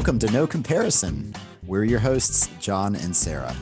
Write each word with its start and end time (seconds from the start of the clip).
Welcome 0.00 0.18
to 0.20 0.32
No 0.32 0.46
Comparison. 0.46 1.34
We're 1.66 1.84
your 1.84 1.98
hosts, 1.98 2.48
John 2.58 2.96
and 2.96 3.14
Sarah. 3.14 3.54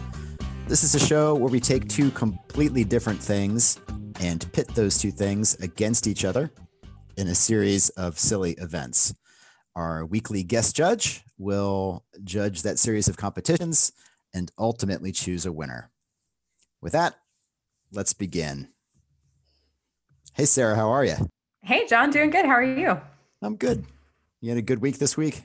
This 0.68 0.84
is 0.84 0.94
a 0.94 1.04
show 1.04 1.34
where 1.34 1.50
we 1.50 1.58
take 1.58 1.88
two 1.88 2.12
completely 2.12 2.84
different 2.84 3.20
things 3.20 3.80
and 4.20 4.46
pit 4.52 4.68
those 4.68 4.98
two 4.98 5.10
things 5.10 5.56
against 5.56 6.06
each 6.06 6.24
other 6.24 6.52
in 7.16 7.26
a 7.26 7.34
series 7.34 7.88
of 7.88 8.20
silly 8.20 8.52
events. 8.52 9.12
Our 9.74 10.06
weekly 10.06 10.44
guest 10.44 10.76
judge 10.76 11.24
will 11.38 12.04
judge 12.22 12.62
that 12.62 12.78
series 12.78 13.08
of 13.08 13.16
competitions 13.16 13.90
and 14.32 14.52
ultimately 14.56 15.10
choose 15.10 15.44
a 15.44 15.50
winner. 15.50 15.90
With 16.80 16.92
that, 16.92 17.16
let's 17.90 18.12
begin. 18.12 18.68
Hey, 20.34 20.44
Sarah, 20.44 20.76
how 20.76 20.88
are 20.88 21.04
you? 21.04 21.16
Hey, 21.64 21.84
John, 21.88 22.10
doing 22.10 22.30
good. 22.30 22.46
How 22.46 22.52
are 22.52 22.62
you? 22.62 23.00
I'm 23.42 23.56
good. 23.56 23.84
You 24.40 24.50
had 24.50 24.58
a 24.58 24.62
good 24.62 24.80
week 24.80 24.98
this 24.98 25.16
week? 25.16 25.42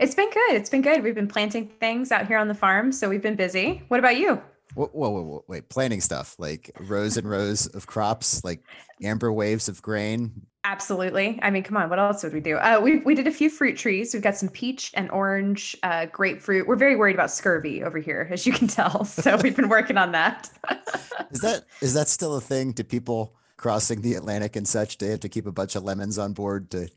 It's 0.00 0.14
been 0.14 0.30
good. 0.30 0.54
It's 0.54 0.70
been 0.70 0.82
good. 0.82 1.02
We've 1.02 1.14
been 1.14 1.28
planting 1.28 1.68
things 1.68 2.12
out 2.12 2.26
here 2.26 2.38
on 2.38 2.48
the 2.48 2.54
farm, 2.54 2.92
so 2.92 3.08
we've 3.08 3.22
been 3.22 3.36
busy. 3.36 3.82
What 3.88 4.00
about 4.00 4.16
you? 4.16 4.40
Whoa, 4.74 4.90
whoa, 4.92 5.10
whoa, 5.10 5.22
whoa, 5.22 5.44
wait, 5.48 5.68
planting 5.68 6.00
stuff 6.00 6.36
like 6.38 6.70
rows 6.80 7.16
and 7.16 7.28
rows 7.28 7.66
of 7.66 7.86
crops, 7.86 8.44
like 8.44 8.62
amber 9.02 9.32
waves 9.32 9.68
of 9.68 9.80
grain. 9.80 10.46
Absolutely. 10.64 11.38
I 11.42 11.50
mean, 11.50 11.62
come 11.62 11.76
on. 11.76 11.88
What 11.88 11.98
else 11.98 12.24
would 12.24 12.32
we 12.32 12.40
do? 12.40 12.56
Uh, 12.56 12.80
we 12.82 12.98
we 12.98 13.14
did 13.14 13.28
a 13.28 13.30
few 13.30 13.48
fruit 13.48 13.76
trees. 13.76 14.12
We've 14.12 14.22
got 14.22 14.36
some 14.36 14.48
peach 14.48 14.90
and 14.94 15.08
orange, 15.12 15.76
uh, 15.84 16.06
grapefruit. 16.06 16.66
We're 16.66 16.76
very 16.76 16.96
worried 16.96 17.14
about 17.14 17.30
scurvy 17.30 17.84
over 17.84 17.98
here, 17.98 18.28
as 18.32 18.46
you 18.46 18.52
can 18.52 18.66
tell. 18.66 19.04
So 19.04 19.36
we've 19.36 19.56
been 19.56 19.68
working 19.68 19.96
on 19.96 20.12
that. 20.12 20.50
is 21.30 21.40
that 21.40 21.64
is 21.80 21.94
that 21.94 22.08
still 22.08 22.34
a 22.34 22.40
thing? 22.40 22.72
Do 22.72 22.82
people 22.82 23.36
crossing 23.56 24.00
the 24.00 24.14
Atlantic 24.14 24.56
and 24.56 24.66
such? 24.66 24.98
Do 24.98 25.06
they 25.06 25.12
have 25.12 25.20
to 25.20 25.28
keep 25.28 25.46
a 25.46 25.52
bunch 25.52 25.76
of 25.76 25.84
lemons 25.84 26.18
on 26.18 26.32
board 26.32 26.70
to 26.72 26.88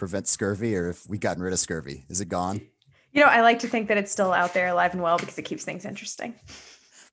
prevent 0.00 0.26
scurvy, 0.26 0.74
or 0.74 0.88
if 0.88 1.08
we've 1.08 1.20
gotten 1.20 1.42
rid 1.42 1.52
of 1.52 1.58
scurvy? 1.60 2.06
Is 2.08 2.20
it 2.20 2.28
gone? 2.28 2.62
You 3.12 3.20
know, 3.22 3.28
I 3.28 3.42
like 3.42 3.58
to 3.60 3.68
think 3.68 3.88
that 3.88 3.98
it's 3.98 4.10
still 4.10 4.32
out 4.32 4.54
there, 4.54 4.68
alive 4.68 4.94
and 4.94 5.02
well, 5.02 5.18
because 5.18 5.38
it 5.38 5.44
keeps 5.44 5.62
things 5.62 5.84
interesting. 5.84 6.34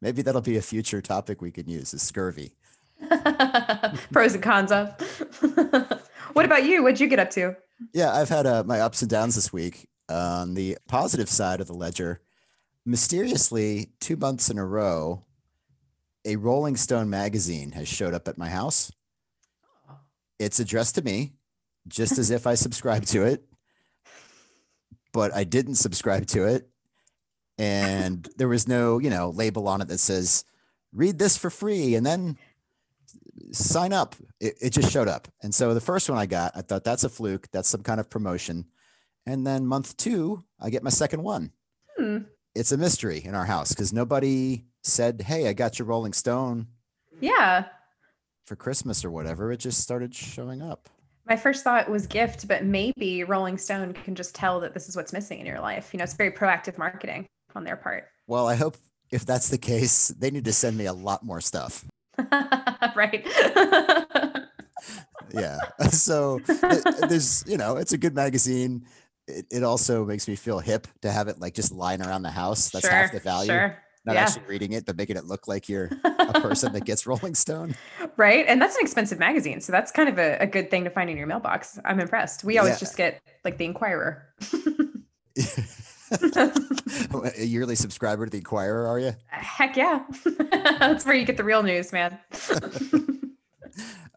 Maybe 0.01 0.21
that'll 0.21 0.41
be 0.41 0.57
a 0.57 0.61
future 0.61 1.01
topic 1.01 1.41
we 1.41 1.51
can 1.51 1.67
use: 1.67 1.93
is 1.93 2.01
scurvy. 2.01 2.55
Pros 4.11 4.33
and 4.33 4.41
cons 4.41 4.71
of. 4.71 4.89
what 6.33 6.45
about 6.45 6.63
you? 6.63 6.81
What'd 6.81 6.99
you 6.99 7.07
get 7.07 7.19
up 7.19 7.29
to? 7.31 7.55
Yeah, 7.93 8.13
I've 8.13 8.29
had 8.29 8.47
uh, 8.47 8.63
my 8.63 8.79
ups 8.79 9.01
and 9.01 9.11
downs 9.11 9.35
this 9.35 9.51
week. 9.51 9.87
On 10.09 10.53
the 10.53 10.77
positive 10.87 11.27
side 11.27 11.59
of 11.59 11.67
the 11.67 11.73
ledger, 11.73 12.21
mysteriously, 12.85 13.91
two 13.99 14.15
months 14.15 14.49
in 14.49 14.57
a 14.57 14.65
row, 14.65 15.25
a 16.23 16.37
Rolling 16.37 16.77
Stone 16.77 17.09
magazine 17.09 17.73
has 17.73 17.89
showed 17.89 18.13
up 18.13 18.29
at 18.29 18.37
my 18.37 18.47
house. 18.47 18.93
It's 20.39 20.61
addressed 20.61 20.95
to 20.95 21.01
me, 21.01 21.33
just 21.87 22.17
as 22.17 22.31
if 22.31 22.47
I 22.47 22.55
subscribed 22.55 23.07
to 23.09 23.23
it, 23.23 23.43
but 25.13 25.33
I 25.33 25.43
didn't 25.43 25.75
subscribe 25.75 26.27
to 26.27 26.45
it. 26.45 26.69
And 27.57 28.27
there 28.37 28.47
was 28.47 28.67
no, 28.67 28.99
you 28.99 29.09
know, 29.09 29.29
label 29.29 29.67
on 29.67 29.81
it 29.81 29.87
that 29.87 29.99
says, 29.99 30.45
read 30.93 31.17
this 31.17 31.37
for 31.37 31.49
free 31.49 31.95
and 31.95 32.05
then 32.05 32.37
sign 33.51 33.93
up. 33.93 34.15
It, 34.39 34.55
it 34.61 34.69
just 34.71 34.91
showed 34.91 35.07
up. 35.07 35.27
And 35.41 35.53
so 35.53 35.73
the 35.73 35.81
first 35.81 36.09
one 36.09 36.19
I 36.19 36.25
got, 36.25 36.51
I 36.55 36.61
thought 36.61 36.83
that's 36.83 37.03
a 37.03 37.09
fluke. 37.09 37.47
That's 37.51 37.69
some 37.69 37.83
kind 37.83 37.99
of 37.99 38.09
promotion. 38.09 38.65
And 39.25 39.45
then 39.45 39.65
month 39.65 39.97
two, 39.97 40.43
I 40.59 40.69
get 40.69 40.83
my 40.83 40.89
second 40.89 41.23
one. 41.23 41.51
Hmm. 41.97 42.19
It's 42.55 42.71
a 42.71 42.77
mystery 42.77 43.21
in 43.23 43.35
our 43.35 43.45
house 43.45 43.69
because 43.69 43.93
nobody 43.93 44.65
said, 44.83 45.21
Hey, 45.21 45.47
I 45.47 45.53
got 45.53 45.77
your 45.77 45.87
Rolling 45.87 46.13
Stone. 46.13 46.67
Yeah. 47.19 47.65
For 48.45 48.55
Christmas 48.55 49.03
or 49.03 49.11
whatever. 49.11 49.51
It 49.51 49.57
just 49.57 49.81
started 49.81 50.15
showing 50.15 50.61
up. 50.61 50.89
My 51.27 51.35
first 51.35 51.63
thought 51.63 51.89
was 51.89 52.07
gift, 52.07 52.47
but 52.47 52.63
maybe 52.63 53.23
Rolling 53.23 53.57
Stone 53.57 53.93
can 53.93 54.15
just 54.15 54.33
tell 54.33 54.61
that 54.61 54.73
this 54.73 54.87
is 54.87 54.95
what's 54.95 55.11
missing 55.11 55.39
in 55.39 55.45
your 55.45 55.59
life. 55.59 55.89
You 55.91 55.97
know, 55.97 56.03
it's 56.03 56.13
very 56.13 56.31
proactive 56.31 56.77
marketing 56.77 57.25
on 57.53 57.65
their 57.65 57.75
part. 57.75 58.05
Well, 58.27 58.47
I 58.47 58.55
hope 58.55 58.77
if 59.11 59.25
that's 59.25 59.49
the 59.49 59.57
case, 59.57 60.07
they 60.09 60.31
need 60.31 60.45
to 60.45 60.53
send 60.53 60.77
me 60.77 60.85
a 60.85 60.93
lot 60.93 61.25
more 61.25 61.41
stuff. 61.41 61.85
right. 62.95 63.25
yeah. 65.33 65.59
So 65.91 66.39
there's, 67.07 67.43
you 67.47 67.57
know, 67.57 67.77
it's 67.77 67.93
a 67.93 67.97
good 67.97 68.13
magazine. 68.13 68.85
It, 69.27 69.45
it 69.51 69.63
also 69.63 70.05
makes 70.05 70.27
me 70.27 70.35
feel 70.35 70.59
hip 70.59 70.87
to 71.01 71.11
have 71.11 71.27
it 71.27 71.39
like 71.39 71.53
just 71.53 71.71
lying 71.71 72.01
around 72.01 72.23
the 72.23 72.31
house. 72.31 72.69
That's 72.69 72.85
sure, 72.85 72.93
half 72.93 73.11
the 73.11 73.19
value. 73.19 73.51
Sure. 73.51 73.77
Not 74.07 74.15
yeah. 74.15 74.21
actually 74.21 74.45
reading 74.47 74.71
it, 74.71 74.85
but 74.85 74.95
making 74.95 75.17
it 75.17 75.25
look 75.25 75.49
like 75.49 75.67
you're 75.67 75.89
a 76.05 76.39
person 76.39 76.71
that 76.71 76.85
gets 76.85 77.05
Rolling 77.05 77.35
Stone. 77.35 77.75
Right. 78.15 78.45
And 78.47 78.61
that's 78.61 78.77
an 78.77 78.81
expensive 78.81 79.19
magazine. 79.19 79.59
So 79.59 79.73
that's 79.73 79.91
kind 79.91 80.07
of 80.07 80.17
a, 80.17 80.37
a 80.39 80.47
good 80.47 80.71
thing 80.71 80.85
to 80.85 80.89
find 80.89 81.09
in 81.09 81.17
your 81.17 81.27
mailbox. 81.27 81.77
I'm 81.83 81.99
impressed. 81.99 82.45
We 82.45 82.57
always 82.57 82.75
yeah. 82.75 82.79
just 82.79 82.95
get 82.95 83.21
like 83.43 83.57
the 83.57 83.65
Inquirer. 83.65 84.25
a 87.37 87.43
yearly 87.43 87.75
subscriber 87.75 88.25
to 88.25 88.29
the 88.29 88.37
Inquirer, 88.37 88.87
are 88.87 88.97
you? 88.97 89.13
Heck 89.27 89.75
yeah. 89.75 90.05
That's 90.79 91.05
where 91.05 91.15
you 91.15 91.25
get 91.25 91.35
the 91.35 91.43
real 91.43 91.61
news, 91.61 91.91
man. 91.91 92.17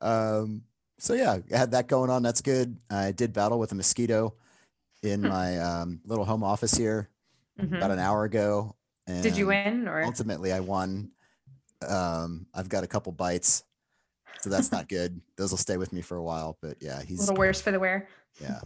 um, 0.01 0.63
so 0.99 1.15
yeah, 1.15 1.39
I 1.53 1.57
had 1.57 1.73
that 1.73 1.89
going 1.89 2.11
on. 2.11 2.23
That's 2.23 2.43
good. 2.43 2.77
I 2.89 3.11
did 3.11 3.33
battle 3.33 3.59
with 3.59 3.73
a 3.73 3.75
mosquito 3.75 4.35
in 5.03 5.23
my 5.23 5.59
um, 5.59 6.01
little 6.05 6.25
home 6.25 6.45
office 6.45 6.77
here 6.77 7.09
mm-hmm. 7.61 7.75
about 7.75 7.91
an 7.91 7.99
hour 7.99 8.23
ago. 8.23 8.77
Did 9.07 9.37
you 9.37 9.47
win 9.47 9.89
or 9.89 10.03
ultimately 10.03 10.53
I 10.53 10.61
won. 10.61 11.11
Um, 11.87 12.47
I've 12.55 12.69
got 12.69 12.85
a 12.85 12.87
couple 12.87 13.13
bites, 13.13 13.65
so 14.41 14.51
that's 14.51 14.71
not 14.71 14.89
good. 14.89 15.21
Those 15.37 15.51
will 15.51 15.59
stay 15.59 15.77
with 15.77 15.93
me 15.93 16.03
for 16.03 16.17
a 16.17 16.23
while, 16.23 16.59
but 16.61 16.77
yeah, 16.81 17.03
he's 17.03 17.19
a 17.19 17.23
little 17.23 17.37
worse 17.37 17.61
for 17.61 17.71
the 17.71 17.81
wear. 17.81 18.09
Yeah 18.41 18.61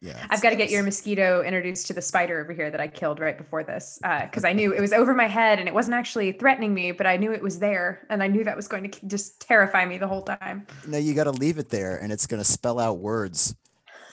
yeah 0.00 0.26
i've 0.30 0.42
got 0.42 0.50
to 0.50 0.56
get 0.56 0.70
your 0.70 0.82
mosquito 0.82 1.42
introduced 1.42 1.86
to 1.86 1.92
the 1.92 2.02
spider 2.02 2.40
over 2.40 2.52
here 2.52 2.70
that 2.70 2.80
i 2.80 2.88
killed 2.88 3.20
right 3.20 3.38
before 3.38 3.62
this 3.62 3.98
because 4.02 4.44
uh, 4.44 4.48
i 4.48 4.52
knew 4.52 4.72
it 4.72 4.80
was 4.80 4.92
over 4.92 5.14
my 5.14 5.26
head 5.26 5.58
and 5.58 5.68
it 5.68 5.74
wasn't 5.74 5.94
actually 5.94 6.32
threatening 6.32 6.74
me 6.74 6.92
but 6.92 7.06
i 7.06 7.16
knew 7.16 7.32
it 7.32 7.42
was 7.42 7.58
there 7.58 8.06
and 8.10 8.22
i 8.22 8.26
knew 8.26 8.42
that 8.42 8.56
was 8.56 8.68
going 8.68 8.88
to 8.90 9.06
just 9.06 9.40
terrify 9.40 9.84
me 9.84 9.98
the 9.98 10.08
whole 10.08 10.22
time 10.22 10.66
no 10.86 10.98
you 10.98 11.14
got 11.14 11.24
to 11.24 11.32
leave 11.32 11.58
it 11.58 11.68
there 11.68 11.96
and 11.98 12.12
it's 12.12 12.26
going 12.26 12.40
to 12.40 12.44
spell 12.44 12.78
out 12.78 12.98
words 12.98 13.54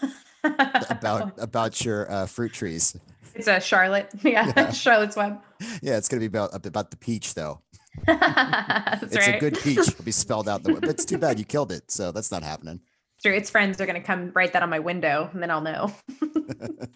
about 0.90 1.34
about 1.38 1.84
your 1.84 2.12
uh, 2.12 2.26
fruit 2.26 2.54
trees 2.54 2.96
it's 3.34 3.48
a 3.48 3.60
charlotte 3.60 4.10
yeah, 4.22 4.52
yeah. 4.56 4.72
charlotte's 4.72 5.16
web 5.16 5.40
yeah 5.82 5.98
it's 5.98 6.08
going 6.08 6.22
to 6.22 6.30
be 6.30 6.38
about 6.38 6.66
about 6.66 6.92
the 6.92 6.98
peach 6.98 7.34
though 7.34 7.62
it's 8.08 9.16
right. 9.16 9.36
a 9.36 9.40
good 9.40 9.58
peach 9.60 9.78
it'll 9.78 10.04
be 10.04 10.12
spelled 10.26 10.50
out 10.50 10.64
the 10.64 10.74
but 10.74 10.90
it's 10.90 11.06
too 11.06 11.18
bad 11.18 11.38
you 11.38 11.46
killed 11.46 11.72
it 11.72 11.90
so 11.92 12.12
that's 12.12 12.32
not 12.32 12.44
happening 12.44 12.80
True. 13.24 13.34
Its 13.34 13.50
friends 13.50 13.80
are 13.80 13.86
going 13.86 14.00
to 14.00 14.06
come 14.06 14.32
write 14.34 14.52
that 14.52 14.64
on 14.64 14.70
my 14.70 14.80
window 14.80 15.30
and 15.32 15.42
then 15.42 15.50
I'll 15.50 15.62
know. 15.62 15.94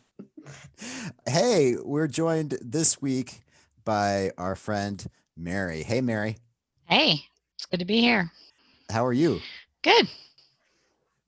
hey, 1.25 1.77
we're 1.81 2.07
joined 2.07 2.57
this 2.61 3.01
week 3.01 3.39
by 3.85 4.31
our 4.38 4.57
friend 4.57 5.07
Mary. 5.38 5.83
Hey, 5.83 6.01
Mary. 6.01 6.35
Hey, 6.83 7.22
it's 7.56 7.66
good 7.66 7.79
to 7.79 7.85
be 7.85 8.01
here. 8.01 8.29
How 8.91 9.06
are 9.06 9.13
you? 9.13 9.39
Good. 9.83 10.09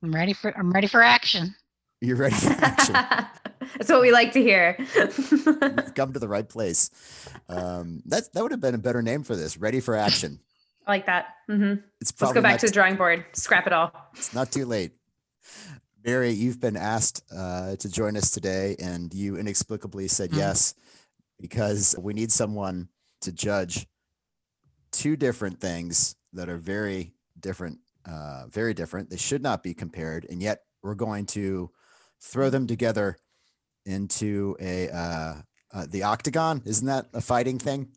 I'm 0.03 0.13
ready 0.13 0.33
for 0.33 0.57
I'm 0.57 0.71
ready 0.71 0.87
for 0.87 1.01
action. 1.01 1.55
You're 2.01 2.17
ready 2.17 2.35
for 2.35 2.51
action. 2.51 2.95
That's 3.77 3.89
what 3.89 4.01
we 4.01 4.11
like 4.11 4.31
to 4.33 4.41
hear. 4.41 4.73
Come 5.95 6.13
to 6.13 6.19
the 6.19 6.27
right 6.27 6.47
place. 6.47 6.89
Um, 7.47 8.01
that 8.05 8.31
that 8.33 8.43
would 8.43 8.51
have 8.51 8.61
been 8.61 8.75
a 8.75 8.79
better 8.79 9.01
name 9.01 9.23
for 9.23 9.35
this. 9.35 9.57
Ready 9.57 9.79
for 9.79 9.95
action. 9.95 10.39
I 10.87 10.91
like 10.91 11.05
that. 11.05 11.27
Mm-hmm. 11.49 11.81
It's 12.01 12.13
Let's 12.19 12.33
go 12.33 12.41
back 12.41 12.59
to 12.59 12.65
the 12.65 12.71
drawing 12.71 12.95
board. 12.95 13.25
Scrap 13.33 13.67
it 13.67 13.73
all. 13.73 13.91
It's 14.15 14.33
not 14.33 14.51
too 14.51 14.65
late. 14.65 14.91
Mary, 16.03 16.31
you've 16.31 16.59
been 16.59 16.77
asked 16.77 17.23
uh, 17.35 17.75
to 17.75 17.89
join 17.89 18.15
us 18.17 18.31
today, 18.31 18.75
and 18.79 19.13
you 19.13 19.37
inexplicably 19.37 20.07
said 20.07 20.29
mm-hmm. 20.29 20.39
yes 20.39 20.73
because 21.39 21.95
we 21.99 22.13
need 22.13 22.31
someone 22.31 22.89
to 23.21 23.31
judge 23.31 23.87
two 24.91 25.15
different 25.15 25.59
things 25.59 26.15
that 26.33 26.49
are 26.49 26.57
very 26.57 27.13
different. 27.39 27.79
Uh, 28.05 28.45
very 28.49 28.73
different. 28.73 29.09
They 29.09 29.17
should 29.17 29.43
not 29.43 29.61
be 29.61 29.73
compared, 29.73 30.25
and 30.29 30.41
yet 30.41 30.61
we're 30.81 30.95
going 30.95 31.25
to 31.27 31.69
throw 32.21 32.49
them 32.49 32.65
together 32.65 33.17
into 33.85 34.55
a 34.59 34.89
uh, 34.89 35.33
uh, 35.73 35.85
the 35.89 36.03
octagon. 36.03 36.61
Isn't 36.65 36.87
that 36.87 37.07
a 37.13 37.21
fighting 37.21 37.59
thing? 37.59 37.89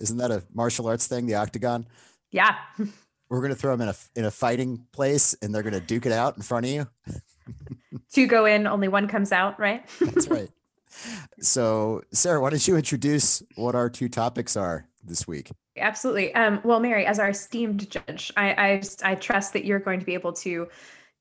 Isn't 0.00 0.18
that 0.18 0.30
a 0.30 0.42
martial 0.52 0.86
arts 0.86 1.06
thing? 1.06 1.26
The 1.26 1.36
octagon. 1.36 1.86
Yeah. 2.30 2.56
We're 3.28 3.42
gonna 3.42 3.54
throw 3.54 3.76
them 3.76 3.88
in 3.88 3.94
a 3.94 4.18
in 4.18 4.24
a 4.24 4.30
fighting 4.30 4.86
place, 4.92 5.34
and 5.40 5.54
they're 5.54 5.62
gonna 5.62 5.80
duke 5.80 6.06
it 6.06 6.12
out 6.12 6.36
in 6.36 6.42
front 6.42 6.66
of 6.66 6.72
you. 6.72 6.88
Two 8.12 8.26
go 8.26 8.44
in, 8.44 8.66
only 8.66 8.88
one 8.88 9.06
comes 9.06 9.30
out, 9.30 9.58
right? 9.58 9.88
That's 10.00 10.28
right. 10.28 10.50
So, 11.40 12.02
Sarah, 12.12 12.40
why 12.40 12.50
don't 12.50 12.66
you 12.66 12.76
introduce 12.76 13.42
what 13.54 13.74
our 13.74 13.88
two 13.88 14.08
topics 14.08 14.56
are 14.56 14.88
this 15.04 15.26
week? 15.26 15.50
Absolutely. 15.76 16.34
Um, 16.34 16.60
well, 16.64 16.80
Mary, 16.80 17.06
as 17.06 17.18
our 17.18 17.30
esteemed 17.30 17.88
judge, 17.90 18.32
I, 18.36 18.54
I 18.72 18.76
just, 18.78 19.04
I 19.04 19.14
trust 19.14 19.52
that 19.52 19.64
you're 19.64 19.78
going 19.78 20.00
to 20.00 20.06
be 20.06 20.14
able 20.14 20.32
to 20.34 20.68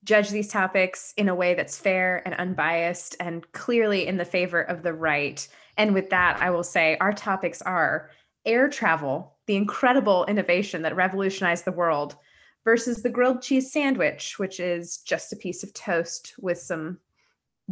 judge 0.04 0.30
these 0.30 0.48
topics 0.48 1.13
in 1.18 1.30
a 1.30 1.36
way 1.36 1.54
that's 1.54 1.78
fair 1.78 2.22
and 2.25 2.36
unbiased 2.36 3.16
and 3.19 3.50
clearly 3.51 4.07
in 4.07 4.18
the 4.18 4.25
favor 4.25 4.62
of 4.62 4.84
the 4.84 4.94
right. 4.94 5.48
And 5.78 5.94
with 5.94 6.10
that, 6.10 6.42
I 6.42 6.50
will 6.50 6.63
say 6.63 6.98
our 7.00 7.13
topics 7.13 7.62
are 7.62 8.10
air 8.46 8.69
travel 8.69 9.36
the 9.48 9.56
incredible 9.56 10.25
innovation 10.28 10.84
that 10.84 10.96
revolutionized 10.96 11.66
the 11.66 11.72
world 11.72 12.16
versus 12.63 13.01
the 13.01 13.10
grilled 13.10 13.42
cheese 13.42 13.72
sandwich, 13.72 14.38
which 14.38 14.60
is 14.60 14.98
just 14.98 15.34
a 15.34 15.36
piece 15.36 15.63
of 15.63 15.74
toast 15.74 16.36
with 16.40 16.60
some 16.60 17.00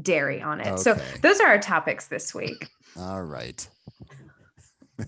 dairy 0.02 0.42
on 0.42 0.60
it. 0.60 0.80
So 0.80 1.00
those 1.22 1.40
are 1.40 1.48
our 1.48 1.60
topics 1.60 2.08
this 2.08 2.34
week. 2.34 2.68
All 3.00 3.24
right. 3.24 3.68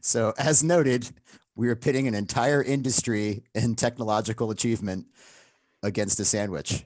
so, 0.00 0.32
as 0.38 0.62
noted, 0.62 1.10
we 1.56 1.70
are 1.70 1.76
pitting 1.76 2.06
an 2.06 2.14
entire 2.14 2.62
industry 2.62 3.42
and 3.54 3.76
technological 3.76 4.50
achievement 4.50 5.06
against 5.82 6.20
a 6.20 6.24
sandwich. 6.24 6.84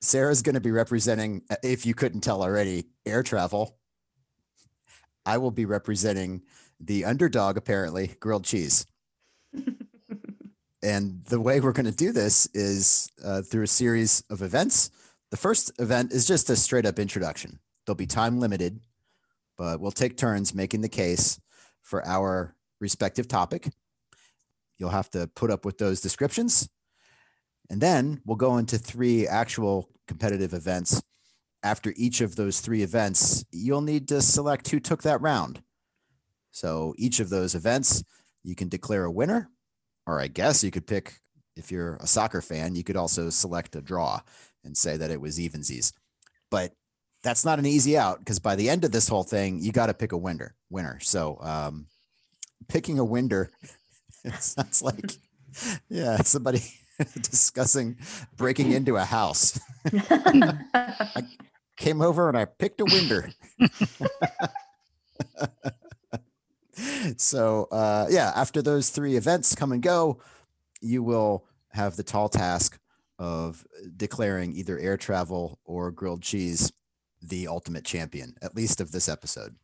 Sarah's 0.00 0.42
going 0.42 0.56
to 0.56 0.60
be 0.60 0.72
representing, 0.72 1.42
if 1.62 1.86
you 1.86 1.94
couldn't 1.94 2.20
tell 2.20 2.42
already, 2.42 2.86
air 3.06 3.22
travel. 3.22 3.78
I 5.24 5.38
will 5.38 5.52
be 5.52 5.64
representing 5.64 6.42
the 6.80 7.04
underdog, 7.04 7.56
apparently, 7.56 8.16
grilled 8.18 8.44
cheese. 8.44 8.84
and 10.82 11.24
the 11.26 11.40
way 11.40 11.60
we're 11.60 11.72
going 11.72 11.86
to 11.86 11.92
do 11.92 12.12
this 12.12 12.46
is 12.52 13.08
uh, 13.24 13.42
through 13.42 13.62
a 13.62 13.68
series 13.68 14.24
of 14.28 14.42
events. 14.42 14.90
The 15.30 15.36
first 15.36 15.72
event 15.78 16.12
is 16.12 16.26
just 16.26 16.50
a 16.50 16.56
straight 16.56 16.84
up 16.84 16.98
introduction. 16.98 17.60
They'll 17.86 17.94
be 17.94 18.06
time 18.06 18.40
limited, 18.40 18.80
but 19.56 19.80
we'll 19.80 19.92
take 19.92 20.16
turns 20.16 20.52
making 20.52 20.80
the 20.80 20.88
case 20.88 21.40
for 21.80 22.06
our 22.06 22.54
respective 22.80 23.28
topic. 23.28 23.68
You'll 24.78 24.90
have 24.90 25.10
to 25.10 25.26
put 25.28 25.50
up 25.50 25.64
with 25.64 25.78
those 25.78 26.00
descriptions. 26.00 26.68
And 27.70 27.80
then 27.80 28.20
we'll 28.24 28.36
go 28.36 28.58
into 28.58 28.78
three 28.78 29.26
actual 29.26 29.88
competitive 30.06 30.52
events. 30.52 31.02
After 31.62 31.94
each 31.96 32.20
of 32.20 32.36
those 32.36 32.60
three 32.60 32.82
events, 32.82 33.44
you'll 33.50 33.80
need 33.80 34.08
to 34.08 34.20
select 34.20 34.68
who 34.70 34.80
took 34.80 35.02
that 35.02 35.20
round. 35.20 35.62
So 36.50 36.94
each 36.98 37.20
of 37.20 37.30
those 37.30 37.54
events, 37.54 38.04
you 38.42 38.54
can 38.54 38.68
declare 38.68 39.04
a 39.04 39.10
winner, 39.10 39.48
or 40.06 40.20
I 40.20 40.28
guess 40.28 40.62
you 40.62 40.70
could 40.70 40.86
pick, 40.86 41.20
if 41.56 41.72
you're 41.72 41.96
a 41.96 42.06
soccer 42.06 42.42
fan, 42.42 42.74
you 42.74 42.84
could 42.84 42.96
also 42.96 43.30
select 43.30 43.76
a 43.76 43.80
draw 43.80 44.20
and 44.62 44.76
say 44.76 44.96
that 44.96 45.10
it 45.10 45.20
was 45.20 45.38
evensies. 45.38 45.92
But 46.50 46.72
that's 47.22 47.44
not 47.44 47.58
an 47.58 47.66
easy 47.66 47.96
out 47.96 48.18
because 48.18 48.38
by 48.38 48.54
the 48.54 48.68
end 48.68 48.84
of 48.84 48.92
this 48.92 49.08
whole 49.08 49.24
thing, 49.24 49.58
you 49.60 49.72
got 49.72 49.86
to 49.86 49.94
pick 49.94 50.12
a 50.12 50.18
winner. 50.18 50.54
Winner. 50.68 50.98
So 51.00 51.38
um, 51.40 51.86
picking 52.68 52.98
a 52.98 53.04
winner 53.04 53.50
it 54.34 54.42
sounds 54.42 54.82
like 54.82 55.18
yeah 55.88 56.16
somebody 56.22 56.62
discussing 57.20 57.96
breaking 58.36 58.72
into 58.72 58.96
a 58.96 59.04
house. 59.04 59.58
I 59.92 61.22
came 61.76 62.00
over 62.00 62.28
and 62.28 62.36
I 62.38 62.44
picked 62.44 62.80
a 62.80 62.84
winner. 62.84 63.30
so 67.16 67.68
uh, 67.70 68.06
yeah, 68.10 68.32
after 68.34 68.62
those 68.62 68.90
three 68.90 69.16
events 69.16 69.54
come 69.54 69.72
and 69.72 69.82
go, 69.82 70.20
you 70.80 71.02
will 71.02 71.46
have 71.70 71.96
the 71.96 72.02
tall 72.02 72.28
task 72.28 72.78
of 73.18 73.66
declaring 73.96 74.54
either 74.54 74.78
air 74.78 74.96
travel 74.96 75.58
or 75.64 75.90
grilled 75.90 76.22
cheese 76.22 76.72
the 77.22 77.48
ultimate 77.48 77.84
champion, 77.84 78.34
at 78.42 78.54
least 78.54 78.80
of 78.80 78.92
this 78.92 79.08
episode. 79.08 79.56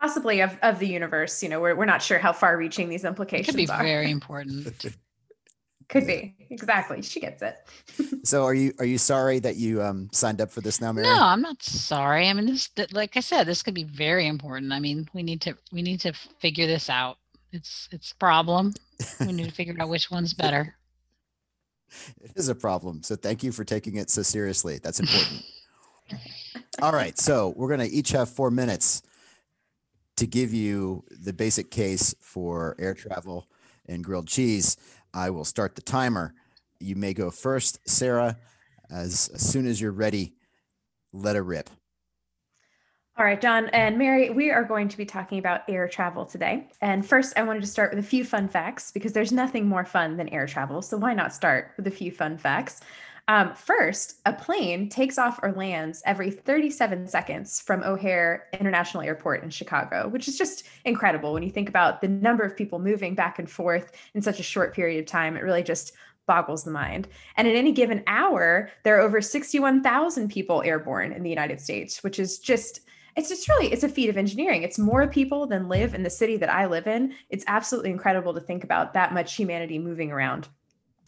Possibly 0.00 0.40
of, 0.40 0.58
of 0.62 0.78
the 0.78 0.86
universe. 0.86 1.42
You 1.42 1.48
know, 1.48 1.60
we're, 1.60 1.74
we're 1.74 1.84
not 1.86 2.02
sure 2.02 2.18
how 2.18 2.32
far 2.32 2.56
reaching 2.56 2.88
these 2.88 3.04
implications 3.04 3.46
could 3.46 3.56
be 3.56 3.68
are. 3.68 3.82
very 3.82 4.10
important. 4.18 4.66
Could 5.88 6.02
Yeah. 6.02 6.06
be. 6.06 6.36
Exactly. 6.50 7.02
She 7.02 7.20
gets 7.20 7.42
it. 7.42 7.56
So 8.24 8.44
are 8.44 8.54
you 8.54 8.72
are 8.80 8.84
you 8.84 8.98
sorry 8.98 9.38
that 9.38 9.54
you 9.54 9.80
um 9.80 10.08
signed 10.12 10.40
up 10.40 10.50
for 10.50 10.60
this 10.60 10.80
now, 10.80 10.92
Mary? 10.92 11.06
No, 11.06 11.16
I'm 11.22 11.40
not 11.40 11.62
sorry. 11.62 12.28
I 12.28 12.32
mean, 12.32 12.46
this, 12.46 12.68
like 12.92 13.16
I 13.16 13.20
said, 13.20 13.44
this 13.44 13.62
could 13.62 13.74
be 13.74 13.84
very 13.84 14.26
important. 14.26 14.72
I 14.72 14.80
mean, 14.80 15.08
we 15.14 15.22
need 15.22 15.40
to, 15.42 15.56
we 15.72 15.80
need 15.80 16.00
to 16.00 16.12
figure 16.40 16.66
this 16.66 16.90
out. 16.90 17.18
It's, 17.52 17.88
it's 17.92 18.10
a 18.10 18.16
problem. 18.16 18.74
We 19.20 19.30
need 19.32 19.44
to 19.44 19.50
figure 19.54 19.76
out 19.78 19.88
which 19.88 20.10
one's 20.10 20.34
better. 20.34 20.74
It 22.20 22.32
is 22.34 22.48
a 22.48 22.54
problem. 22.56 23.04
So 23.04 23.14
thank 23.14 23.44
you 23.44 23.52
for 23.52 23.62
taking 23.64 23.94
it 23.94 24.10
so 24.10 24.22
seriously. 24.22 24.80
That's 24.82 24.98
important. 24.98 25.44
All 26.82 26.92
right. 26.92 27.16
So 27.16 27.54
we're 27.56 27.68
going 27.68 27.88
to 27.88 27.94
each 27.94 28.10
have 28.10 28.28
four 28.28 28.50
minutes 28.50 29.02
to 30.16 30.26
give 30.26 30.52
you 30.52 31.04
the 31.10 31.32
basic 31.32 31.70
case 31.70 32.14
for 32.20 32.76
air 32.78 32.94
travel 32.94 33.48
and 33.86 34.02
grilled 34.02 34.28
cheese. 34.28 34.76
I 35.14 35.30
will 35.30 35.44
start 35.44 35.76
the 35.76 35.82
timer. 35.82 36.34
You 36.80 36.96
may 36.96 37.14
go 37.14 37.30
first, 37.30 37.78
Sarah. 37.88 38.38
As, 38.90 39.30
as 39.34 39.42
soon 39.42 39.66
as 39.66 39.80
you're 39.80 39.92
ready, 39.92 40.34
let 41.12 41.36
it 41.36 41.40
rip. 41.40 41.70
All 43.18 43.24
right, 43.24 43.40
John 43.40 43.68
and 43.68 43.96
Mary, 43.96 44.28
we 44.28 44.50
are 44.50 44.62
going 44.62 44.88
to 44.88 44.96
be 44.98 45.06
talking 45.06 45.38
about 45.38 45.62
air 45.68 45.88
travel 45.88 46.26
today. 46.26 46.68
And 46.82 47.04
first, 47.04 47.32
I 47.38 47.44
wanted 47.44 47.62
to 47.62 47.66
start 47.66 47.94
with 47.94 48.04
a 48.04 48.06
few 48.06 48.24
fun 48.24 48.46
facts 48.46 48.90
because 48.92 49.14
there's 49.14 49.32
nothing 49.32 49.66
more 49.66 49.86
fun 49.86 50.18
than 50.18 50.28
air 50.28 50.46
travel. 50.46 50.82
So 50.82 50.98
why 50.98 51.14
not 51.14 51.32
start 51.32 51.72
with 51.78 51.86
a 51.86 51.90
few 51.90 52.12
fun 52.12 52.36
facts? 52.36 52.82
Um, 53.28 53.54
first, 53.54 54.20
a 54.24 54.32
plane 54.32 54.88
takes 54.88 55.18
off 55.18 55.40
or 55.42 55.50
lands 55.52 56.00
every 56.06 56.30
37 56.30 57.08
seconds 57.08 57.60
from 57.60 57.82
O'Hare 57.82 58.46
International 58.52 59.02
Airport 59.02 59.42
in 59.42 59.50
Chicago, 59.50 60.08
which 60.08 60.28
is 60.28 60.38
just 60.38 60.64
incredible 60.84 61.32
when 61.32 61.42
you 61.42 61.50
think 61.50 61.68
about 61.68 62.00
the 62.00 62.08
number 62.08 62.44
of 62.44 62.56
people 62.56 62.78
moving 62.78 63.16
back 63.16 63.40
and 63.40 63.50
forth 63.50 63.90
in 64.14 64.22
such 64.22 64.38
a 64.38 64.44
short 64.44 64.74
period 64.74 65.00
of 65.00 65.06
time. 65.06 65.36
It 65.36 65.42
really 65.42 65.64
just 65.64 65.92
boggles 66.26 66.62
the 66.62 66.70
mind. 66.70 67.08
And 67.36 67.48
in 67.48 67.56
any 67.56 67.72
given 67.72 68.04
hour, 68.06 68.70
there 68.84 68.96
are 68.96 69.00
over 69.00 69.20
61,000 69.20 70.28
people 70.30 70.62
airborne 70.62 71.12
in 71.12 71.24
the 71.24 71.30
United 71.30 71.60
States, 71.60 72.04
which 72.04 72.20
is 72.20 72.38
just 72.38 72.80
it's 73.16 73.30
just 73.30 73.48
really 73.48 73.72
it's 73.72 73.82
a 73.82 73.88
feat 73.88 74.10
of 74.10 74.18
engineering 74.18 74.62
it's 74.62 74.78
more 74.78 75.08
people 75.08 75.46
than 75.46 75.70
live 75.70 75.94
in 75.94 76.02
the 76.02 76.10
city 76.10 76.36
that 76.36 76.52
i 76.52 76.66
live 76.66 76.86
in 76.86 77.14
it's 77.30 77.46
absolutely 77.48 77.90
incredible 77.90 78.34
to 78.34 78.40
think 78.40 78.62
about 78.62 78.92
that 78.92 79.14
much 79.14 79.36
humanity 79.36 79.78
moving 79.78 80.12
around 80.12 80.48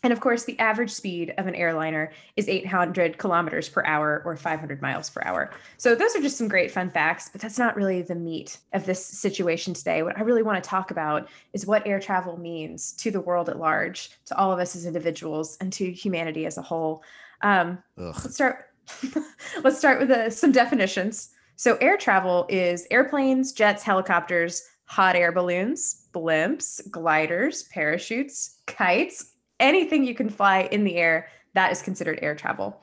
and 0.02 0.12
of 0.12 0.20
course 0.20 0.44
the 0.44 0.58
average 0.58 0.90
speed 0.90 1.34
of 1.38 1.46
an 1.46 1.54
airliner 1.54 2.12
is 2.36 2.48
800 2.48 3.18
kilometers 3.18 3.68
per 3.68 3.84
hour 3.84 4.22
or 4.24 4.36
500 4.36 4.80
miles 4.80 5.10
per 5.10 5.22
hour. 5.24 5.50
So 5.76 5.94
those 5.94 6.14
are 6.14 6.20
just 6.20 6.38
some 6.38 6.48
great 6.48 6.70
fun 6.70 6.90
facts 6.90 7.28
but 7.30 7.40
that's 7.40 7.58
not 7.58 7.76
really 7.76 8.02
the 8.02 8.14
meat 8.14 8.58
of 8.72 8.86
this 8.86 9.04
situation 9.04 9.74
today. 9.74 10.02
What 10.02 10.18
i 10.18 10.22
really 10.22 10.42
want 10.42 10.62
to 10.62 10.68
talk 10.68 10.90
about 10.90 11.28
is 11.52 11.66
what 11.66 11.86
air 11.86 12.00
travel 12.00 12.38
means 12.38 12.92
to 12.94 13.10
the 13.10 13.20
world 13.20 13.48
at 13.48 13.58
large 13.58 14.10
to 14.26 14.36
all 14.36 14.52
of 14.52 14.58
us 14.58 14.76
as 14.76 14.86
individuals 14.86 15.56
and 15.60 15.72
to 15.74 15.90
humanity 15.90 16.46
as 16.46 16.58
a 16.58 16.62
whole. 16.62 17.02
Um, 17.42 17.78
let's 17.96 18.34
start 18.34 18.66
let's 19.62 19.78
start 19.78 20.00
with 20.00 20.10
uh, 20.10 20.30
some 20.30 20.52
definitions. 20.52 21.30
So 21.56 21.76
air 21.76 21.96
travel 21.96 22.46
is 22.48 22.86
airplanes 22.90 23.52
jets 23.52 23.82
helicopters 23.82 24.62
hot 24.88 25.14
air 25.14 25.32
balloons 25.32 26.06
blimps 26.14 26.80
gliders 26.90 27.64
parachutes 27.64 28.60
kites 28.66 29.32
anything 29.60 30.04
you 30.04 30.14
can 30.14 30.28
fly 30.28 30.68
in 30.70 30.84
the 30.84 30.96
air 30.96 31.28
that 31.54 31.72
is 31.72 31.82
considered 31.82 32.18
air 32.22 32.34
travel 32.34 32.80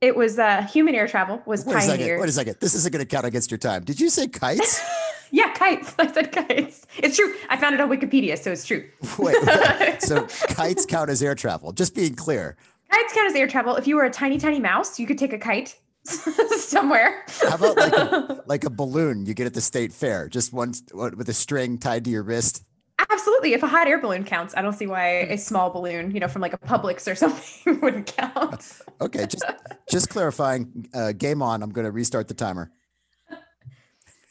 it 0.00 0.14
was 0.14 0.38
uh, 0.38 0.62
human 0.62 0.94
air 0.94 1.08
travel 1.08 1.42
was 1.46 1.64
Wait 1.64 1.76
a 1.76 1.80
second. 1.80 2.20
Wait 2.20 2.28
a 2.28 2.32
second. 2.32 2.56
This 2.60 2.74
isn't 2.74 2.92
going 2.92 3.02
to 3.02 3.08
count 3.08 3.24
against 3.24 3.50
your 3.50 3.56
time. 3.56 3.82
Did 3.82 3.98
you 3.98 4.10
say 4.10 4.28
kites? 4.28 4.78
yeah 5.32 5.52
kites 5.54 5.94
i 5.98 6.06
said 6.06 6.30
kites 6.32 6.86
it's 6.98 7.16
true 7.16 7.34
i 7.50 7.56
found 7.56 7.74
it 7.74 7.80
on 7.80 7.88
wikipedia 7.88 8.38
so 8.38 8.52
it's 8.52 8.64
true 8.64 8.88
Wait. 9.18 9.34
so 10.00 10.26
kites 10.48 10.86
count 10.86 11.10
as 11.10 11.22
air 11.22 11.34
travel. 11.34 11.72
Just 11.72 11.94
being 11.94 12.14
clear. 12.14 12.56
kites 12.90 13.12
count 13.12 13.28
as 13.30 13.34
air 13.34 13.46
travel 13.46 13.76
if 13.76 13.86
you 13.86 13.96
were 13.96 14.04
a 14.04 14.10
tiny 14.10 14.38
tiny 14.38 14.60
mouse 14.60 14.98
you 14.98 15.06
could 15.06 15.18
take 15.18 15.32
a 15.32 15.38
kite 15.38 15.78
somewhere 16.04 17.24
How 17.42 17.56
about 17.56 17.76
like 17.76 17.92
a, 17.92 18.42
like 18.46 18.64
a 18.64 18.70
balloon 18.70 19.26
you 19.26 19.34
get 19.34 19.46
at 19.46 19.54
the 19.54 19.60
state 19.60 19.92
fair, 19.92 20.28
just 20.28 20.52
one 20.52 20.72
with 20.94 21.28
a 21.28 21.32
string 21.34 21.78
tied 21.78 22.04
to 22.04 22.10
your 22.10 22.22
wrist? 22.22 22.64
Absolutely. 22.98 23.52
If 23.52 23.62
a 23.62 23.66
hot 23.66 23.88
air 23.88 24.00
balloon 24.00 24.24
counts, 24.24 24.54
I 24.56 24.62
don't 24.62 24.72
see 24.72 24.86
why 24.86 25.08
a 25.08 25.38
small 25.38 25.70
balloon, 25.70 26.12
you 26.12 26.20
know, 26.20 26.28
from 26.28 26.42
like 26.42 26.54
a 26.54 26.58
Publix 26.58 27.10
or 27.10 27.14
something 27.16 27.80
wouldn't 27.80 28.06
count. 28.06 28.80
Okay, 29.00 29.26
just 29.26 29.44
just 29.90 30.08
clarifying. 30.08 30.88
Uh, 30.94 31.12
game 31.12 31.42
on. 31.42 31.62
I'm 31.62 31.70
going 31.70 31.84
to 31.84 31.90
restart 31.90 32.28
the 32.28 32.34
timer. 32.34 32.70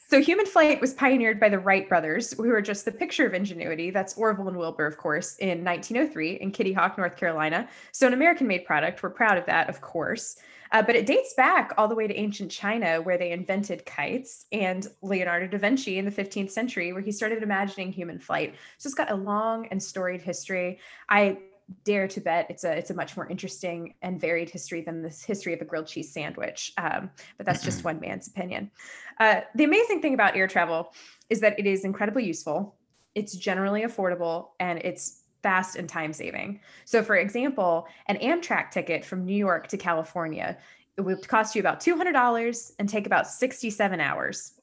So 0.08 0.22
human 0.22 0.46
flight 0.46 0.80
was 0.80 0.94
pioneered 0.94 1.40
by 1.40 1.50
the 1.50 1.58
Wright 1.58 1.90
brothers, 1.90 2.32
who 2.34 2.52
are 2.52 2.62
just 2.62 2.86
the 2.86 2.92
picture 2.92 3.26
of 3.26 3.34
ingenuity. 3.34 3.90
That's 3.90 4.16
Orville 4.18 4.48
and 4.48 4.58
Wilbur, 4.58 4.86
of 4.86 4.98
course, 4.98 5.36
in 5.38 5.64
1903 5.64 6.34
in 6.34 6.52
Kitty 6.52 6.74
Hawk, 6.74 6.98
North 6.98 7.18
Carolina. 7.18 7.68
So 7.92 8.06
an 8.06 8.14
American-made 8.14 8.66
product. 8.66 9.02
We're 9.02 9.10
proud 9.10 9.40
of 9.40 9.48
that, 9.48 9.68
of 9.68 9.82
course. 9.82 10.38
Uh, 10.72 10.84
but 10.84 10.96
it 10.96 11.08
dates 11.08 11.34
back 11.34 11.74
all 11.78 11.88
the 11.88 11.96
way 11.96 12.06
to 12.06 12.16
ancient 12.16 12.52
China, 12.52 13.02
where 13.02 13.18
they 13.18 13.32
invented 13.32 13.86
kites, 13.86 14.46
and 14.52 14.88
Leonardo 15.02 15.48
da 15.48 15.58
Vinci 15.58 15.98
in 15.98 16.06
the 16.06 16.12
15th 16.12 16.52
century, 16.52 16.94
where 16.94 17.02
he 17.02 17.12
started 17.12 17.42
imagining 17.42 17.92
human 17.92 18.20
flight. 18.20 18.54
So 18.78 18.88
it's 18.88 18.96
got 18.96 19.12
a 19.12 19.16
long 19.16 19.68
and 19.68 19.82
storied 19.82 20.22
history. 20.22 20.80
I 21.10 21.40
dare 21.84 22.08
to 22.08 22.22
bet 22.22 22.46
it's 22.50 22.64
a 22.64 22.78
it's 22.78 22.92
a 22.92 22.94
much 22.94 23.18
more 23.18 23.28
interesting 23.28 23.96
and 24.02 24.22
varied 24.22 24.50
history 24.50 24.82
than 24.82 25.02
this 25.02 25.24
history 25.24 25.54
of 25.54 25.62
a 25.62 25.66
grilled 25.66 25.88
cheese 25.88 26.14
sandwich. 26.14 26.74
Um, 26.78 27.10
but 27.38 27.46
that's 27.46 27.64
just 27.64 27.84
one 27.84 28.00
man's 28.00 28.28
opinion. 28.28 28.72
Uh, 29.20 29.42
the 29.56 29.64
amazing 29.64 30.02
thing 30.02 30.14
about 30.14 30.36
air 30.36 30.48
travel 30.48 30.94
is 31.30 31.40
that 31.42 31.58
it 31.60 31.66
is 31.66 31.84
incredibly 31.84 32.26
useful. 32.26 32.76
It's 33.16 33.36
generally 33.36 33.82
affordable 33.82 34.50
and 34.60 34.80
it's 34.80 35.24
fast 35.42 35.76
and 35.76 35.88
time 35.88 36.12
saving. 36.12 36.60
So, 36.86 37.02
for 37.04 37.16
example, 37.16 37.88
an 38.08 38.18
Amtrak 38.18 38.72
ticket 38.72 39.06
from 39.06 39.26
New 39.26 39.36
York 39.36 39.68
to 39.68 39.78
California 39.78 40.58
it 40.98 41.02
would 41.02 41.28
cost 41.28 41.56
you 41.56 41.60
about 41.60 41.80
$200 41.80 42.72
and 42.80 42.88
take 42.88 43.06
about 43.06 43.28
67 43.28 44.00
hours. 44.00 44.54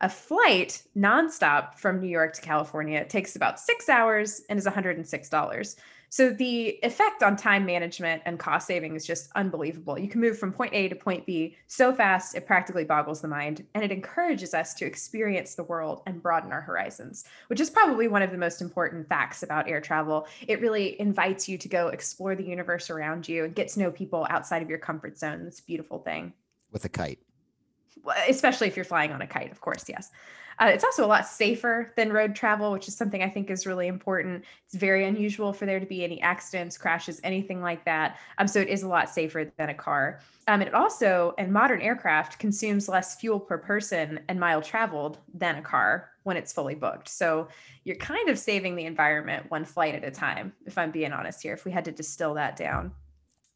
A 0.00 0.08
flight 0.08 0.82
nonstop 0.96 1.74
from 1.76 2.00
New 2.00 2.08
York 2.08 2.32
to 2.34 2.40
California 2.40 3.04
takes 3.04 3.36
about 3.36 3.60
six 3.60 3.88
hours 3.88 4.42
and 4.48 4.58
is 4.58 4.66
$106. 4.66 5.76
So 6.10 6.30
the 6.30 6.78
effect 6.82 7.22
on 7.22 7.36
time 7.36 7.64
management 7.64 8.22
and 8.26 8.36
cost 8.36 8.66
saving 8.66 8.96
is 8.96 9.06
just 9.06 9.30
unbelievable. 9.36 9.96
You 9.96 10.08
can 10.08 10.20
move 10.20 10.36
from 10.38 10.52
point 10.52 10.74
A 10.74 10.88
to 10.88 10.96
point 10.96 11.24
B 11.24 11.56
so 11.68 11.94
fast, 11.94 12.34
it 12.34 12.46
practically 12.46 12.84
boggles 12.84 13.20
the 13.20 13.28
mind. 13.28 13.64
And 13.74 13.84
it 13.84 13.92
encourages 13.92 14.52
us 14.52 14.74
to 14.74 14.84
experience 14.84 15.54
the 15.54 15.62
world 15.62 16.02
and 16.06 16.20
broaden 16.20 16.50
our 16.50 16.60
horizons, 16.60 17.24
which 17.46 17.60
is 17.60 17.70
probably 17.70 18.08
one 18.08 18.22
of 18.22 18.32
the 18.32 18.38
most 18.38 18.60
important 18.60 19.08
facts 19.08 19.44
about 19.44 19.68
air 19.68 19.80
travel. 19.80 20.26
It 20.48 20.60
really 20.60 21.00
invites 21.00 21.48
you 21.48 21.56
to 21.58 21.68
go 21.68 21.88
explore 21.88 22.34
the 22.34 22.44
universe 22.44 22.90
around 22.90 23.28
you 23.28 23.44
and 23.44 23.54
get 23.54 23.68
to 23.68 23.78
know 23.78 23.92
people 23.92 24.26
outside 24.30 24.62
of 24.62 24.68
your 24.68 24.78
comfort 24.78 25.16
zone. 25.16 25.44
It's 25.46 25.60
a 25.60 25.64
beautiful 25.64 26.00
thing. 26.00 26.32
With 26.72 26.84
a 26.84 26.88
kite. 26.88 27.20
Especially 28.28 28.68
if 28.68 28.76
you're 28.76 28.84
flying 28.84 29.12
on 29.12 29.22
a 29.22 29.26
kite, 29.26 29.52
of 29.52 29.60
course, 29.60 29.84
yes. 29.88 30.10
Uh, 30.60 30.66
it's 30.66 30.84
also 30.84 31.04
a 31.04 31.08
lot 31.08 31.26
safer 31.26 31.90
than 31.96 32.12
road 32.12 32.34
travel, 32.34 32.70
which 32.70 32.86
is 32.86 32.94
something 32.94 33.22
I 33.22 33.30
think 33.30 33.48
is 33.48 33.66
really 33.66 33.86
important. 33.86 34.44
It's 34.66 34.74
very 34.74 35.06
unusual 35.06 35.54
for 35.54 35.64
there 35.64 35.80
to 35.80 35.86
be 35.86 36.04
any 36.04 36.20
accidents, 36.20 36.76
crashes, 36.76 37.18
anything 37.24 37.62
like 37.62 37.82
that. 37.86 38.18
Um, 38.36 38.46
so 38.46 38.60
it 38.60 38.68
is 38.68 38.82
a 38.82 38.88
lot 38.88 39.08
safer 39.08 39.50
than 39.56 39.70
a 39.70 39.74
car. 39.74 40.20
Um, 40.48 40.60
it 40.60 40.74
also, 40.74 41.34
in 41.38 41.50
modern 41.50 41.80
aircraft, 41.80 42.38
consumes 42.38 42.90
less 42.90 43.16
fuel 43.18 43.40
per 43.40 43.56
person 43.56 44.20
and 44.28 44.38
mile 44.38 44.60
traveled 44.60 45.16
than 45.32 45.56
a 45.56 45.62
car 45.62 46.10
when 46.24 46.36
it's 46.36 46.52
fully 46.52 46.74
booked. 46.74 47.08
So 47.08 47.48
you're 47.84 47.96
kind 47.96 48.28
of 48.28 48.38
saving 48.38 48.76
the 48.76 48.84
environment 48.84 49.50
one 49.50 49.64
flight 49.64 49.94
at 49.94 50.04
a 50.04 50.10
time, 50.10 50.52
if 50.66 50.76
I'm 50.76 50.90
being 50.90 51.12
honest 51.12 51.42
here, 51.42 51.54
if 51.54 51.64
we 51.64 51.70
had 51.70 51.86
to 51.86 51.92
distill 51.92 52.34
that 52.34 52.56
down. 52.56 52.92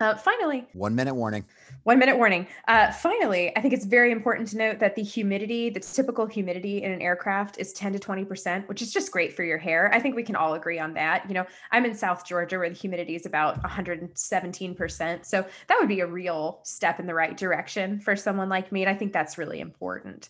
Uh, 0.01 0.17
finally, 0.17 0.67
one 0.73 0.93
minute 0.95 1.15
warning. 1.15 1.45
One 1.85 2.01
minute 2.01 2.17
warning. 2.19 2.49
Uh, 2.67 2.91
finally, 2.91 3.57
I 3.57 3.61
think 3.61 3.73
it's 3.73 3.85
very 3.85 4.11
important 4.11 4.49
to 4.49 4.57
note 4.57 4.81
that 4.81 4.97
the 4.97 5.05
humidity, 5.05 5.71
the 5.71 5.79
typical 5.79 6.27
humidity 6.27 6.83
in 6.83 6.91
an 6.91 7.01
aircraft 7.01 7.59
is 7.59 7.73
10 7.75 7.93
to 7.93 7.99
20%, 8.01 8.67
which 8.67 8.83
is 8.83 8.93
just 8.93 9.13
great 9.13 9.37
for 9.37 9.45
your 9.45 9.59
hair. 9.59 9.95
I 9.95 10.01
think 10.01 10.17
we 10.17 10.25
can 10.25 10.35
all 10.35 10.55
agree 10.55 10.81
on 10.81 10.95
that. 10.95 11.29
You 11.29 11.35
know, 11.35 11.47
I'm 11.71 11.85
in 11.85 11.95
South 11.95 12.27
Georgia 12.27 12.59
where 12.59 12.69
the 12.69 12.75
humidity 12.75 13.15
is 13.15 13.25
about 13.25 13.63
117%. 13.63 15.25
So 15.25 15.47
that 15.69 15.77
would 15.79 15.89
be 15.89 16.01
a 16.01 16.07
real 16.07 16.59
step 16.65 16.99
in 16.99 17.07
the 17.07 17.15
right 17.15 17.37
direction 17.37 18.01
for 18.01 18.17
someone 18.17 18.49
like 18.49 18.73
me. 18.73 18.83
And 18.83 18.91
I 18.91 18.95
think 18.97 19.13
that's 19.13 19.39
really 19.39 19.61
important 19.61 20.29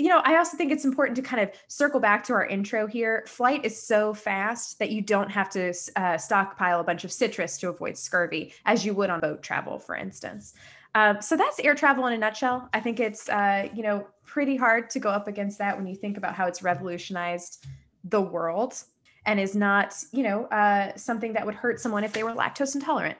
you 0.00 0.08
know, 0.08 0.22
I 0.24 0.36
also 0.38 0.56
think 0.56 0.72
it's 0.72 0.86
important 0.86 1.14
to 1.16 1.22
kind 1.22 1.42
of 1.42 1.50
circle 1.68 2.00
back 2.00 2.24
to 2.24 2.32
our 2.32 2.46
intro 2.46 2.86
here. 2.86 3.22
Flight 3.26 3.66
is 3.66 3.80
so 3.80 4.14
fast 4.14 4.78
that 4.78 4.90
you 4.90 5.02
don't 5.02 5.30
have 5.30 5.50
to 5.50 5.74
uh, 5.96 6.16
stockpile 6.16 6.80
a 6.80 6.84
bunch 6.84 7.04
of 7.04 7.12
citrus 7.12 7.58
to 7.58 7.68
avoid 7.68 7.98
scurvy, 7.98 8.54
as 8.64 8.84
you 8.84 8.94
would 8.94 9.10
on 9.10 9.20
boat 9.20 9.42
travel, 9.42 9.78
for 9.78 9.94
instance. 9.94 10.54
Um, 10.94 11.20
so 11.20 11.36
that's 11.36 11.60
air 11.60 11.74
travel 11.74 12.06
in 12.06 12.14
a 12.14 12.18
nutshell. 12.18 12.70
I 12.72 12.80
think 12.80 12.98
it's, 12.98 13.28
uh, 13.28 13.68
you 13.74 13.82
know, 13.82 14.06
pretty 14.24 14.56
hard 14.56 14.88
to 14.90 15.00
go 15.00 15.10
up 15.10 15.28
against 15.28 15.58
that 15.58 15.76
when 15.76 15.86
you 15.86 15.94
think 15.94 16.16
about 16.16 16.34
how 16.34 16.46
it's 16.46 16.62
revolutionized 16.62 17.66
the 18.04 18.22
world 18.22 18.82
and 19.26 19.38
is 19.38 19.54
not, 19.54 19.94
you 20.12 20.22
know, 20.22 20.46
uh, 20.46 20.96
something 20.96 21.34
that 21.34 21.44
would 21.44 21.54
hurt 21.54 21.78
someone 21.78 22.04
if 22.04 22.14
they 22.14 22.22
were 22.22 22.32
lactose 22.32 22.74
intolerant. 22.74 23.18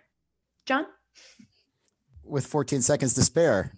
John? 0.65 0.87
With 2.25 2.47
14 2.47 2.81
seconds 2.81 3.13
to 3.15 3.23
spare, 3.23 3.73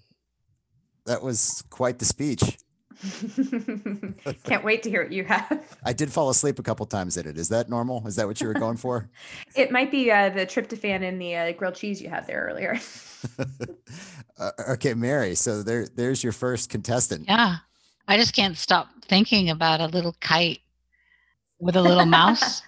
that 1.05 1.21
was 1.21 1.65
quite 1.69 1.99
the 1.99 2.05
speech. 2.05 2.59
Can't 4.45 4.65
wait 4.65 4.83
to 4.85 4.91
hear 4.91 5.03
what 5.03 5.13
you 5.13 5.25
have. 5.25 5.77
I 5.85 5.93
did 5.93 6.13
fall 6.13 6.31
asleep 6.31 6.59
a 6.59 6.63
couple 6.63 6.87
times 6.87 7.17
in 7.17 7.27
it. 7.27 7.37
Is 7.37 7.49
that 7.49 7.69
normal? 7.69 8.07
Is 8.07 8.17
that 8.17 8.27
what 8.27 8.41
you 8.41 8.47
were 8.47 8.55
going 8.55 8.77
for? 8.77 9.11
it 9.57 9.73
might 9.73 9.91
be 9.91 10.11
uh, 10.11 10.31
the 10.31 10.47
tryptophan 10.47 11.03
in 11.03 11.19
the 11.19 11.35
uh, 11.35 11.53
grilled 11.53 11.75
cheese 11.75 12.01
you 12.01 12.09
had 12.09 12.27
there 12.27 12.47
earlier. 12.49 12.79
uh, 14.39 14.51
okay, 14.71 14.95
Mary. 14.95 15.35
So 15.35 15.63
there, 15.63 15.87
there's 15.87 16.23
your 16.23 16.33
first 16.33 16.71
contestant. 16.71 17.27
Yeah, 17.29 17.57
I 18.07 18.17
just 18.17 18.35
can't 18.35 18.57
stop 18.57 18.89
thinking 19.03 19.51
about 19.51 19.81
a 19.81 19.87
little 19.87 20.15
kite 20.21 20.61
with 21.59 21.77
a 21.77 21.83
little 21.83 22.07
mouse. 22.07 22.63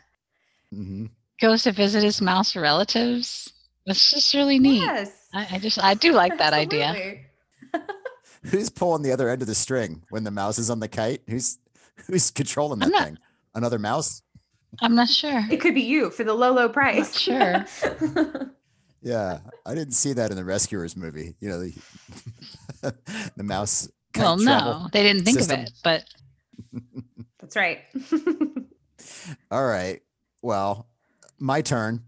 mm-hmm. 0.73 1.07
Goes 1.41 1.65
to 1.65 1.73
visit 1.73 2.03
his 2.03 2.21
mouse 2.21 2.57
relatives. 2.57 3.53
It's 3.87 4.11
just 4.11 4.35
really 4.35 4.59
neat. 4.59 4.83
Yes. 4.83 5.29
I, 5.33 5.47
I 5.53 5.59
just 5.59 5.83
I 5.83 5.95
do 5.95 6.13
like 6.13 6.39
that 6.39 6.53
idea 6.53 7.21
who's 8.47 8.71
pulling 8.71 9.03
the 9.03 9.13
other 9.13 9.29
end 9.29 9.43
of 9.43 9.49
the 9.49 9.55
string 9.55 10.03
when 10.11 10.25
the 10.25 10.31
mouse 10.31 10.59
is 10.59 10.71
on 10.71 10.81
the 10.81 10.89
kite? 10.89 11.23
Who's 11.29 11.59
who's 12.07 12.31
controlling 12.31 12.81
that 12.81 12.91
not, 12.91 13.05
thing? 13.05 13.19
Another 13.55 13.79
mouse? 13.79 14.23
I'm 14.81 14.95
not 14.95 15.09
sure. 15.09 15.45
It 15.51 15.61
could 15.61 15.75
be 15.75 15.83
you 15.83 16.11
for 16.11 16.25
the 16.25 16.35
low, 16.35 16.53
low 16.53 16.69
price. 16.69 17.19
sure. 17.19 17.65
yeah, 19.03 19.39
I 19.65 19.75
didn't 19.75 19.95
see 19.95 20.13
that 20.15 20.31
in 20.31 20.37
the 20.37 20.45
Rescuers 20.45 20.97
movie. 20.97 21.35
You 21.41 21.49
know, 21.49 21.61
the 21.61 21.75
the 23.37 23.43
mouse. 23.43 23.89
Well, 24.17 24.37
no, 24.37 24.89
they 24.93 25.03
didn't 25.03 25.25
think 25.25 25.39
system. 25.39 25.61
of 25.61 25.67
it, 25.67 25.73
but 25.83 26.05
that's 27.41 27.57
right. 27.57 27.81
All 29.51 29.67
right. 29.67 30.01
Well, 30.41 30.89
my 31.39 31.63
turn 31.63 32.03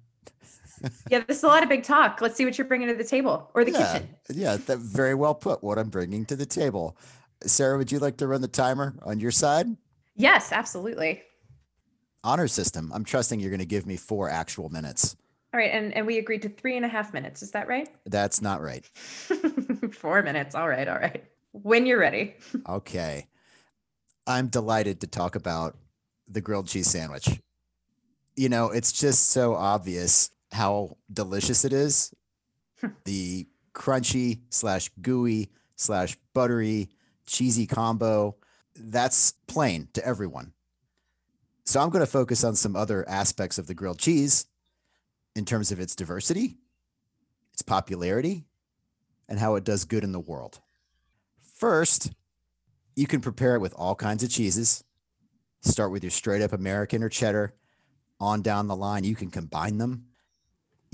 yeah, 1.10 1.20
this 1.26 1.38
is 1.38 1.44
a 1.44 1.48
lot 1.48 1.62
of 1.62 1.68
big 1.68 1.82
talk. 1.82 2.20
Let's 2.20 2.36
see 2.36 2.44
what 2.44 2.58
you're 2.58 2.66
bringing 2.66 2.88
to 2.88 2.94
the 2.94 3.04
table 3.04 3.50
or 3.54 3.64
the 3.64 3.72
yeah, 3.72 3.92
kitchen. 3.92 4.08
Yeah, 4.32 4.56
that 4.56 4.78
very 4.78 5.14
well 5.14 5.34
put. 5.34 5.62
What 5.62 5.78
I'm 5.78 5.88
bringing 5.88 6.24
to 6.26 6.36
the 6.36 6.46
table. 6.46 6.96
Sarah, 7.44 7.78
would 7.78 7.92
you 7.92 7.98
like 7.98 8.16
to 8.18 8.26
run 8.26 8.40
the 8.40 8.48
timer 8.48 8.94
on 9.02 9.20
your 9.20 9.30
side? 9.30 9.66
Yes, 10.14 10.52
absolutely. 10.52 11.22
Honor 12.24 12.48
system. 12.48 12.90
I'm 12.94 13.04
trusting 13.04 13.38
you're 13.38 13.50
going 13.50 13.60
to 13.60 13.66
give 13.66 13.86
me 13.86 13.96
four 13.96 14.30
actual 14.30 14.68
minutes. 14.68 15.16
All 15.54 15.60
right, 15.60 15.70
and 15.70 15.94
and 15.94 16.06
we 16.06 16.18
agreed 16.18 16.42
to 16.42 16.48
three 16.48 16.76
and 16.76 16.84
a 16.84 16.88
half 16.88 17.14
minutes. 17.14 17.42
Is 17.42 17.52
that 17.52 17.68
right? 17.68 17.88
That's 18.04 18.42
not 18.42 18.60
right. 18.60 18.84
four 19.92 20.22
minutes. 20.22 20.54
All 20.54 20.68
right, 20.68 20.88
all 20.88 20.98
right. 20.98 21.24
When 21.52 21.86
you're 21.86 22.00
ready. 22.00 22.34
okay. 22.68 23.28
I'm 24.26 24.48
delighted 24.48 25.00
to 25.00 25.06
talk 25.06 25.36
about 25.36 25.76
the 26.28 26.40
grilled 26.40 26.66
cheese 26.66 26.88
sandwich. 26.88 27.40
You 28.34 28.48
know, 28.48 28.70
it's 28.70 28.92
just 28.92 29.30
so 29.30 29.54
obvious 29.54 30.30
how 30.56 30.96
delicious 31.12 31.64
it 31.64 31.72
is. 31.72 32.12
Hmm. 32.80 32.88
the 33.04 33.46
crunchy 33.74 34.40
slash 34.50 34.90
gooey 35.00 35.50
slash 35.76 36.16
buttery 36.34 36.90
cheesy 37.26 37.66
combo. 37.66 38.36
That's 38.74 39.32
plain 39.46 39.88
to 39.94 40.04
everyone. 40.04 40.52
So 41.64 41.80
I'm 41.80 41.90
going 41.90 42.04
to 42.04 42.10
focus 42.10 42.44
on 42.44 42.54
some 42.54 42.76
other 42.76 43.08
aspects 43.08 43.58
of 43.58 43.66
the 43.66 43.74
grilled 43.74 43.98
cheese 43.98 44.46
in 45.34 45.44
terms 45.44 45.72
of 45.72 45.80
its 45.80 45.96
diversity, 45.96 46.56
its 47.52 47.62
popularity, 47.62 48.44
and 49.28 49.38
how 49.38 49.56
it 49.56 49.64
does 49.64 49.84
good 49.84 50.04
in 50.04 50.12
the 50.12 50.20
world. 50.20 50.60
First, 51.42 52.12
you 52.94 53.06
can 53.06 53.20
prepare 53.20 53.56
it 53.56 53.60
with 53.60 53.74
all 53.74 53.94
kinds 53.94 54.22
of 54.22 54.30
cheeses. 54.30 54.84
Start 55.62 55.90
with 55.90 56.04
your 56.04 56.10
straight 56.10 56.42
up 56.42 56.52
American 56.52 57.02
or 57.02 57.08
cheddar. 57.08 57.54
On 58.20 58.42
down 58.42 58.68
the 58.68 58.76
line, 58.76 59.04
you 59.04 59.14
can 59.14 59.30
combine 59.30 59.78
them 59.78 60.06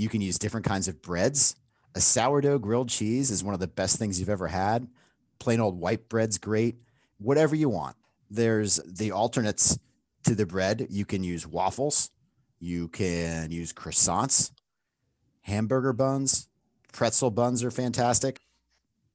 you 0.02 0.08
can 0.08 0.20
use 0.20 0.38
different 0.38 0.66
kinds 0.66 0.88
of 0.88 1.00
breads. 1.00 1.54
A 1.94 2.00
sourdough 2.00 2.58
grilled 2.58 2.88
cheese 2.88 3.30
is 3.30 3.44
one 3.44 3.54
of 3.54 3.60
the 3.60 3.68
best 3.68 3.98
things 3.98 4.18
you've 4.18 4.28
ever 4.28 4.48
had. 4.48 4.88
Plain 5.38 5.60
old 5.60 5.78
white 5.78 6.08
bread's 6.08 6.38
great. 6.38 6.76
Whatever 7.18 7.54
you 7.54 7.68
want. 7.68 7.96
There's 8.30 8.80
the 8.86 9.12
alternates 9.12 9.78
to 10.24 10.34
the 10.34 10.46
bread. 10.46 10.86
You 10.90 11.04
can 11.04 11.22
use 11.22 11.46
waffles. 11.46 12.10
You 12.58 12.88
can 12.88 13.50
use 13.50 13.72
croissants, 13.72 14.52
hamburger 15.40 15.92
buns, 15.92 16.48
pretzel 16.92 17.32
buns 17.32 17.64
are 17.64 17.72
fantastic. 17.72 18.40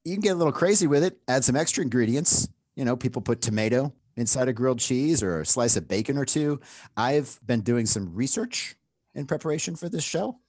You 0.03 0.15
can 0.15 0.21
get 0.21 0.33
a 0.33 0.35
little 0.35 0.51
crazy 0.51 0.85
with 0.85 1.01
it, 1.01 1.17
add 1.29 1.45
some 1.45 1.55
extra 1.55 1.81
ingredients. 1.81 2.49
You 2.75 2.83
know, 2.83 2.97
people 2.97 3.21
put 3.21 3.41
tomato 3.41 3.93
inside 4.17 4.49
a 4.49 4.53
grilled 4.53 4.79
cheese 4.79 5.23
or 5.23 5.39
a 5.39 5.45
slice 5.45 5.77
of 5.77 5.87
bacon 5.87 6.17
or 6.17 6.25
two. 6.25 6.59
I've 6.97 7.39
been 7.45 7.61
doing 7.61 7.85
some 7.85 8.13
research 8.13 8.75
in 9.15 9.25
preparation 9.25 9.77
for 9.77 9.87
this 9.87 10.03
show 10.03 10.39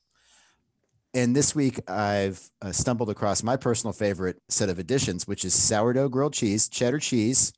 and 1.15 1.35
this 1.35 1.55
week 1.55 1.81
I've 1.89 2.51
uh, 2.61 2.73
stumbled 2.73 3.11
across 3.11 3.43
my 3.43 3.57
personal 3.57 3.93
favorite 3.93 4.41
set 4.49 4.69
of 4.69 4.79
additions, 4.79 5.27
which 5.27 5.45
is 5.45 5.55
sourdough 5.55 6.09
grilled 6.09 6.35
cheese, 6.35 6.69
cheddar 6.69 6.99
cheese, 6.99 7.53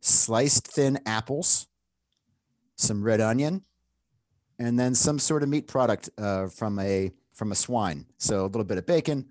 sliced 0.00 0.66
thin 0.68 0.98
apples, 1.06 1.68
some 2.76 3.02
red 3.02 3.20
onion, 3.20 3.62
and 4.58 4.78
then 4.78 4.94
some 4.94 5.18
sort 5.18 5.42
of 5.42 5.48
meat 5.48 5.66
product 5.66 6.10
uh, 6.18 6.48
from 6.48 6.78
a 6.78 7.10
from 7.34 7.52
a 7.52 7.54
swine. 7.54 8.06
So 8.18 8.44
a 8.44 8.46
little 8.46 8.64
bit 8.64 8.78
of 8.78 8.86
bacon 8.86 9.28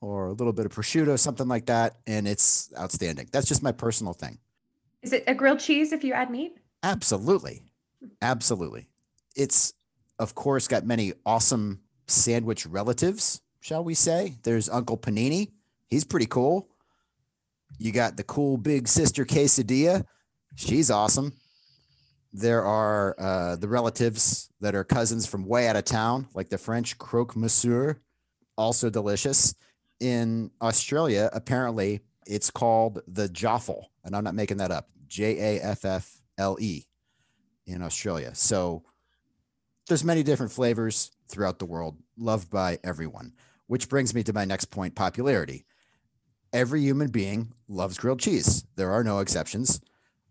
or 0.00 0.28
a 0.28 0.32
little 0.32 0.52
bit 0.52 0.66
of 0.66 0.72
prosciutto, 0.72 1.18
something 1.18 1.48
like 1.48 1.66
that, 1.66 1.96
and 2.06 2.26
it's 2.26 2.72
outstanding. 2.78 3.28
That's 3.32 3.46
just 3.46 3.62
my 3.62 3.72
personal 3.72 4.12
thing. 4.12 4.38
Is 5.02 5.12
it 5.12 5.24
a 5.26 5.34
grilled 5.34 5.60
cheese 5.60 5.92
if 5.92 6.04
you 6.04 6.12
add 6.12 6.30
meat? 6.30 6.56
Absolutely, 6.82 7.62
absolutely. 8.22 8.88
It's 9.36 9.74
of 10.18 10.34
course 10.34 10.68
got 10.68 10.84
many 10.84 11.12
awesome 11.24 11.80
sandwich 12.10 12.66
relatives, 12.66 13.40
shall 13.60 13.84
we 13.84 13.94
say. 13.94 14.36
There's 14.42 14.68
Uncle 14.68 14.98
Panini. 14.98 15.52
He's 15.88 16.04
pretty 16.04 16.26
cool. 16.26 16.68
You 17.78 17.92
got 17.92 18.16
the 18.16 18.24
cool 18.24 18.56
big 18.56 18.88
sister 18.88 19.24
quesadilla. 19.24 20.04
She's 20.54 20.90
awesome. 20.90 21.32
There 22.32 22.64
are 22.64 23.16
uh, 23.18 23.56
the 23.56 23.68
relatives 23.68 24.50
that 24.60 24.74
are 24.74 24.84
cousins 24.84 25.26
from 25.26 25.46
way 25.46 25.68
out 25.68 25.76
of 25.76 25.84
town, 25.84 26.28
like 26.34 26.48
the 26.48 26.58
French 26.58 26.98
croque 26.98 27.36
monsieur, 27.36 28.00
also 28.56 28.90
delicious. 28.90 29.54
In 29.98 30.50
Australia, 30.62 31.28
apparently, 31.32 32.00
it's 32.26 32.50
called 32.50 33.02
the 33.08 33.28
jaffle, 33.28 33.90
and 34.04 34.14
I'm 34.14 34.24
not 34.24 34.34
making 34.34 34.58
that 34.58 34.70
up. 34.70 34.88
J 35.08 35.56
A 35.56 35.62
F 35.62 35.84
F 35.84 36.20
L 36.38 36.56
E 36.60 36.84
in 37.66 37.82
Australia. 37.82 38.34
So 38.34 38.84
there's 39.90 40.04
many 40.04 40.22
different 40.22 40.52
flavors 40.52 41.10
throughout 41.26 41.58
the 41.58 41.66
world, 41.66 41.96
loved 42.16 42.48
by 42.48 42.78
everyone. 42.84 43.32
Which 43.66 43.88
brings 43.88 44.14
me 44.14 44.22
to 44.22 44.32
my 44.32 44.44
next 44.44 44.66
point 44.66 44.94
popularity. 44.94 45.66
Every 46.52 46.80
human 46.80 47.10
being 47.10 47.54
loves 47.66 47.98
grilled 47.98 48.20
cheese. 48.20 48.64
There 48.76 48.92
are 48.92 49.02
no 49.02 49.18
exceptions. 49.18 49.80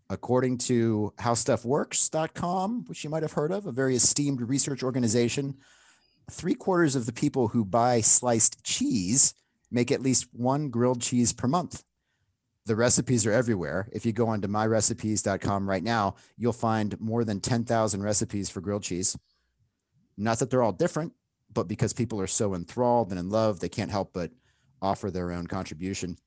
According 0.08 0.58
to 0.58 1.12
howstuffworks.com, 1.20 2.86
which 2.86 3.04
you 3.04 3.10
might 3.10 3.22
have 3.22 3.32
heard 3.32 3.52
of, 3.52 3.66
a 3.66 3.72
very 3.72 3.96
esteemed 3.96 4.40
research 4.40 4.82
organization, 4.82 5.58
three 6.30 6.54
quarters 6.54 6.96
of 6.96 7.04
the 7.04 7.12
people 7.12 7.48
who 7.48 7.62
buy 7.62 8.00
sliced 8.00 8.64
cheese 8.64 9.34
make 9.70 9.92
at 9.92 10.00
least 10.00 10.26
one 10.32 10.70
grilled 10.70 11.02
cheese 11.02 11.34
per 11.34 11.46
month. 11.46 11.84
The 12.64 12.76
recipes 12.76 13.26
are 13.26 13.32
everywhere. 13.32 13.90
If 13.92 14.06
you 14.06 14.12
go 14.12 14.28
onto 14.28 14.48
myrecipes.com 14.48 15.68
right 15.68 15.84
now, 15.84 16.14
you'll 16.38 16.54
find 16.54 16.98
more 16.98 17.24
than 17.24 17.40
10,000 17.40 18.02
recipes 18.02 18.48
for 18.48 18.62
grilled 18.62 18.84
cheese. 18.84 19.18
Not 20.20 20.38
that 20.38 20.50
they're 20.50 20.62
all 20.62 20.72
different, 20.72 21.14
but 21.52 21.66
because 21.66 21.92
people 21.92 22.20
are 22.20 22.26
so 22.26 22.54
enthralled 22.54 23.10
and 23.10 23.18
in 23.18 23.30
love, 23.30 23.60
they 23.60 23.68
can't 23.68 23.90
help 23.90 24.12
but 24.12 24.30
offer 24.82 25.10
their 25.10 25.32
own 25.32 25.46
contribution. 25.46 26.18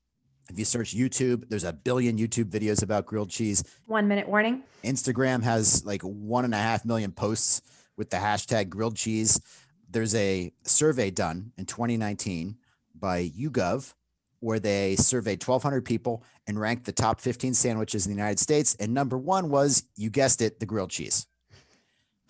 If 0.50 0.58
you 0.58 0.64
search 0.64 0.94
YouTube, 0.94 1.48
there's 1.48 1.64
a 1.64 1.72
billion 1.72 2.18
YouTube 2.18 2.50
videos 2.50 2.82
about 2.82 3.06
grilled 3.06 3.30
cheese. 3.30 3.64
One 3.86 4.08
minute 4.08 4.28
warning. 4.28 4.64
Instagram 4.82 5.42
has 5.42 5.86
like 5.86 6.02
one 6.02 6.44
and 6.44 6.54
a 6.54 6.58
half 6.58 6.84
million 6.84 7.12
posts 7.12 7.62
with 7.96 8.10
the 8.10 8.18
hashtag 8.18 8.68
grilled 8.68 8.96
cheese. 8.96 9.40
There's 9.88 10.14
a 10.14 10.52
survey 10.64 11.10
done 11.10 11.52
in 11.56 11.64
2019 11.64 12.56
by 12.94 13.28
YouGov 13.28 13.94
where 14.40 14.58
they 14.58 14.96
surveyed 14.96 15.42
1,200 15.42 15.84
people 15.84 16.22
and 16.46 16.60
ranked 16.60 16.84
the 16.84 16.92
top 16.92 17.20
15 17.20 17.54
sandwiches 17.54 18.04
in 18.04 18.12
the 18.12 18.16
United 18.16 18.38
States. 18.38 18.76
And 18.78 18.92
number 18.92 19.16
one 19.16 19.48
was, 19.48 19.84
you 19.96 20.10
guessed 20.10 20.42
it, 20.42 20.60
the 20.60 20.66
grilled 20.66 20.90
cheese. 20.90 21.26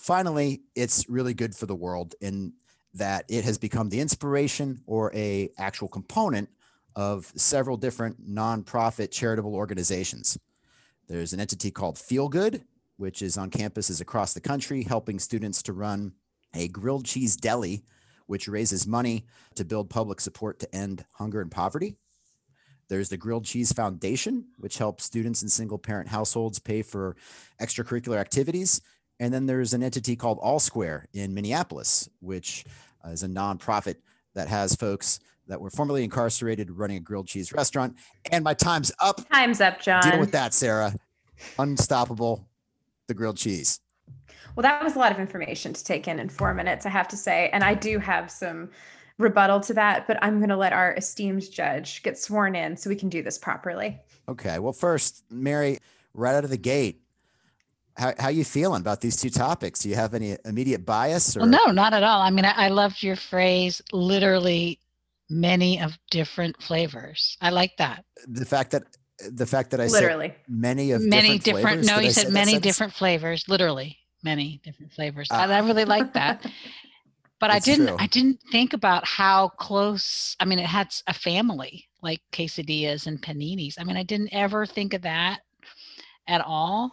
Finally, 0.04 0.60
it's 0.74 1.08
really 1.08 1.32
good 1.32 1.54
for 1.56 1.64
the 1.64 1.74
world 1.74 2.14
in 2.20 2.52
that 2.92 3.24
it 3.30 3.42
has 3.42 3.56
become 3.56 3.88
the 3.88 4.00
inspiration 4.00 4.82
or 4.86 5.10
a 5.14 5.48
actual 5.56 5.88
component 5.88 6.46
of 6.94 7.32
several 7.36 7.78
different 7.78 8.22
nonprofit 8.28 9.10
charitable 9.10 9.54
organizations. 9.54 10.36
There's 11.08 11.32
an 11.32 11.40
entity 11.40 11.70
called 11.70 11.96
Feel 11.96 12.28
Good, 12.28 12.64
which 12.98 13.22
is 13.22 13.38
on 13.38 13.50
campuses 13.50 14.02
across 14.02 14.34
the 14.34 14.42
country, 14.42 14.82
helping 14.82 15.18
students 15.18 15.62
to 15.62 15.72
run 15.72 16.12
a 16.52 16.68
grilled 16.68 17.06
cheese 17.06 17.34
deli, 17.34 17.82
which 18.26 18.46
raises 18.46 18.86
money 18.86 19.24
to 19.54 19.64
build 19.64 19.88
public 19.88 20.20
support 20.20 20.58
to 20.58 20.74
end 20.74 21.06
hunger 21.12 21.40
and 21.40 21.50
poverty. 21.50 21.96
There's 22.88 23.08
the 23.08 23.16
Grilled 23.16 23.46
Cheese 23.46 23.72
Foundation, 23.72 24.48
which 24.58 24.76
helps 24.76 25.04
students 25.04 25.42
in 25.42 25.48
single 25.48 25.78
parent 25.78 26.08
households 26.08 26.58
pay 26.58 26.82
for 26.82 27.16
extracurricular 27.58 28.18
activities. 28.18 28.82
And 29.24 29.32
then 29.32 29.46
there's 29.46 29.72
an 29.72 29.82
entity 29.82 30.16
called 30.16 30.38
All 30.42 30.60
Square 30.60 31.06
in 31.14 31.32
Minneapolis, 31.32 32.10
which 32.20 32.62
uh, 33.02 33.08
is 33.08 33.22
a 33.22 33.26
nonprofit 33.26 33.94
that 34.34 34.48
has 34.48 34.74
folks 34.74 35.18
that 35.46 35.62
were 35.62 35.70
formerly 35.70 36.04
incarcerated 36.04 36.70
running 36.70 36.98
a 36.98 37.00
grilled 37.00 37.26
cheese 37.26 37.50
restaurant. 37.50 37.96
And 38.30 38.44
my 38.44 38.52
time's 38.52 38.92
up. 39.00 39.26
Time's 39.30 39.62
up, 39.62 39.80
John. 39.80 40.02
Deal 40.02 40.20
with 40.20 40.32
that, 40.32 40.52
Sarah. 40.52 40.94
Unstoppable, 41.58 42.46
the 43.06 43.14
grilled 43.14 43.38
cheese. 43.38 43.80
Well, 44.56 44.62
that 44.62 44.84
was 44.84 44.94
a 44.94 44.98
lot 44.98 45.10
of 45.10 45.18
information 45.18 45.72
to 45.72 45.82
take 45.82 46.06
in 46.06 46.20
in 46.20 46.28
four 46.28 46.52
minutes, 46.52 46.84
I 46.84 46.90
have 46.90 47.08
to 47.08 47.16
say. 47.16 47.48
And 47.54 47.64
I 47.64 47.72
do 47.72 47.98
have 48.00 48.30
some 48.30 48.72
rebuttal 49.16 49.60
to 49.60 49.72
that, 49.72 50.06
but 50.06 50.18
I'm 50.20 50.36
going 50.36 50.50
to 50.50 50.56
let 50.58 50.74
our 50.74 50.94
esteemed 50.96 51.50
judge 51.50 52.02
get 52.02 52.18
sworn 52.18 52.54
in 52.54 52.76
so 52.76 52.90
we 52.90 52.96
can 52.96 53.08
do 53.08 53.22
this 53.22 53.38
properly. 53.38 53.98
Okay. 54.28 54.58
Well, 54.58 54.74
first, 54.74 55.24
Mary, 55.30 55.78
right 56.12 56.34
out 56.34 56.44
of 56.44 56.50
the 56.50 56.58
gate, 56.58 57.00
how 57.96 58.12
how 58.18 58.28
you 58.28 58.44
feeling 58.44 58.80
about 58.80 59.00
these 59.00 59.16
two 59.16 59.30
topics? 59.30 59.80
Do 59.80 59.88
you 59.88 59.94
have 59.94 60.14
any 60.14 60.36
immediate 60.44 60.84
bias? 60.84 61.36
Or? 61.36 61.40
Well, 61.40 61.48
no, 61.48 61.66
not 61.66 61.92
at 61.92 62.02
all. 62.02 62.20
I 62.20 62.30
mean, 62.30 62.44
I, 62.44 62.66
I 62.66 62.68
loved 62.68 63.02
your 63.02 63.16
phrase, 63.16 63.80
literally 63.92 64.80
many 65.30 65.80
of 65.80 65.96
different 66.10 66.62
flavors. 66.62 67.36
I 67.40 67.50
like 67.50 67.76
that. 67.78 68.04
The 68.26 68.44
fact 68.44 68.72
that 68.72 68.84
the 69.30 69.46
fact 69.46 69.70
that 69.70 69.80
I 69.80 69.86
literally 69.86 70.28
said 70.28 70.36
many 70.48 70.90
of 70.90 71.02
many 71.02 71.38
different, 71.38 71.82
different 71.82 71.86
no, 71.86 71.98
you 72.00 72.10
said 72.10 72.32
many 72.32 72.58
different 72.58 72.92
flavors, 72.92 73.48
literally 73.48 73.96
many 74.22 74.60
different 74.64 74.92
flavors. 74.92 75.30
Uh, 75.30 75.36
I, 75.36 75.52
I 75.52 75.58
really 75.60 75.84
like 75.84 76.12
that. 76.14 76.44
But 77.40 77.50
I 77.50 77.58
didn't 77.58 77.88
true. 77.88 77.96
I 77.98 78.06
didn't 78.06 78.40
think 78.50 78.72
about 78.72 79.06
how 79.06 79.48
close 79.58 80.34
I 80.40 80.46
mean 80.46 80.58
it 80.58 80.64
had 80.64 80.94
a 81.06 81.12
family 81.12 81.84
like 82.00 82.22
quesadillas 82.32 83.06
and 83.06 83.20
paninis. 83.20 83.74
I 83.78 83.84
mean 83.84 83.98
I 83.98 84.02
didn't 84.02 84.32
ever 84.32 84.64
think 84.64 84.94
of 84.94 85.02
that 85.02 85.40
at 86.26 86.40
all 86.40 86.92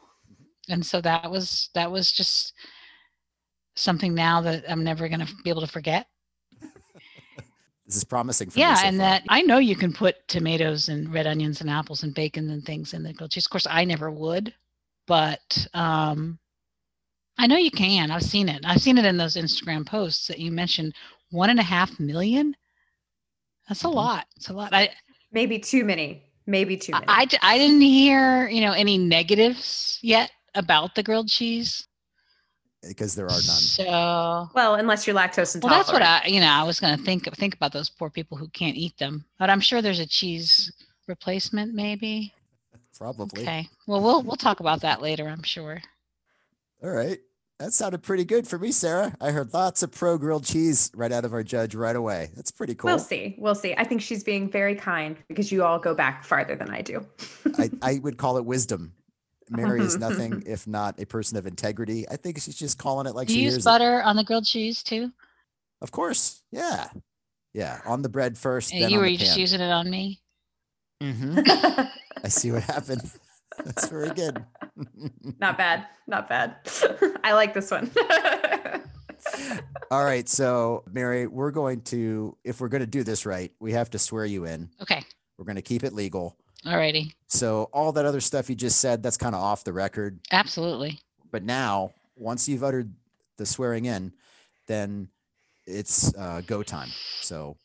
and 0.72 0.86
so 0.86 1.02
that 1.02 1.30
was 1.30 1.70
that 1.76 1.92
was 1.92 2.12
just 2.12 2.54
something 3.76 4.14
now 4.14 4.42
that 4.42 4.64
I'm 4.70 4.84
never 4.84 5.08
going 5.08 5.26
to 5.26 5.34
be 5.44 5.50
able 5.50 5.62
to 5.62 5.68
forget. 5.68 6.08
this 7.86 7.96
is 7.96 8.04
promising. 8.04 8.50
For 8.50 8.60
yeah, 8.60 8.76
so 8.76 8.88
and 8.88 8.98
far. 8.98 9.10
that 9.10 9.24
I 9.30 9.42
know 9.42 9.58
you 9.58 9.76
can 9.76 9.94
put 9.94 10.28
tomatoes 10.28 10.90
and 10.90 11.14
red 11.14 11.28
onions 11.28 11.62
and 11.62 11.70
apples 11.70 12.04
and 12.04 12.14
bacon 12.14 12.50
and 12.50 12.64
things 12.64 12.94
in 12.94 13.04
the 13.04 13.14
grilled 13.14 13.32
cheese. 13.32 13.46
Of 13.46 13.52
course, 13.52 13.68
I 13.70 13.84
never 13.86 14.12
would, 14.12 14.54
but 15.08 15.68
um, 15.74 16.40
I 17.38 17.48
know 17.48 17.58
you 17.58 17.72
can. 17.72 18.12
I've 18.12 18.24
seen 18.24 18.50
it. 18.50 18.62
I've 18.66 18.82
seen 18.82 18.98
it 18.98 19.06
in 19.06 19.18
those 19.18 19.36
Instagram 19.36 19.86
posts 19.86 20.28
that 20.28 20.40
you 20.40 20.52
mentioned. 20.52 20.94
One 21.32 21.50
and 21.50 21.60
a 21.60 21.64
half 21.64 22.00
million. 22.00 22.56
That's 23.68 23.84
a 23.84 23.88
mm-hmm. 23.88 23.96
lot. 23.96 24.26
It's 24.36 24.50
a 24.50 24.54
lot. 24.54 24.74
I 24.74 24.90
maybe 25.32 25.60
too 25.60 25.86
many. 25.86 26.24
Maybe 26.46 26.76
too 26.76 26.92
many. 26.92 27.06
I, 27.08 27.22
I, 27.22 27.28
I 27.42 27.58
didn't 27.58 27.82
hear 27.82 28.50
you 28.50 28.62
know 28.62 28.74
any 28.74 28.98
negatives 28.98 30.00
yet 30.02 30.32
about 30.56 30.96
the 30.96 31.04
grilled 31.04 31.30
cheese? 31.30 31.88
Because 32.88 33.14
there 33.14 33.26
are 33.26 33.30
none. 33.30 33.42
So 33.42 34.50
well, 34.56 34.76
unless 34.76 35.06
you're 35.06 35.16
lactose 35.16 35.54
intolerant. 35.54 35.64
Well, 35.64 35.70
that's 35.70 35.94
what 35.94 36.02
I, 36.02 36.26
you 36.26 36.40
know, 36.40 36.50
I 36.50 36.64
was 36.64 36.80
going 36.80 36.98
to 36.98 37.04
think 37.04 37.32
think 37.36 37.54
about 37.54 37.74
those 37.74 37.90
poor 37.90 38.10
people 38.10 38.38
who 38.38 38.48
can't 38.50 38.76
eat 38.76 38.98
them. 38.98 39.24
But 39.38 39.52
I'm 39.52 39.60
sure 39.60 39.82
there's 39.82 40.00
a 40.00 40.08
cheese 40.08 40.72
replacement, 41.08 41.76
maybe. 41.76 42.34
Probably. 42.98 43.44
Okay. 43.44 43.68
Well, 43.86 44.02
we'll 44.02 44.24
we'll 44.24 44.36
talk 44.36 44.62
about 44.62 44.82
that 44.82 45.02
later. 45.02 45.28
I'm 45.28 45.44
sure. 45.44 45.82
All 46.84 46.90
right. 46.90 47.20
That 47.62 47.74
sounded 47.74 48.02
pretty 48.02 48.26
good 48.26 48.48
for 48.48 48.58
me, 48.58 48.72
Sarah. 48.72 49.16
I 49.22 49.30
heard 49.30 49.54
lots 49.54 49.84
of 49.84 49.92
pro 49.92 50.18
grilled 50.18 50.46
cheese 50.46 50.90
right 50.96 51.12
out 51.12 51.26
of 51.26 51.34
our 51.34 51.44
judge 51.44 51.76
right 51.76 51.96
away. 51.96 52.32
That's 52.36 52.50
pretty 52.50 52.74
cool. 52.74 52.90
We'll 52.90 52.98
see. 52.98 53.36
We'll 53.38 53.54
see. 53.54 53.76
I 53.78 53.84
think 53.84 54.02
she's 54.02 54.24
being 54.24 54.50
very 54.50 54.74
kind 54.74 55.16
because 55.28 55.52
you 55.52 55.64
all 55.64 55.78
go 55.78 55.94
back 55.94 56.24
farther 56.24 56.56
than 56.56 56.72
I 56.72 56.82
do. 56.82 57.06
I, 57.60 57.70
I 57.84 58.00
would 58.00 58.18
call 58.18 58.38
it 58.38 58.46
wisdom. 58.46 58.94
Mary 59.52 59.82
is 59.82 59.98
nothing 59.98 60.44
if 60.48 60.68
not 60.68 61.00
a 61.00 61.06
person 61.06 61.38
of 61.38 61.46
integrity. 61.46 62.08
I 62.10 62.16
think 62.16 62.40
she's 62.40 62.56
just 62.56 62.78
calling 62.78 63.06
it 63.08 63.16
like 63.16 63.28
Do 63.28 63.34
she 63.34 63.42
you 63.42 63.52
use 63.52 63.64
butter 63.64 64.00
it. 64.00 64.06
on 64.06 64.16
the 64.16 64.24
grilled 64.24 64.46
cheese 64.46 64.82
too? 64.82 65.12
Of 65.82 65.92
course. 65.92 66.42
Yeah. 66.52 66.88
Yeah. 67.54 67.82
On 67.86 68.02
the 68.02 68.10
bread 68.10 68.38
first. 68.38 68.74
And 68.74 68.90
you 68.92 69.00
were 69.00 69.10
just 69.12 69.38
using 69.38 69.62
it 69.62 69.72
on 69.72 69.90
me. 69.90 70.22
Mm-hmm. 71.02 71.40
I 72.24 72.28
see 72.30 72.52
what 72.52 72.64
happened. 72.64 73.02
That's 73.66 73.88
very 73.90 74.12
good. 74.12 74.44
not 75.40 75.58
bad. 75.58 75.86
Not 76.08 76.30
bad. 76.30 76.56
I 77.24 77.34
like 77.34 77.54
this 77.54 77.70
one. 77.70 77.92
All 79.92 80.04
right. 80.06 80.28
So, 80.30 80.84
Mary, 80.92 81.28
we're 81.28 81.52
going 81.52 81.82
to, 81.82 82.38
if 82.44 82.62
we're 82.62 82.70
going 82.70 82.82
to 82.82 82.88
do 82.88 83.04
this 83.04 83.26
right, 83.26 83.52
we 83.60 83.74
have 83.74 83.90
to 83.92 84.00
swear 84.00 84.26
you 84.26 84.46
in. 84.46 84.70
Okay. 84.82 85.04
We're 85.38 85.46
going 85.46 85.58
to 85.58 85.62
keep 85.62 85.84
it 85.84 85.94
legal. 85.94 86.38
Alrighty. 86.66 87.14
So 87.28 87.70
all 87.74 87.92
that 87.94 88.06
other 88.06 88.22
stuff 88.22 88.50
you 88.50 88.56
just 88.56 88.80
said, 88.80 89.02
that's 89.02 89.18
kind 89.18 89.34
of 89.34 89.42
off 89.42 89.64
the 89.64 89.74
record. 89.74 90.20
Absolutely. 90.32 91.00
But 91.32 91.44
now, 91.44 91.94
once 92.16 92.48
you've 92.48 92.64
uttered 92.64 92.94
the 93.38 93.46
swearing 93.46 93.86
in, 93.86 94.14
then 94.68 95.10
it's 95.66 96.16
uh, 96.16 96.42
go 96.46 96.62
time. 96.62 96.90
So 97.22 97.58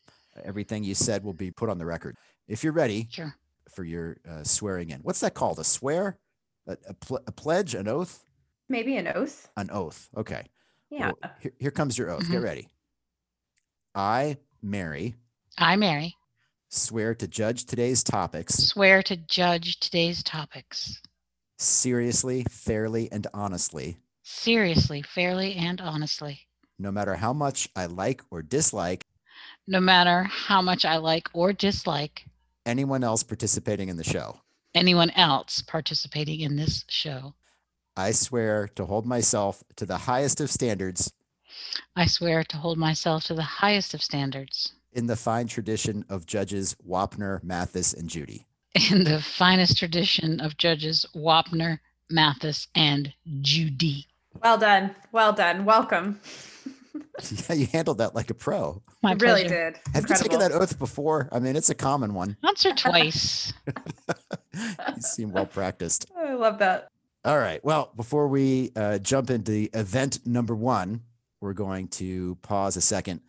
everything 0.43 0.83
you 0.83 0.95
said 0.95 1.23
will 1.23 1.33
be 1.33 1.51
put 1.51 1.69
on 1.69 1.77
the 1.77 1.85
record. 1.85 2.15
If 2.47 2.63
you're 2.63 2.73
ready 2.73 3.07
sure. 3.11 3.35
for 3.69 3.83
your 3.83 4.17
uh, 4.27 4.43
swearing 4.43 4.89
in, 4.89 5.01
what's 5.01 5.19
that 5.19 5.33
called? 5.33 5.59
A 5.59 5.63
swear? 5.63 6.17
A, 6.67 6.77
a, 6.87 6.93
pl- 6.93 7.21
a, 7.27 7.31
pledge? 7.31 7.75
An 7.75 7.87
oath? 7.87 8.23
Maybe 8.67 8.97
an 8.97 9.07
oath. 9.07 9.49
An 9.57 9.69
oath. 9.71 10.09
Okay. 10.17 10.45
Yeah. 10.89 11.11
Well, 11.21 11.31
here, 11.39 11.53
here, 11.59 11.71
comes 11.71 11.97
your 11.97 12.09
oath. 12.09 12.23
Mm-hmm. 12.23 12.33
Get 12.33 12.41
ready. 12.41 12.67
I, 13.93 14.37
Mary. 14.61 15.15
I, 15.57 15.75
Mary 15.75 16.15
Swear 16.69 17.15
to 17.15 17.27
judge 17.29 17.65
today's 17.65 18.03
topics. 18.03 18.55
Swear 18.55 19.01
to 19.03 19.15
judge 19.15 19.79
today's 19.79 20.21
topics. 20.21 21.01
Seriously, 21.57 22.45
fairly, 22.49 23.09
and 23.09 23.25
honestly. 23.33 23.97
Seriously, 24.23 25.01
fairly, 25.01 25.53
and 25.53 25.79
honestly. 25.79 26.41
No 26.77 26.91
matter 26.91 27.15
how 27.15 27.31
much 27.31 27.69
I 27.73 27.85
like 27.85 28.21
or 28.29 28.41
dislike. 28.41 29.05
No 29.65 29.79
matter 29.79 30.23
how 30.23 30.61
much 30.61 30.83
I 30.83 30.97
like 30.97 31.29
or 31.33 31.53
dislike. 31.53 32.25
Anyone 32.65 33.03
else 33.03 33.23
participating 33.23 33.87
in 33.87 33.95
the 33.95 34.03
show. 34.03 34.41
Anyone 34.75 35.11
else 35.11 35.61
participating 35.61 36.41
in 36.41 36.57
this 36.57 36.83
show. 36.89 37.33
I 37.95 38.11
swear 38.11 38.67
to 38.75 38.85
hold 38.85 39.05
myself 39.05 39.63
to 39.77 39.85
the 39.85 39.97
highest 39.99 40.41
of 40.41 40.51
standards. 40.51 41.13
I 41.95 42.07
swear 42.07 42.43
to 42.43 42.57
hold 42.57 42.77
myself 42.77 43.23
to 43.25 43.33
the 43.33 43.41
highest 43.41 43.93
of 43.93 44.03
standards 44.03 44.73
in 44.93 45.07
the 45.07 45.15
fine 45.15 45.47
tradition 45.47 46.05
of 46.09 46.25
judges 46.25 46.75
Wapner, 46.87 47.43
Mathis, 47.43 47.93
and 47.93 48.09
Judy. 48.09 48.45
in 48.91 49.03
the 49.03 49.21
finest 49.21 49.77
tradition 49.77 50.39
of 50.39 50.57
judges 50.57 51.05
Wapner, 51.15 51.79
Mathis, 52.09 52.67
and 52.75 53.13
Judy. 53.41 54.07
Well 54.43 54.57
done. 54.57 54.95
Well 55.11 55.33
done. 55.33 55.65
Welcome. 55.65 56.19
yeah, 57.49 57.53
you 57.55 57.67
handled 57.67 57.97
that 57.99 58.15
like 58.15 58.29
a 58.29 58.33
pro. 58.33 58.81
I 59.03 59.13
really 59.13 59.43
did. 59.43 59.77
Have 59.93 60.03
Incredible. 60.03 60.11
you 60.11 60.15
taken 60.15 60.39
that 60.39 60.51
oath 60.51 60.77
before? 60.77 61.29
I 61.31 61.39
mean, 61.39 61.55
it's 61.55 61.69
a 61.69 61.75
common 61.75 62.13
one. 62.13 62.37
Once 62.43 62.65
or 62.65 62.73
twice. 62.73 63.53
you 64.53 65.01
seem 65.01 65.31
well 65.31 65.45
practiced. 65.45 66.09
I 66.17 66.33
love 66.33 66.59
that. 66.59 66.89
All 67.25 67.37
right. 67.37 67.63
Well, 67.63 67.91
before 67.95 68.27
we 68.27 68.71
uh, 68.75 68.99
jump 68.99 69.29
into 69.29 69.69
event 69.73 70.25
number 70.25 70.55
one, 70.55 71.01
we're 71.41 71.53
going 71.53 71.87
to 71.89 72.35
pause 72.41 72.77
a 72.77 72.81
second 72.81 73.21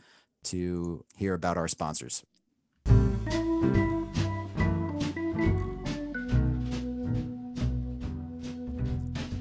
to 0.45 1.05
hear 1.17 1.35
about 1.35 1.57
our 1.57 1.69
sponsors. 1.69 2.25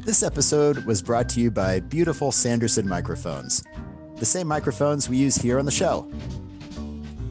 This 0.07 0.23
episode 0.23 0.85
was 0.85 1.01
brought 1.01 1.27
to 1.29 1.41
you 1.41 1.51
by 1.51 1.81
beautiful 1.81 2.31
Sanderson 2.31 2.87
microphones, 2.87 3.61
the 4.15 4.25
same 4.25 4.47
microphones 4.47 5.09
we 5.09 5.17
use 5.17 5.35
here 5.35 5.59
on 5.59 5.65
the 5.65 5.71
show. 5.71 6.09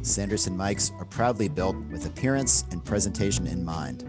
Sanderson 0.03 0.57
mics 0.57 0.93
are 1.01 1.07
proudly 1.07 1.49
built 1.49 1.75
with 1.91 2.05
appearance 2.05 2.65
and 2.71 2.85
presentation 2.85 3.47
in 3.47 3.65
mind. 3.65 4.05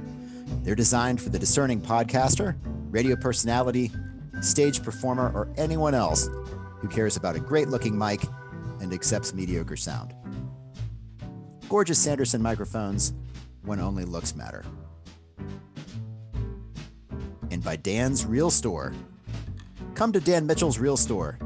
They're 0.64 0.76
designed 0.76 1.22
for 1.22 1.30
the 1.30 1.40
discerning 1.40 1.82
podcaster, 1.82 2.56
radio 2.92 3.16
personality, 3.16 3.90
stage 4.42 4.84
performer, 4.84 5.32
or 5.34 5.48
anyone 5.58 5.96
else 5.96 6.30
who 6.80 6.88
cares 6.88 7.16
about 7.16 7.36
a 7.36 7.40
great 7.40 7.70
looking 7.70 7.98
mic 7.98 8.22
and 8.88 8.94
accepts 8.94 9.34
mediocre 9.34 9.76
sound. 9.76 10.16
Gorgeous 11.68 12.00
Sanderson 12.00 12.42
microphones 12.42 13.12
when 13.64 13.82
only 13.82 14.06
looks 14.06 14.34
matter 14.34 14.64
and 17.52 17.64
by 17.64 17.76
Dan's 17.76 18.26
Real 18.26 18.50
Store. 18.50 18.94
Come 19.96 20.12
to 20.12 20.20
Dan 20.20 20.46
Mitchell's 20.46 20.78
Real 20.78 20.96
Store. 20.96 21.40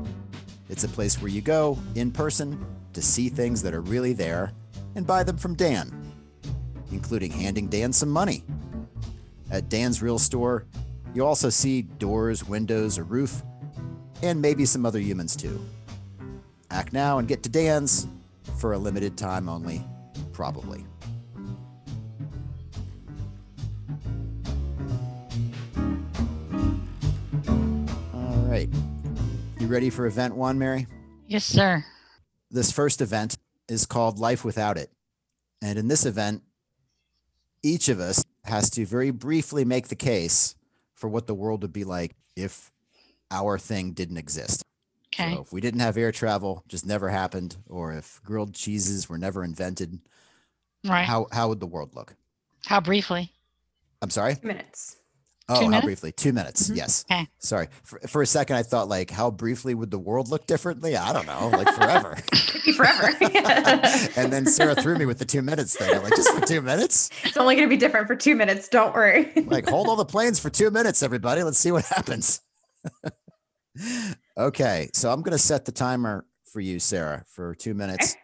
It's 0.69 0.83
a 0.83 0.89
place 0.89 1.21
where 1.21 1.31
you 1.31 1.41
go 1.41 1.77
in 1.95 2.11
person 2.11 2.65
to 2.93 3.01
see 3.01 3.29
things 3.29 3.61
that 3.63 3.73
are 3.73 3.81
really 3.81 4.13
there 4.13 4.51
and 4.95 5.07
buy 5.07 5.23
them 5.23 5.37
from 5.37 5.55
Dan, 5.55 6.13
including 6.91 7.31
handing 7.31 7.67
Dan 7.67 7.93
some 7.93 8.09
money. 8.09 8.43
At 9.49 9.69
Dan's 9.69 10.01
Real 10.01 10.19
Store, 10.19 10.65
you 11.13 11.25
also 11.25 11.49
see 11.49 11.81
doors, 11.81 12.45
windows, 12.47 12.97
a 12.97 13.03
roof, 13.03 13.41
and 14.21 14.41
maybe 14.41 14.65
some 14.65 14.85
other 14.85 14.99
humans 14.99 15.35
too. 15.35 15.59
Act 16.71 16.93
now 16.93 17.19
and 17.19 17.27
get 17.27 17.43
to 17.43 17.49
Dan's 17.49 18.07
for 18.57 18.71
a 18.71 18.77
limited 18.77 19.17
time 19.17 19.49
only, 19.49 19.85
probably. 20.31 20.85
All 28.13 28.45
right. 28.47 28.69
You 29.59 29.67
ready 29.67 29.89
for 29.89 30.05
event 30.05 30.35
one, 30.35 30.57
Mary? 30.57 30.87
Yes, 31.27 31.43
sir. 31.43 31.83
This 32.49 32.71
first 32.71 33.01
event 33.01 33.37
is 33.67 33.85
called 33.85 34.17
Life 34.17 34.45
Without 34.45 34.77
It. 34.77 34.89
And 35.61 35.77
in 35.77 35.89
this 35.89 36.05
event, 36.05 36.41
each 37.63 37.89
of 37.89 37.99
us 37.99 38.23
has 38.45 38.69
to 38.71 38.85
very 38.85 39.11
briefly 39.11 39.65
make 39.65 39.89
the 39.89 39.95
case 39.95 40.55
for 40.95 41.09
what 41.09 41.27
the 41.27 41.35
world 41.35 41.63
would 41.63 41.73
be 41.73 41.83
like 41.83 42.15
if 42.35 42.71
our 43.29 43.57
thing 43.59 43.91
didn't 43.91 44.17
exist. 44.17 44.63
Okay. 45.13 45.35
So 45.35 45.41
if 45.41 45.51
we 45.51 45.61
didn't 45.61 45.81
have 45.81 45.97
air 45.97 46.11
travel, 46.11 46.63
just 46.67 46.85
never 46.85 47.09
happened, 47.09 47.57
or 47.67 47.91
if 47.93 48.21
grilled 48.23 48.53
cheeses 48.53 49.09
were 49.09 49.17
never 49.17 49.43
invented, 49.43 49.99
right? 50.85 51.05
How 51.05 51.27
how 51.31 51.49
would 51.49 51.59
the 51.59 51.67
world 51.67 51.95
look? 51.95 52.15
How 52.65 52.79
briefly? 52.79 53.31
I'm 54.01 54.09
sorry. 54.09 54.35
Two 54.35 54.47
Minutes. 54.47 54.97
Oh, 55.49 55.69
how 55.69 55.81
briefly? 55.81 56.11
Two 56.11 56.31
minutes. 56.31 56.67
Mm-hmm. 56.67 56.77
Yes. 56.77 57.05
Okay. 57.11 57.27
Sorry. 57.39 57.67
For, 57.83 57.99
for 58.07 58.21
a 58.21 58.25
second, 58.25 58.55
I 58.55 58.63
thought 58.63 58.87
like, 58.87 59.11
how 59.11 59.29
briefly 59.31 59.75
would 59.75 59.91
the 59.91 59.99
world 59.99 60.29
look 60.29 60.47
differently? 60.47 60.95
I 60.95 61.11
don't 61.11 61.25
know, 61.25 61.49
like 61.49 61.67
forever. 61.73 62.15
forever. 62.75 63.17
and 64.15 64.31
then 64.31 64.45
Sarah 64.45 64.75
threw 64.75 64.97
me 64.97 65.05
with 65.05 65.19
the 65.19 65.25
two 65.25 65.41
minutes 65.41 65.75
thing. 65.75 65.93
I'm 65.93 66.03
like, 66.03 66.15
just 66.15 66.31
for 66.33 66.45
two 66.45 66.61
minutes? 66.61 67.09
It's 67.23 67.35
only 67.35 67.55
going 67.55 67.67
to 67.67 67.69
be 67.69 67.77
different 67.77 68.07
for 68.07 68.15
two 68.15 68.35
minutes. 68.35 68.69
Don't 68.69 68.93
worry. 68.93 69.31
like, 69.47 69.67
hold 69.67 69.87
all 69.87 69.97
the 69.97 70.05
planes 70.05 70.39
for 70.39 70.49
two 70.49 70.71
minutes, 70.71 71.03
everybody. 71.03 71.43
Let's 71.43 71.59
see 71.59 71.71
what 71.71 71.85
happens. 71.85 72.41
okay. 74.37 74.89
So 74.93 75.11
I'm 75.11 75.21
going 75.21 75.31
to 75.31 75.37
set 75.37 75.65
the 75.65 75.71
timer 75.71 76.25
for 76.45 76.59
you, 76.59 76.79
Sarah, 76.79 77.23
for 77.27 77.55
two 77.55 77.73
minutes. 77.73 78.13
Okay. 78.13 78.19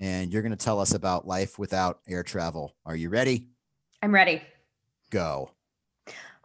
And 0.00 0.32
you're 0.32 0.42
going 0.42 0.50
to 0.50 0.64
tell 0.64 0.80
us 0.80 0.94
about 0.94 1.26
life 1.26 1.58
without 1.58 2.00
air 2.08 2.22
travel. 2.22 2.74
Are 2.86 2.96
you 2.96 3.10
ready? 3.10 3.48
I'm 4.02 4.14
ready. 4.14 4.42
Go. 5.10 5.50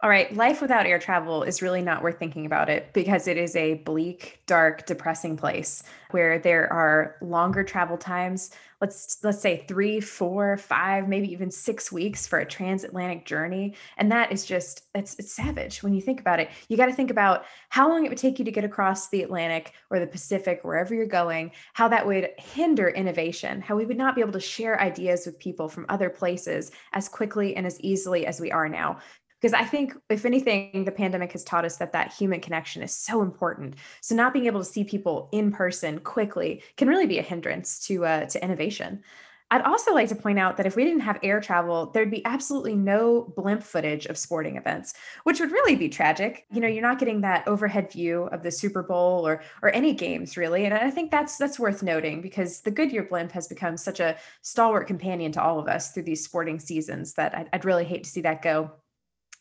All 0.02 0.10
right, 0.10 0.32
life 0.36 0.60
without 0.60 0.84
air 0.84 0.98
travel 0.98 1.42
is 1.42 1.62
really 1.62 1.80
not 1.80 2.02
worth 2.02 2.18
thinking 2.18 2.44
about 2.44 2.68
it 2.68 2.92
because 2.92 3.26
it 3.26 3.38
is 3.38 3.56
a 3.56 3.74
bleak, 3.74 4.42
dark, 4.46 4.84
depressing 4.84 5.38
place 5.38 5.82
where 6.10 6.38
there 6.38 6.70
are 6.70 7.16
longer 7.22 7.64
travel 7.64 7.96
times. 7.96 8.50
Let's 8.80 9.18
let's 9.24 9.40
say 9.40 9.64
three 9.66 10.00
four 10.00 10.56
five 10.58 11.08
maybe 11.08 11.32
even 11.32 11.50
6 11.50 11.92
weeks 11.92 12.26
for 12.26 12.38
a 12.40 12.46
transatlantic 12.46 13.24
journey, 13.24 13.74
and 13.96 14.12
that 14.12 14.32
is 14.32 14.44
just 14.44 14.82
it's 14.94 15.14
it's 15.18 15.32
savage 15.32 15.82
when 15.82 15.94
you 15.94 16.00
think 16.02 16.20
about 16.20 16.40
it. 16.40 16.50
You 16.68 16.76
got 16.76 16.86
to 16.86 16.92
think 16.92 17.10
about 17.10 17.44
how 17.70 17.88
long 17.88 18.04
it 18.04 18.08
would 18.10 18.18
take 18.18 18.38
you 18.38 18.44
to 18.44 18.50
get 18.50 18.64
across 18.64 19.08
the 19.08 19.22
Atlantic 19.22 19.72
or 19.90 19.98
the 19.98 20.06
Pacific 20.06 20.60
wherever 20.62 20.94
you're 20.94 21.06
going, 21.06 21.52
how 21.72 21.88
that 21.88 22.06
would 22.06 22.30
hinder 22.38 22.88
innovation, 22.88 23.62
how 23.62 23.76
we 23.76 23.86
would 23.86 23.96
not 23.96 24.14
be 24.14 24.20
able 24.20 24.32
to 24.32 24.40
share 24.40 24.80
ideas 24.80 25.24
with 25.24 25.38
people 25.38 25.68
from 25.68 25.86
other 25.88 26.10
places 26.10 26.70
as 26.92 27.08
quickly 27.08 27.56
and 27.56 27.66
as 27.66 27.80
easily 27.80 28.26
as 28.26 28.40
we 28.40 28.50
are 28.52 28.68
now 28.68 28.98
because 29.46 29.54
i 29.54 29.64
think 29.64 29.94
if 30.10 30.24
anything 30.24 30.84
the 30.84 30.90
pandemic 30.90 31.30
has 31.32 31.44
taught 31.44 31.64
us 31.64 31.76
that 31.76 31.92
that 31.92 32.12
human 32.12 32.40
connection 32.40 32.82
is 32.82 32.92
so 32.92 33.22
important. 33.22 33.74
So 34.00 34.14
not 34.14 34.32
being 34.32 34.46
able 34.46 34.60
to 34.60 34.64
see 34.64 34.84
people 34.84 35.28
in 35.32 35.52
person 35.52 36.00
quickly 36.00 36.62
can 36.76 36.88
really 36.88 37.06
be 37.06 37.18
a 37.18 37.22
hindrance 37.22 37.78
to 37.86 38.04
uh, 38.04 38.26
to 38.26 38.42
innovation. 38.42 39.02
I'd 39.48 39.62
also 39.62 39.94
like 39.94 40.08
to 40.08 40.16
point 40.16 40.40
out 40.40 40.56
that 40.56 40.66
if 40.66 40.74
we 40.74 40.82
didn't 40.82 41.02
have 41.02 41.20
air 41.22 41.40
travel, 41.40 41.92
there'd 41.92 42.10
be 42.10 42.24
absolutely 42.24 42.74
no 42.74 43.32
blimp 43.36 43.62
footage 43.62 44.06
of 44.06 44.18
sporting 44.18 44.56
events, 44.56 44.94
which 45.22 45.38
would 45.38 45.52
really 45.52 45.76
be 45.76 45.88
tragic. 45.88 46.46
You 46.50 46.60
know, 46.60 46.66
you're 46.66 46.82
not 46.82 46.98
getting 46.98 47.20
that 47.20 47.46
overhead 47.46 47.92
view 47.92 48.24
of 48.24 48.42
the 48.42 48.50
Super 48.50 48.82
Bowl 48.82 49.24
or 49.24 49.42
or 49.62 49.68
any 49.70 49.92
games 49.92 50.36
really, 50.36 50.64
and 50.64 50.74
I 50.74 50.90
think 50.90 51.12
that's 51.12 51.36
that's 51.36 51.60
worth 51.60 51.82
noting 51.84 52.20
because 52.20 52.60
the 52.62 52.72
Goodyear 52.72 53.04
blimp 53.04 53.30
has 53.32 53.46
become 53.46 53.76
such 53.76 54.00
a 54.00 54.16
stalwart 54.42 54.88
companion 54.88 55.30
to 55.32 55.42
all 55.42 55.60
of 55.60 55.68
us 55.68 55.92
through 55.92 56.04
these 56.04 56.24
sporting 56.24 56.58
seasons 56.58 57.14
that 57.14 57.36
I'd, 57.36 57.48
I'd 57.52 57.64
really 57.64 57.84
hate 57.84 58.02
to 58.04 58.10
see 58.10 58.22
that 58.22 58.42
go 58.42 58.72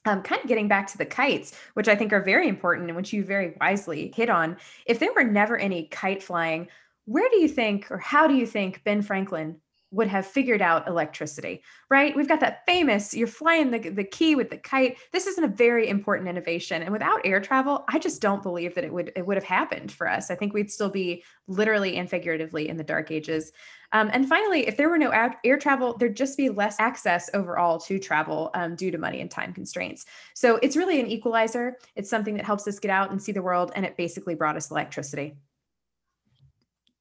um, 0.06 0.22
kind 0.22 0.41
of 0.41 0.48
getting 0.48 0.68
back 0.68 0.88
to 0.88 0.98
the 0.98 1.06
kites, 1.06 1.58
which 1.74 1.88
I 1.88 1.96
think 1.96 2.13
are 2.13 2.22
very 2.22 2.48
important 2.48 2.89
and 2.89 2.96
which 2.96 3.13
you 3.13 3.24
very 3.24 3.56
wisely 3.60 4.13
hit 4.15 4.30
on. 4.30 4.58
If 4.86 5.00
there 5.00 5.13
were 5.13 5.24
never 5.24 5.58
any 5.58 5.88
kite 5.88 6.24
flying, 6.24 6.68
where 7.06 7.30
do 7.30 7.39
you 7.39 7.48
think, 7.48 7.91
or 7.91 7.98
how 7.98 8.28
do 8.28 8.36
you 8.36 8.46
think 8.46 8.84
Ben 8.84 9.02
Franklin 9.02 9.60
would 9.91 10.08
have 10.08 10.26
figured 10.26 10.62
out 10.62 10.88
electricity, 10.88 11.63
right? 11.89 12.15
We've 12.15 12.28
got 12.28 12.41
that 12.41 12.65
famous, 12.65 13.13
you're 13.13 13.28
flying 13.28 13.72
the, 13.72 13.80
the 13.89 14.04
key 14.04 14.36
with 14.36 14.50
the 14.50 14.58
kite. 14.58 14.98
This 15.13 15.26
isn't 15.26 15.44
a 15.44 15.48
very 15.48 15.88
important 15.88 16.28
innovation. 16.28 16.82
And 16.82 16.91
without 16.91 17.22
air 17.24 17.39
travel, 17.39 17.86
I 17.88 18.00
just 18.00 18.22
don't 18.22 18.44
believe 18.44 18.76
that 18.76 18.84
it 18.84 18.91
would 18.91 19.13
it 19.15 19.26
would 19.26 19.38
have 19.38 19.46
happened 19.46 19.91
for 19.91 20.10
us. 20.10 20.30
I 20.30 20.36
think 20.36 20.54
we'd 20.54 20.72
still 20.72 20.89
be 20.89 21.24
literally 21.48 21.96
and 21.96 22.10
figuratively 22.10 22.68
in 22.68 22.76
the 22.76 22.84
dark 22.84 23.10
ages. 23.10 23.54
Um, 23.91 24.10
and 24.13 24.28
finally, 24.28 24.67
if 24.67 24.78
there 24.78 24.89
were 24.89 24.98
no 24.98 25.12
air 25.43 25.58
travel, 25.58 25.98
there'd 25.98 26.15
just 26.15 26.38
be 26.38 26.50
less 26.50 26.80
access 26.80 27.30
overall 27.34 27.80
to 27.82 28.00
travel 28.00 28.52
um, 28.54 28.76
due 28.76 28.91
to 28.91 28.98
money 28.98 29.21
and 29.21 29.32
time 29.32 29.54
constraints. 29.54 30.06
So 30.34 30.58
it's 30.58 30.76
really 30.76 31.00
an 31.00 31.08
equalizer. 31.08 31.78
It's 31.95 32.10
something 32.10 32.36
that 32.36 32.45
helps 32.45 32.67
us 32.67 32.80
get 32.80 32.91
out 32.91 33.12
and 33.12 33.21
see 33.21 33.32
the 33.32 33.41
world. 33.41 33.71
And 33.76 33.86
it 33.86 33.98
basically 33.98 34.36
brought 34.36 34.56
us 34.56 34.71
electricity 34.71 35.36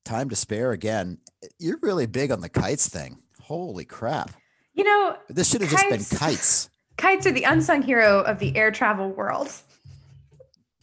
time 0.05 0.29
to 0.29 0.37
spare 0.37 0.73
again. 0.73 1.19
You're 1.59 1.79
really 1.83 2.07
big 2.07 2.31
on 2.31 2.41
the 2.41 2.49
kites 2.49 2.89
thing. 2.89 3.19
Holy 3.43 3.85
crap. 3.85 4.31
You 4.75 4.85
know, 4.85 5.17
this 5.29 5.51
should 5.51 5.61
have 5.61 5.71
just 5.71 5.89
been 5.89 6.19
kites. 6.19 6.71
Kites 6.97 7.27
are 7.27 7.33
the 7.33 7.45
unsung 7.45 7.83
hero 7.83 8.21
of 8.23 8.39
the 8.39 8.57
air 8.57 8.71
travel 8.71 9.11
world. 9.11 9.51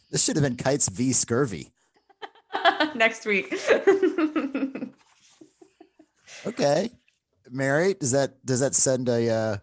This 0.09 0.23
should 0.23 0.35
have 0.35 0.43
been 0.43 0.57
kites 0.57 0.89
v 0.89 1.13
scurvy. 1.13 1.71
Next 2.95 3.25
week. 3.25 3.51
okay. 6.45 6.89
Mary, 7.49 7.93
does 7.93 8.11
that 8.11 8.45
does 8.45 8.59
that 8.59 8.75
send 8.75 9.09
a 9.09 9.29
uh, 9.29 9.57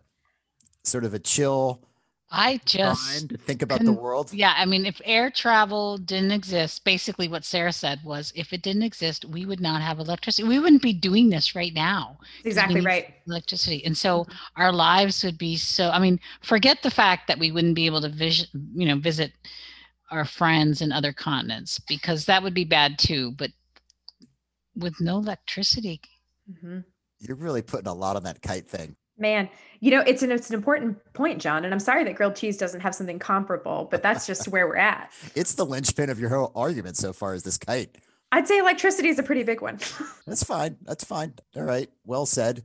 sort 0.84 1.04
of 1.04 1.14
a 1.14 1.18
chill 1.18 1.82
I 2.30 2.60
just 2.66 3.30
to 3.30 3.38
think 3.38 3.62
about 3.62 3.82
the 3.82 3.92
world. 3.92 4.34
Yeah, 4.34 4.52
I 4.56 4.66
mean, 4.66 4.84
if 4.84 5.00
air 5.04 5.30
travel 5.30 5.96
didn't 5.96 6.32
exist, 6.32 6.84
basically 6.84 7.26
what 7.26 7.44
Sarah 7.44 7.72
said 7.72 8.00
was, 8.04 8.32
if 8.36 8.52
it 8.52 8.60
didn't 8.60 8.82
exist, 8.82 9.24
we 9.24 9.46
would 9.46 9.60
not 9.60 9.80
have 9.80 9.98
electricity. 9.98 10.46
We 10.46 10.58
wouldn't 10.58 10.82
be 10.82 10.92
doing 10.92 11.30
this 11.30 11.54
right 11.54 11.72
now. 11.72 12.18
Exactly 12.44 12.82
right. 12.82 13.14
Electricity, 13.26 13.82
and 13.84 13.96
so 13.96 14.26
our 14.56 14.72
lives 14.72 15.24
would 15.24 15.38
be 15.38 15.56
so. 15.56 15.88
I 15.88 15.98
mean, 15.98 16.20
forget 16.42 16.82
the 16.82 16.90
fact 16.90 17.28
that 17.28 17.38
we 17.38 17.50
wouldn't 17.50 17.74
be 17.74 17.86
able 17.86 18.02
to 18.02 18.10
visit, 18.10 18.48
you 18.74 18.86
know, 18.86 18.98
visit 18.98 19.32
our 20.10 20.26
friends 20.26 20.82
in 20.82 20.92
other 20.92 21.14
continents 21.14 21.80
because 21.88 22.26
that 22.26 22.42
would 22.42 22.54
be 22.54 22.64
bad 22.64 22.98
too. 22.98 23.32
But 23.32 23.50
with 24.76 25.00
no 25.00 25.16
electricity, 25.16 26.02
mm-hmm. 26.50 26.80
you're 27.20 27.36
really 27.36 27.62
putting 27.62 27.86
a 27.86 27.94
lot 27.94 28.16
on 28.16 28.24
that 28.24 28.42
kite 28.42 28.68
thing. 28.68 28.96
Man, 29.20 29.48
you 29.80 29.90
know, 29.90 30.00
it's 30.00 30.22
an 30.22 30.30
it's 30.30 30.48
an 30.48 30.54
important 30.54 30.98
point, 31.12 31.40
John, 31.40 31.64
and 31.64 31.74
I'm 31.74 31.80
sorry 31.80 32.04
that 32.04 32.14
grilled 32.14 32.36
cheese 32.36 32.56
doesn't 32.56 32.80
have 32.80 32.94
something 32.94 33.18
comparable, 33.18 33.88
but 33.90 34.00
that's 34.00 34.26
just 34.26 34.46
where 34.48 34.68
we're 34.68 34.76
at. 34.76 35.12
It's 35.34 35.54
the 35.54 35.66
linchpin 35.66 36.08
of 36.08 36.20
your 36.20 36.30
whole 36.30 36.52
argument 36.54 36.96
so 36.96 37.12
far 37.12 37.34
is 37.34 37.42
this 37.42 37.58
kite. 37.58 37.98
I'd 38.30 38.46
say 38.46 38.58
electricity 38.58 39.08
is 39.08 39.18
a 39.18 39.22
pretty 39.22 39.42
big 39.42 39.60
one. 39.60 39.78
that's 40.26 40.44
fine. 40.44 40.76
That's 40.82 41.04
fine. 41.04 41.34
All 41.56 41.62
right. 41.62 41.90
Well 42.04 42.26
said. 42.26 42.64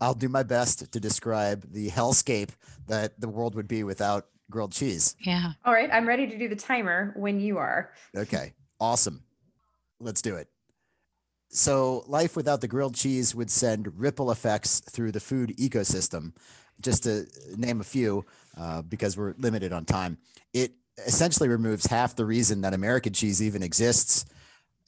I'll 0.00 0.14
do 0.14 0.28
my 0.28 0.44
best 0.44 0.92
to 0.92 1.00
describe 1.00 1.72
the 1.72 1.90
hellscape 1.90 2.50
that 2.86 3.20
the 3.20 3.28
world 3.28 3.56
would 3.56 3.66
be 3.66 3.82
without 3.82 4.26
grilled 4.50 4.72
cheese. 4.72 5.16
Yeah. 5.20 5.52
All 5.64 5.72
right. 5.72 5.90
I'm 5.92 6.06
ready 6.06 6.26
to 6.28 6.38
do 6.38 6.48
the 6.48 6.56
timer 6.56 7.12
when 7.16 7.40
you 7.40 7.58
are. 7.58 7.90
Okay. 8.16 8.52
Awesome. 8.78 9.24
Let's 9.98 10.22
do 10.22 10.36
it. 10.36 10.48
So, 11.50 12.04
life 12.06 12.36
without 12.36 12.60
the 12.60 12.68
grilled 12.68 12.94
cheese 12.94 13.34
would 13.34 13.50
send 13.50 13.98
ripple 13.98 14.30
effects 14.30 14.80
through 14.80 15.12
the 15.12 15.20
food 15.20 15.56
ecosystem. 15.56 16.32
Just 16.80 17.04
to 17.04 17.26
name 17.56 17.80
a 17.80 17.84
few, 17.84 18.24
uh, 18.56 18.82
because 18.82 19.16
we're 19.16 19.34
limited 19.38 19.72
on 19.72 19.84
time, 19.84 20.18
it 20.52 20.72
essentially 21.06 21.48
removes 21.48 21.86
half 21.86 22.14
the 22.14 22.26
reason 22.26 22.60
that 22.60 22.74
American 22.74 23.12
cheese 23.12 23.42
even 23.42 23.62
exists. 23.62 24.26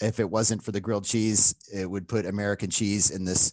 If 0.00 0.20
it 0.20 0.30
wasn't 0.30 0.62
for 0.62 0.72
the 0.72 0.80
grilled 0.80 1.04
cheese, 1.04 1.54
it 1.72 1.90
would 1.90 2.08
put 2.08 2.26
American 2.26 2.70
cheese 2.70 3.10
in 3.10 3.24
this 3.24 3.52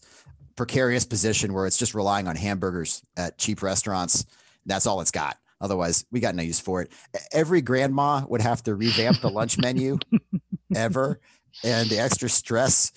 precarious 0.56 1.06
position 1.06 1.54
where 1.54 1.66
it's 1.66 1.78
just 1.78 1.96
relying 1.96 2.28
on 2.28 2.36
hamburgers 2.36 3.02
at 3.16 3.38
cheap 3.38 3.62
restaurants. 3.62 4.26
That's 4.66 4.86
all 4.86 5.02
it's 5.02 5.12
got. 5.12 5.38
Otherwise, 5.60 6.06
we 6.12 6.20
got 6.20 6.36
no 6.36 6.44
use 6.44 6.60
for 6.60 6.82
it. 6.82 6.92
Every 7.32 7.62
grandma 7.62 8.24
would 8.28 8.42
have 8.42 8.62
to 8.64 8.76
revamp 8.76 9.22
the 9.22 9.30
lunch 9.30 9.58
menu 9.58 9.98
ever 10.76 11.20
and 11.64 11.90
the 11.90 12.00
extra 12.00 12.30
stress 12.30 12.92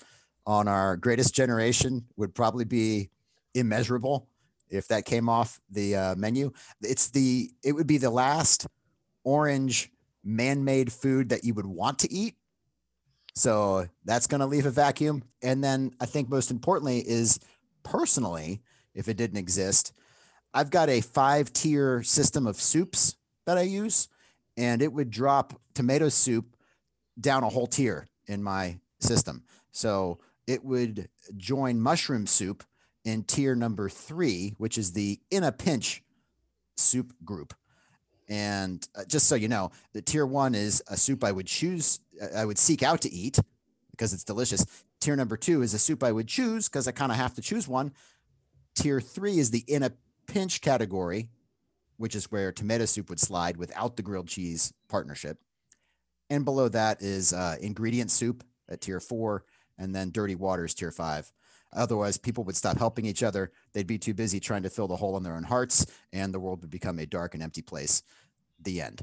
on 0.45 0.67
our 0.67 0.97
greatest 0.97 1.33
generation 1.35 2.05
would 2.15 2.33
probably 2.33 2.65
be 2.65 3.09
immeasurable 3.53 4.27
if 4.69 4.87
that 4.87 5.05
came 5.05 5.29
off 5.29 5.59
the 5.69 5.95
uh, 5.95 6.15
menu. 6.15 6.51
It's 6.81 7.09
the 7.09 7.51
it 7.63 7.73
would 7.73 7.87
be 7.87 7.97
the 7.97 8.09
last 8.09 8.67
orange 9.23 9.91
man-made 10.23 10.91
food 10.91 11.29
that 11.29 11.43
you 11.43 11.53
would 11.53 11.65
want 11.65 11.99
to 11.99 12.11
eat. 12.11 12.35
So 13.35 13.87
that's 14.05 14.27
going 14.27 14.41
to 14.41 14.47
leave 14.47 14.65
a 14.65 14.71
vacuum. 14.71 15.23
And 15.41 15.63
then 15.63 15.91
I 15.99 16.05
think 16.05 16.29
most 16.29 16.51
importantly 16.51 16.99
is 16.99 17.39
personally, 17.83 18.61
if 18.93 19.07
it 19.07 19.17
didn't 19.17 19.37
exist, 19.37 19.93
I've 20.53 20.69
got 20.69 20.89
a 20.89 21.01
five-tier 21.01 22.03
system 22.03 22.45
of 22.45 22.57
soups 22.57 23.15
that 23.45 23.57
I 23.57 23.61
use, 23.61 24.09
and 24.57 24.81
it 24.81 24.91
would 24.91 25.09
drop 25.09 25.59
tomato 25.73 26.09
soup 26.09 26.55
down 27.19 27.43
a 27.43 27.49
whole 27.49 27.67
tier 27.67 28.07
in 28.27 28.43
my 28.43 28.79
system. 28.99 29.43
So 29.71 30.19
it 30.47 30.63
would 30.63 31.09
join 31.37 31.79
mushroom 31.79 32.27
soup 32.27 32.63
in 33.03 33.23
tier 33.23 33.55
number 33.55 33.89
three, 33.89 34.55
which 34.57 34.77
is 34.77 34.93
the 34.93 35.19
in 35.29 35.43
a 35.43 35.51
pinch 35.51 36.03
soup 36.77 37.13
group. 37.23 37.53
And 38.29 38.87
uh, 38.95 39.03
just 39.07 39.27
so 39.27 39.35
you 39.35 39.47
know, 39.47 39.71
the 39.93 40.01
tier 40.01 40.25
one 40.25 40.55
is 40.55 40.81
a 40.87 40.95
soup 40.95 41.23
I 41.23 41.31
would 41.31 41.47
choose, 41.47 41.99
uh, 42.21 42.27
I 42.37 42.45
would 42.45 42.57
seek 42.57 42.81
out 42.81 43.01
to 43.01 43.11
eat 43.11 43.39
because 43.91 44.13
it's 44.13 44.23
delicious. 44.23 44.65
Tier 44.99 45.15
number 45.15 45.35
two 45.35 45.61
is 45.61 45.73
a 45.73 45.79
soup 45.79 46.03
I 46.03 46.11
would 46.11 46.27
choose 46.27 46.69
because 46.69 46.87
I 46.87 46.91
kind 46.91 47.11
of 47.11 47.17
have 47.17 47.33
to 47.35 47.41
choose 47.41 47.67
one. 47.67 47.91
Tier 48.75 49.01
three 49.01 49.37
is 49.37 49.51
the 49.51 49.65
in 49.67 49.83
a 49.83 49.91
pinch 50.27 50.61
category, 50.61 51.27
which 51.97 52.15
is 52.15 52.31
where 52.31 52.51
tomato 52.51 52.85
soup 52.85 53.09
would 53.09 53.19
slide 53.19 53.57
without 53.57 53.97
the 53.97 54.03
grilled 54.03 54.27
cheese 54.27 54.73
partnership. 54.87 55.37
And 56.31 56.45
below 56.45 56.69
that 56.69 57.01
is 57.01 57.33
uh, 57.33 57.57
ingredient 57.59 58.09
soup 58.09 58.45
at 58.69 58.79
tier 58.79 59.01
four, 59.01 59.43
and 59.77 59.93
then 59.93 60.11
dirty 60.11 60.35
waters 60.35 60.73
tier 60.73 60.89
five. 60.89 61.29
Otherwise, 61.73 62.17
people 62.17 62.45
would 62.45 62.55
stop 62.55 62.77
helping 62.77 63.05
each 63.05 63.21
other. 63.21 63.51
They'd 63.73 63.85
be 63.85 63.97
too 63.97 64.13
busy 64.13 64.39
trying 64.39 64.63
to 64.63 64.69
fill 64.69 64.87
the 64.87 64.95
hole 64.95 65.17
in 65.17 65.23
their 65.23 65.35
own 65.35 65.43
hearts, 65.43 65.85
and 66.13 66.33
the 66.33 66.39
world 66.39 66.61
would 66.61 66.71
become 66.71 66.99
a 66.99 67.05
dark 67.05 67.33
and 67.33 67.43
empty 67.43 67.61
place. 67.61 68.01
The 68.61 68.79
end. 68.79 69.01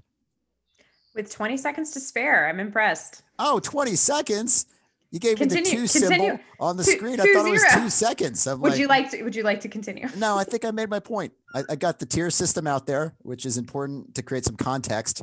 With 1.15 1.31
20 1.31 1.59
seconds 1.59 1.91
to 1.91 2.01
spare, 2.01 2.49
I'm 2.49 2.61
impressed. 2.61 3.23
Oh, 3.39 3.61
20 3.61 3.95
seconds. 3.95 4.65
You 5.11 5.21
gave 5.21 5.37
continue, 5.37 5.65
me 5.65 5.71
the 5.83 5.89
two 5.89 6.01
continue. 6.01 6.29
symbol 6.29 6.45
on 6.61 6.79
the 6.79 6.85
two, 6.85 6.93
screen. 6.93 7.21
I 7.21 7.25
thought 7.25 7.45
zero. 7.45 7.47
it 7.49 7.51
was 7.51 7.67
two 7.75 7.91
seconds. 7.91 8.47
I'm 8.47 8.61
would 8.63 8.73
like, 8.73 8.81
you 8.81 8.87
like 8.87 9.11
to 9.11 9.23
would 9.23 9.37
you 9.37 9.43
like 9.43 9.61
to 9.61 9.69
continue? 9.69 10.09
no, 10.17 10.37
I 10.37 10.45
think 10.45 10.65
I 10.65 10.71
made 10.71 10.89
my 10.89 11.01
point. 11.01 11.33
I, 11.55 11.65
I 11.71 11.77
got 11.77 11.99
the 11.99 12.07
tier 12.07 12.31
system 12.31 12.67
out 12.67 12.87
there, 12.87 13.15
which 13.21 13.45
is 13.45 13.57
important 13.57 14.15
to 14.15 14.23
create 14.23 14.45
some 14.45 14.57
context 14.57 15.23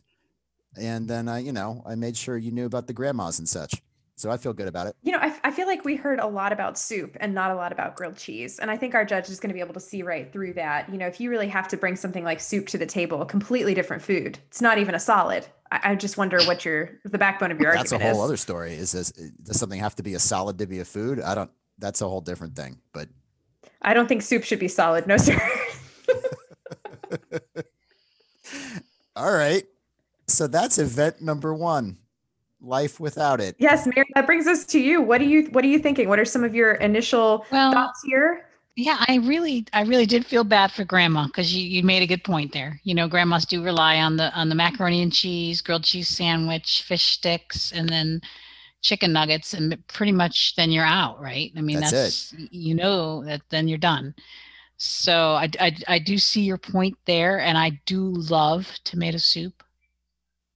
and 0.78 1.08
then 1.08 1.28
I, 1.28 1.40
you 1.40 1.52
know, 1.52 1.82
I 1.86 1.96
made 1.96 2.18
sure 2.18 2.38
you 2.38 2.52
knew 2.52 2.66
about 2.66 2.88
the 2.88 2.94
grandmas 2.94 3.40
and 3.40 3.48
such. 3.48 3.82
So 4.18 4.32
I 4.32 4.38
feel 4.38 4.54
good 4.54 4.70
about 4.70 4.88
it. 4.88 4.96
You 5.04 5.12
know, 5.12 5.18
I, 5.22 5.36
I 5.44 5.52
feel 5.52 5.68
like 5.68 5.84
we 5.84 5.98
heard 5.98 6.20
a 6.20 6.28
lot 6.28 6.54
about 6.54 6.78
soup 6.78 7.18
and 7.20 7.34
not 7.34 7.52
a 7.52 7.56
lot 7.56 7.74
about 7.74 7.96
grilled 7.96 8.16
cheese. 8.16 8.60
And 8.60 8.72
I 8.72 8.78
think 8.78 8.96
our 8.96 9.04
judge 9.04 9.30
is 9.30 9.42
going 9.42 9.50
to 9.50 9.54
be 9.54 9.60
able 9.60 9.74
to 9.74 9.80
see 9.82 10.04
right 10.04 10.32
through 10.32 10.54
that. 10.54 10.90
You 10.90 10.98
know, 10.98 11.08
if 11.08 11.20
you 11.20 11.30
really 11.30 11.50
have 11.50 11.68
to 11.70 11.78
bring 11.78 11.98
something 11.98 12.24
like 12.24 12.40
soup 12.40 12.68
to 12.68 12.78
the 12.78 12.86
table, 12.86 13.22
a 13.22 13.26
completely 13.26 13.74
different 13.74 14.02
food, 14.02 14.40
it's 14.48 14.62
not 14.62 14.78
even 14.78 14.96
a 14.96 15.00
solid. 15.00 15.46
I, 15.70 15.92
I 15.92 15.96
just 15.96 16.18
wonder 16.18 16.42
what 16.44 16.64
your, 16.64 16.92
the 17.04 17.18
backbone 17.18 17.52
of 17.52 17.60
your 17.60 17.74
that's 17.74 17.92
argument 17.92 18.04
That's 18.04 18.16
a 18.16 18.16
whole 18.16 18.24
is. 18.24 18.30
other 18.30 18.38
story. 18.38 18.76
Is 18.76 18.94
this, 18.94 19.12
does 19.12 19.60
something 19.60 19.82
have 19.82 19.96
to 19.96 20.04
be 20.04 20.14
a 20.14 20.20
solid 20.20 20.60
to 20.60 20.66
be 20.66 20.80
a 20.80 20.86
food? 20.86 21.20
I 21.20 21.36
don't, 21.36 21.52
that's 21.78 22.02
a 22.02 22.08
whole 22.08 22.22
different 22.22 22.56
thing, 22.56 22.78
but. 22.94 23.10
I 23.82 23.94
don't 23.94 24.08
think 24.08 24.22
soup 24.22 24.46
should 24.46 24.60
be 24.60 24.70
solid. 24.70 25.08
No, 25.08 25.18
sir. 25.18 25.38
All 29.18 29.34
right. 29.34 29.66
So 30.28 30.48
that's 30.48 30.78
event 30.78 31.22
number 31.22 31.54
one. 31.54 31.98
Life 32.62 33.00
without 33.00 33.40
it. 33.40 33.56
Yes, 33.60 33.86
Mary, 33.86 34.08
that 34.16 34.26
brings 34.26 34.48
us 34.48 34.66
to 34.68 34.80
you. 34.80 35.02
What 35.02 35.22
are 35.22 35.26
you 35.26 35.50
what 35.52 35.64
are 35.64 35.68
you 35.68 35.78
thinking? 35.78 36.10
What 36.10 36.20
are 36.20 36.26
some 36.26 36.44
of 36.44 36.56
your 36.56 36.74
initial 36.76 37.46
well, 37.52 37.72
thoughts 37.72 38.02
here? 38.04 38.50
Yeah, 38.76 39.04
I 39.08 39.18
really 39.18 39.68
I 39.72 39.84
really 39.84 40.08
did 40.08 40.26
feel 40.26 40.44
bad 40.44 40.72
for 40.72 40.84
grandma 40.84 41.28
because 41.28 41.56
you, 41.56 41.64
you 41.64 41.84
made 41.84 42.02
a 42.02 42.08
good 42.08 42.24
point 42.24 42.54
there. 42.54 42.80
You 42.84 42.96
know, 42.96 43.08
grandmas 43.08 43.46
do 43.46 43.64
rely 43.64 43.98
on 44.00 44.18
the 44.18 44.34
on 44.34 44.50
the 44.50 44.56
macaroni 44.56 45.04
and 45.04 45.14
cheese, 45.14 45.62
grilled 45.62 45.84
cheese 45.84 46.08
sandwich, 46.08 46.84
fish 46.88 47.04
sticks, 47.04 47.72
and 47.72 47.88
then 47.88 48.20
chicken 48.82 49.14
nuggets, 49.14 49.54
and 49.54 49.78
pretty 49.88 50.12
much 50.12 50.56
then 50.56 50.72
you're 50.72 50.86
out, 50.86 51.22
right? 51.22 51.52
I 51.56 51.62
mean, 51.62 51.82
that's, 51.82 52.32
that's 52.32 52.36
you 52.50 52.74
know 52.74 53.24
that 53.26 53.42
then 53.50 53.68
you're 53.68 53.78
done. 53.78 54.16
So 54.78 55.34
I, 55.34 55.50
I, 55.60 55.76
I 55.88 56.00
do 56.00 56.18
see 56.18 56.42
your 56.42 56.58
point 56.58 56.98
there, 57.06 57.40
and 57.40 57.58
I 57.58 57.80
do 57.86 58.10
love 58.10 58.68
tomato 58.84 59.18
soup 59.18 59.64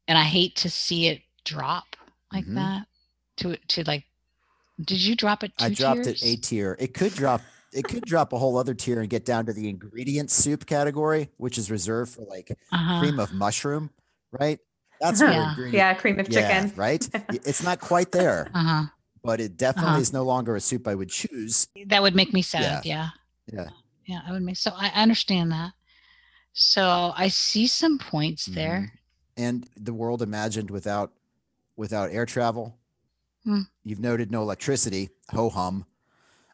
and 0.10 0.18
I 0.18 0.24
hate 0.24 0.58
to 0.58 0.70
see 0.70 1.08
it 1.08 1.22
drop 1.46 1.96
like 2.34 2.44
mm-hmm. 2.44 2.56
that 2.56 2.88
to 3.38 3.56
to 3.56 3.84
like. 3.86 4.04
Did 4.82 5.02
you 5.02 5.16
drop 5.16 5.44
it? 5.44 5.54
I 5.60 5.70
dropped 5.70 6.06
tiers? 6.06 6.24
it 6.24 6.26
a 6.26 6.42
tier. 6.42 6.76
It 6.80 6.94
could 6.94 7.14
drop. 7.14 7.42
It 7.72 7.84
could 7.84 8.04
drop 8.04 8.34
a 8.34 8.38
whole 8.38 8.58
other 8.58 8.74
tier 8.74 9.00
and 9.00 9.10
get 9.10 9.24
down 9.24 9.46
to 9.46 9.54
the 9.54 9.70
ingredient 9.70 10.32
soup 10.32 10.66
category, 10.66 11.30
which 11.38 11.58
is 11.58 11.70
reserved 11.70 12.12
for 12.16 12.24
like 12.24 12.58
uh-huh. 12.72 13.00
cream 13.00 13.20
of 13.20 13.32
mushroom, 13.32 13.92
right? 14.32 14.58
That's 15.00 15.22
yeah. 15.22 15.56
yeah, 15.68 15.94
cream 15.94 16.20
of 16.20 16.30
chicken, 16.30 16.74
right? 16.76 17.08
it's 17.30 17.62
not 17.62 17.80
quite 17.80 18.12
there, 18.12 18.50
uh-huh. 18.54 18.86
but 19.24 19.40
it 19.40 19.58
definitely 19.58 19.92
uh-huh. 19.92 20.02
is 20.02 20.14
no 20.14 20.24
longer 20.24 20.56
a 20.56 20.62
soup 20.62 20.88
I 20.88 20.96
would 20.96 21.10
choose. 21.10 21.68
That 21.86 22.02
would 22.02 22.16
make 22.16 22.34
me 22.34 22.42
sad. 22.42 22.84
Yeah, 22.86 23.10
yeah, 23.48 23.54
yeah. 23.54 23.70
yeah 24.06 24.22
I 24.28 24.32
would 24.32 24.42
make 24.42 24.58
so. 24.58 24.72
I 24.76 24.88
understand 24.96 25.52
that. 25.52 25.74
So 26.54 27.14
I 27.16 27.28
see 27.28 27.68
some 27.68 28.00
points 28.00 28.46
mm-hmm. 28.46 28.56
there 28.56 28.99
and 29.40 29.68
the 29.78 29.94
world 29.94 30.22
imagined 30.22 30.70
without 30.70 31.14
without 31.78 32.12
air 32.12 32.26
travel. 32.26 32.78
Hmm. 33.46 33.62
You've 33.86 34.02
noted 34.02 34.32
no 34.32 34.42
electricity. 34.42 35.10
Ho 35.32 35.50
hum. 35.50 35.86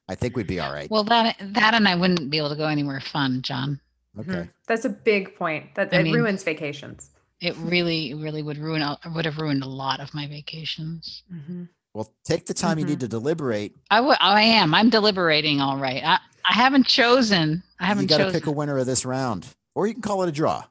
I 0.08 0.14
think 0.14 0.38
we'd 0.38 0.46
be 0.46 0.60
all 0.60 0.72
right. 0.72 0.90
Well, 0.90 1.04
that 1.06 1.36
that 1.40 1.74
and 1.74 1.88
I 1.88 1.96
wouldn't 1.96 2.30
be 2.30 2.38
able 2.38 2.50
to 2.50 2.56
go 2.56 2.68
anywhere 2.68 3.02
fun, 3.02 3.42
John. 3.42 3.82
Okay, 4.18 4.32
mm-hmm. 4.32 4.50
that's 4.68 4.86
a 4.86 4.90
big 4.90 5.36
point. 5.36 5.74
That 5.76 5.92
it 5.92 6.04
mean, 6.04 6.14
ruins 6.14 6.44
vacations. 6.44 7.10
It 7.42 7.58
really, 7.58 8.14
really 8.14 8.44
would 8.44 8.60
ruin. 8.60 8.84
I 8.84 8.98
would 9.14 9.26
have 9.26 9.40
ruined 9.40 9.64
a 9.64 9.68
lot 9.68 10.00
of 10.00 10.14
my 10.14 10.28
vacations. 10.28 11.24
Mm-hmm. 11.34 11.64
Well, 11.94 12.14
take 12.24 12.46
the 12.46 12.54
time 12.54 12.72
mm-hmm. 12.72 12.80
you 12.82 12.86
need 12.86 13.00
to 13.00 13.08
deliberate. 13.08 13.76
I 13.90 14.00
would. 14.00 14.18
I 14.22 14.44
am. 14.44 14.76
I'm 14.76 14.92
deliberating. 14.92 15.60
All 15.60 15.78
right. 15.78 16.04
I 16.04 16.20
I 16.48 16.54
haven't 16.54 16.86
chosen. 16.86 17.64
I 17.80 17.86
haven't. 17.88 18.04
You 18.04 18.10
got 18.10 18.20
to 18.20 18.32
pick 18.32 18.46
a 18.46 18.52
winner 18.52 18.78
of 18.78 18.86
this 18.86 19.06
round, 19.06 19.48
or 19.74 19.88
you 19.88 19.94
can 19.94 20.04
call 20.04 20.22
it 20.22 20.30
a 20.30 20.32
draw 20.32 20.66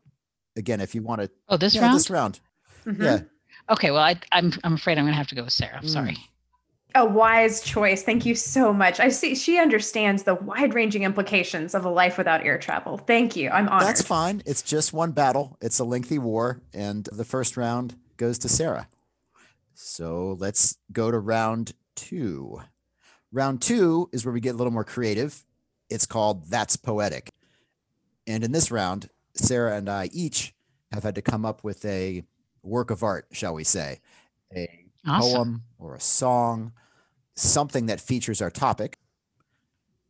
again 0.57 0.81
if 0.81 0.95
you 0.95 1.03
want 1.03 1.21
to. 1.23 1.31
Oh, 1.49 1.57
this 1.57 1.75
yeah, 1.75 1.83
round. 1.83 1.95
This 1.97 2.11
round. 2.11 2.41
Mm-hmm. 2.87 3.03
Yeah. 3.03 3.21
Okay. 3.71 3.91
Well, 3.91 4.03
I, 4.03 4.19
I'm 4.33 4.53
I'm 4.65 4.75
afraid 4.75 4.99
I'm 4.99 5.05
gonna 5.05 5.17
have 5.17 5.29
to 5.29 5.35
go 5.35 5.45
with 5.45 5.53
Sarah. 5.53 5.79
I'm 5.79 5.85
mm. 5.85 5.91
sorry. 5.91 6.17
A 6.97 7.05
wise 7.05 7.61
choice. 7.61 8.05
Thank 8.05 8.25
you 8.25 8.37
so 8.37 8.73
much. 8.73 9.01
I 9.01 9.09
see 9.09 9.35
she 9.35 9.59
understands 9.59 10.23
the 10.23 10.37
wide-ranging 10.37 11.03
implications 11.03 11.75
of 11.75 11.85
a 11.85 11.89
life 11.89 12.17
without 12.17 12.45
air 12.45 12.57
travel. 12.57 12.99
Thank 12.99 13.35
you. 13.35 13.51
I'm 13.51 13.69
honored. 13.69 13.89
That's 13.89 14.03
fine. 14.03 14.43
It's 14.47 14.63
just 14.63 14.93
one 14.93 15.11
battle. 15.11 15.59
It's 15.61 15.81
a 15.81 15.85
lengthy 15.85 16.21
war, 16.21 16.61
and 16.73 17.09
the 17.11 17.25
first 17.25 17.57
round 17.57 17.97
goes 18.17 18.39
to 18.39 18.49
Sarah. 18.49 18.87
So 19.75 20.37
let's 20.39 20.79
go 20.93 21.11
to 21.11 21.19
round 21.19 21.73
two. 21.97 22.61
Round 23.33 23.61
two 23.61 24.09
is 24.13 24.25
where 24.25 24.33
we 24.33 24.41
get 24.41 24.55
a 24.55 24.57
little 24.57 24.73
more 24.73 24.85
creative. 24.85 25.45
It's 25.91 26.07
called 26.07 26.49
That's 26.49 26.77
Poetic. 26.77 27.33
And 28.29 28.45
in 28.45 28.53
this 28.53 28.71
round, 28.71 29.11
Sarah 29.35 29.77
and 29.77 29.89
I 29.89 30.11
each 30.13 30.55
have 30.93 31.03
had 31.03 31.15
to 31.17 31.23
come 31.23 31.45
up 31.45 31.65
with 31.65 31.85
a 31.85 32.25
work 32.63 32.91
of 32.91 33.03
art, 33.03 33.27
shall 33.33 33.55
we 33.55 33.65
say, 33.65 34.01
a 34.55 34.69
awesome. 35.07 35.33
poem 35.33 35.63
or 35.79 35.95
a 35.95 36.01
song, 36.01 36.73
something 37.35 37.87
that 37.87 38.01
features 38.01 38.41
our 38.41 38.51
topic. 38.51 38.99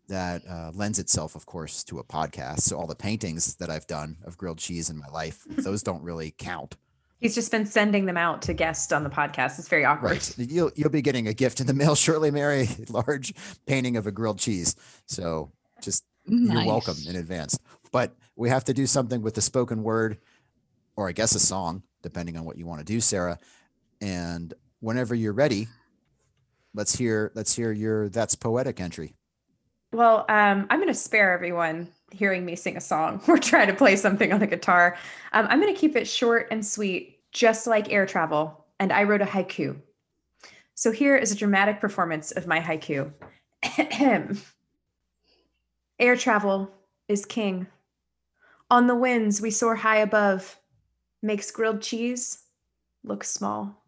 that 0.07 0.43
uh, 0.47 0.71
lends 0.75 0.99
itself, 0.99 1.35
of 1.35 1.47
course, 1.47 1.83
to 1.85 1.99
a 1.99 2.05
podcast. 2.05 2.61
So 2.61 2.77
all 2.77 2.87
the 2.87 2.95
paintings 2.95 3.55
that 3.57 3.71
I've 3.71 3.87
done 3.87 4.19
of 4.25 4.37
grilled 4.37 4.59
cheese 4.59 4.91
in 4.91 4.99
my 4.99 5.09
life, 5.09 5.45
those 5.49 5.83
don't 5.83 6.03
really 6.03 6.35
count. 6.37 6.77
He's 7.21 7.35
just 7.35 7.51
been 7.51 7.65
sending 7.65 8.05
them 8.05 8.19
out 8.19 8.43
to 8.43 8.53
guests 8.53 8.93
on 8.93 9.03
the 9.03 9.09
podcast. 9.09 9.59
It's 9.59 9.69
very 9.69 9.83
awkward. 9.87 10.11
Right. 10.11 10.35
You'll 10.37 10.71
you'll 10.77 10.91
be 10.91 11.01
getting 11.01 11.27
a 11.27 11.33
gift 11.33 11.59
in 11.61 11.67
the 11.67 11.73
mail 11.73 11.95
shortly, 11.95 12.31
Mary. 12.31 12.69
Large 12.91 13.33
painting 13.65 13.97
of 13.97 14.07
a 14.07 14.13
grilled 14.13 14.39
cheese. 14.39 14.77
So 15.07 15.51
just 15.81 16.05
nice. 16.27 16.55
you're 16.55 16.67
welcome 16.67 16.97
in 17.09 17.17
advance. 17.17 17.59
But 17.93 18.15
we 18.37 18.49
have 18.49 18.65
to 18.65 18.75
do 18.75 18.87
something 18.87 19.23
with 19.23 19.35
the 19.35 19.41
spoken 19.41 19.83
word, 19.83 20.19
or 20.97 21.09
I 21.09 21.13
guess 21.13 21.35
a 21.35 21.41
song, 21.41 21.83
depending 22.03 22.37
on 22.37 22.45
what 22.45 22.59
you 22.59 22.67
want 22.67 22.81
to 22.81 22.85
do, 22.85 23.01
Sarah. 23.01 23.39
And 24.01 24.53
whenever 24.81 25.15
you're 25.15 25.33
ready, 25.33 25.69
let's 26.75 26.97
hear 26.97 27.33
let's 27.35 27.55
hear 27.55 27.73
your 27.73 28.09
that's 28.09 28.35
poetic 28.35 28.81
entry. 28.81 29.15
Well, 29.93 30.25
um, 30.29 30.67
I'm 30.71 30.81
going 30.81 30.89
to 30.89 30.95
spare 30.95 31.33
everyone 31.33 31.89
hearing 32.11 32.45
me 32.45 32.57
sing 32.57 32.77
a 32.77 32.81
song 32.81 33.21
or 33.29 33.39
try 33.39 33.65
to 33.65 33.73
play 33.75 33.97
something 33.97 34.33
on 34.33 34.41
the 34.41 34.47
guitar. 34.47 34.97
Um, 35.33 35.47
I'm 35.49 35.61
going 35.61 35.73
to 35.73 35.81
keep 35.81 35.95
it 35.97 36.07
short 36.09 36.49
and 36.51 36.67
sweet, 36.67 37.21
just 37.33 37.67
like 37.67 37.93
air 37.93 38.05
travel. 38.05 38.65
And 38.81 38.93
I 38.93 39.05
wrote 39.05 39.23
a 39.23 39.27
haiku. 39.27 39.77
So 40.75 40.91
here 40.91 41.17
is 41.17 41.31
a 41.31 41.37
dramatic 41.37 41.81
performance 41.81 42.33
of 42.33 42.49
my 42.49 42.59
haiku. 42.59 43.13
air 46.01 46.17
travel 46.17 46.71
is 47.07 47.25
king. 47.25 47.69
On 48.71 48.87
the 48.87 48.95
winds, 48.95 49.41
we 49.41 49.51
soar 49.51 49.77
high 49.77 49.99
above, 49.99 50.59
makes 51.23 51.51
grilled 51.51 51.83
cheese 51.83 52.45
look 53.05 53.23
small. 53.25 53.83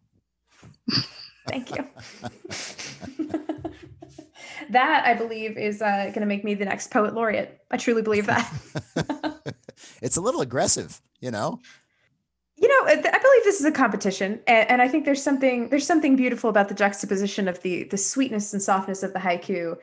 Thank 1.47 1.75
you. 1.75 1.87
that 4.69 5.05
I 5.05 5.13
believe 5.13 5.57
is 5.57 5.81
uh, 5.81 6.05
going 6.05 6.21
to 6.21 6.25
make 6.25 6.43
me 6.43 6.53
the 6.53 6.65
next 6.65 6.91
poet 6.91 7.13
laureate. 7.13 7.61
I 7.71 7.77
truly 7.77 8.01
believe 8.01 8.27
that. 8.27 8.51
it's 10.01 10.17
a 10.17 10.21
little 10.21 10.41
aggressive, 10.41 11.01
you 11.19 11.31
know. 11.31 11.59
You 12.57 12.67
know, 12.67 12.87
I 12.87 12.95
believe 12.95 13.43
this 13.43 13.59
is 13.59 13.65
a 13.65 13.71
competition, 13.71 14.39
and, 14.47 14.67
and, 14.71 14.81
I 14.81 14.87
think 14.87 15.05
there's 15.05 15.21
something 15.21 15.69
there's 15.69 15.85
something 15.85 16.15
beautiful 16.15 16.49
about 16.49 16.69
the 16.69 16.73
juxtaposition 16.73 17.47
of 17.47 17.61
the 17.61 17.83
the 17.83 17.97
sweetness 17.97 18.51
and 18.51 18.59
softness 18.59 19.03
of 19.03 19.13
the 19.13 19.19
haiku, 19.19 19.77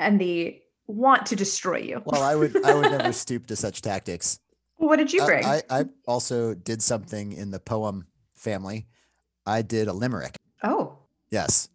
and 0.00 0.20
the 0.20 0.60
want 0.86 1.26
to 1.26 1.36
destroy 1.36 1.78
you. 1.78 2.02
Well, 2.04 2.22
I 2.22 2.34
would 2.34 2.64
I 2.64 2.74
would 2.74 2.90
never 2.90 3.12
stoop 3.24 3.46
to 3.46 3.56
such 3.56 3.82
tactics. 3.82 4.38
What 4.76 4.96
did 4.96 5.12
you 5.12 5.24
bring? 5.24 5.44
Uh, 5.44 5.60
I, 5.70 5.80
I 5.80 5.84
also 6.06 6.54
did 6.54 6.82
something 6.82 7.32
in 7.32 7.50
the 7.50 7.60
poem 7.60 8.06
family. 8.34 8.86
I 9.46 9.62
did 9.62 9.88
a 9.88 9.92
limerick. 9.92 10.36
Oh. 10.62 10.98
Yes. 11.30 11.68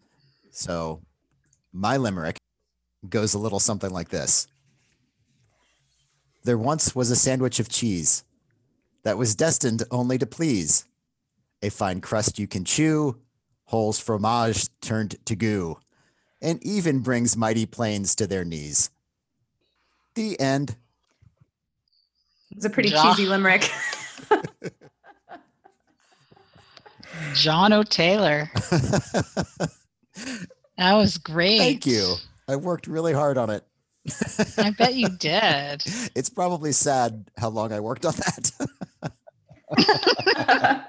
So 0.52 1.02
my 1.74 1.97
limerick 1.97 2.38
goes 3.10 3.34
a 3.34 3.39
little 3.39 3.60
something 3.60 3.89
like 3.89 4.10
this 4.10 4.47
There 6.43 6.58
once 6.58 6.95
was 6.95 7.10
a 7.10 7.15
sandwich 7.15 7.60
of 7.60 7.69
cheese 7.69 8.24
that 9.04 9.17
was 9.17 9.36
destined 9.36 9.84
only 9.89 10.17
to 10.17 10.26
please. 10.26 10.86
A 11.63 11.69
fine 11.69 12.02
crust 12.02 12.39
you 12.39 12.47
can 12.47 12.65
chew, 12.65 13.19
holes 13.65 14.00
fromage 14.00 14.67
turned 14.82 15.24
to 15.26 15.36
goo, 15.36 15.78
and 16.41 16.63
even 16.63 17.00
brings 17.00 17.38
mighty 17.38 17.65
plains 17.65 18.15
to 18.15 18.28
their 18.28 18.43
knees. 18.43 18.89
The 20.15 20.39
end. 20.39 20.76
It's 22.52 22.65
a 22.65 22.69
pretty 22.69 22.89
John. 22.89 23.15
cheesy 23.15 23.28
limerick. 23.30 23.69
John 27.34 27.71
O'Taylor. 27.71 28.50
that 30.78 30.93
was 30.93 31.17
great. 31.17 31.58
Thank 31.60 31.86
you. 31.86 32.15
I 32.47 32.56
worked 32.58 32.88
really 32.88 33.13
hard 33.13 33.38
on 33.38 33.50
it. 33.50 33.63
I 34.58 34.71
bet 34.78 34.95
you 34.95 35.10
did. 35.19 35.84
It's 36.15 36.30
probably 36.30 36.71
sad 36.71 37.30
how 37.38 37.50
long 37.50 37.71
I 37.71 37.80
worked 37.80 38.06
on 38.06 38.13
that. 38.15 38.52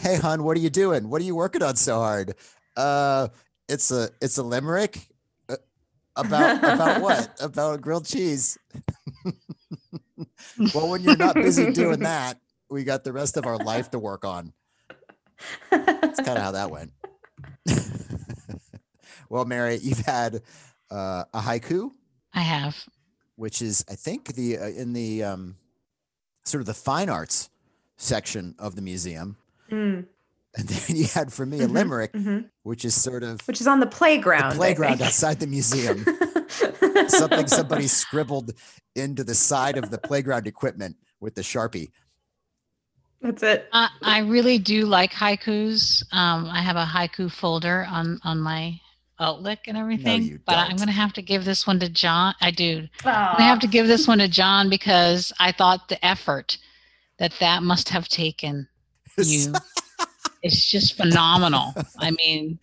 hey, 0.00 0.16
hon, 0.16 0.42
what 0.42 0.56
are 0.56 0.60
you 0.60 0.70
doing? 0.70 1.08
What 1.08 1.20
are 1.20 1.24
you 1.24 1.36
working 1.36 1.62
on 1.62 1.76
so 1.76 1.98
hard? 1.98 2.34
Uh, 2.76 3.28
it's 3.68 3.90
a 3.90 4.08
it's 4.20 4.38
a 4.38 4.42
limerick 4.42 5.08
about 6.16 6.58
about 6.58 7.00
what? 7.02 7.30
About 7.40 7.80
grilled 7.80 8.06
cheese. 8.06 8.58
well, 10.74 10.88
when 10.88 11.02
you're 11.02 11.16
not 11.16 11.34
busy 11.34 11.72
doing 11.72 12.00
that, 12.00 12.38
we 12.70 12.84
got 12.84 13.04
the 13.04 13.12
rest 13.12 13.36
of 13.36 13.46
our 13.46 13.58
life 13.58 13.90
to 13.90 13.98
work 13.98 14.24
on. 14.24 14.52
That's 15.70 16.20
kind 16.20 16.38
of 16.38 16.44
how 16.44 16.52
that 16.52 16.70
went. 16.70 16.92
well, 19.28 19.44
Mary, 19.44 19.78
you've 19.82 20.00
had 20.00 20.42
uh, 20.90 21.24
a 21.32 21.40
haiku. 21.40 21.90
I 22.32 22.40
have, 22.40 22.76
which 23.36 23.62
is 23.62 23.84
I 23.90 23.94
think 23.94 24.34
the 24.34 24.58
uh, 24.58 24.68
in 24.68 24.92
the 24.92 25.24
um, 25.24 25.56
sort 26.44 26.60
of 26.60 26.66
the 26.66 26.74
fine 26.74 27.08
arts 27.08 27.50
section 27.96 28.54
of 28.58 28.76
the 28.76 28.82
museum. 28.82 29.36
Mm. 29.70 30.06
And 30.58 30.66
then 30.68 30.96
you 30.96 31.04
had 31.04 31.34
for 31.34 31.44
me 31.44 31.58
a 31.58 31.64
mm-hmm, 31.64 31.74
limerick, 31.74 32.12
mm-hmm. 32.14 32.46
which 32.62 32.86
is 32.86 32.94
sort 32.94 33.22
of 33.22 33.46
which 33.46 33.60
is 33.60 33.66
on 33.66 33.78
the 33.78 33.86
playground. 33.86 34.52
The 34.52 34.56
playground 34.56 35.02
outside 35.02 35.38
the 35.38 35.46
museum. 35.46 36.02
Something 37.08 37.46
somebody 37.46 37.86
scribbled 37.86 38.52
into 38.94 39.22
the 39.22 39.34
side 39.34 39.76
of 39.76 39.90
the 39.90 39.98
playground 39.98 40.46
equipment 40.46 40.96
with 41.20 41.34
the 41.34 41.42
sharpie. 41.42 41.90
That's 43.20 43.42
it. 43.42 43.68
Uh, 43.72 43.88
I 44.02 44.20
really 44.20 44.58
do 44.58 44.86
like 44.86 45.12
haikus. 45.12 46.02
Um, 46.12 46.46
I 46.46 46.62
have 46.62 46.76
a 46.76 46.86
haiku 46.86 47.30
folder 47.30 47.86
on 47.90 48.18
on 48.24 48.40
my 48.40 48.80
Outlook 49.18 49.60
and 49.66 49.76
everything. 49.76 50.26
No, 50.26 50.38
but 50.46 50.52
don't. 50.52 50.70
I'm 50.70 50.76
going 50.76 50.88
to 50.88 50.94
have 50.94 51.12
to 51.14 51.22
give 51.22 51.44
this 51.44 51.66
one 51.66 51.80
to 51.80 51.88
John. 51.88 52.34
I 52.40 52.50
do. 52.50 52.86
I 53.04 53.42
have 53.42 53.60
to 53.60 53.66
give 53.66 53.86
this 53.86 54.06
one 54.06 54.18
to 54.18 54.28
John 54.28 54.68
because 54.68 55.32
I 55.38 55.52
thought 55.52 55.88
the 55.88 56.04
effort 56.04 56.58
that 57.18 57.32
that 57.40 57.62
must 57.62 57.88
have 57.88 58.08
taken 58.08 58.68
you 59.18 59.52
is 60.46 60.66
just 60.66 60.96
phenomenal. 60.96 61.74
I 61.98 62.10
mean, 62.12 62.58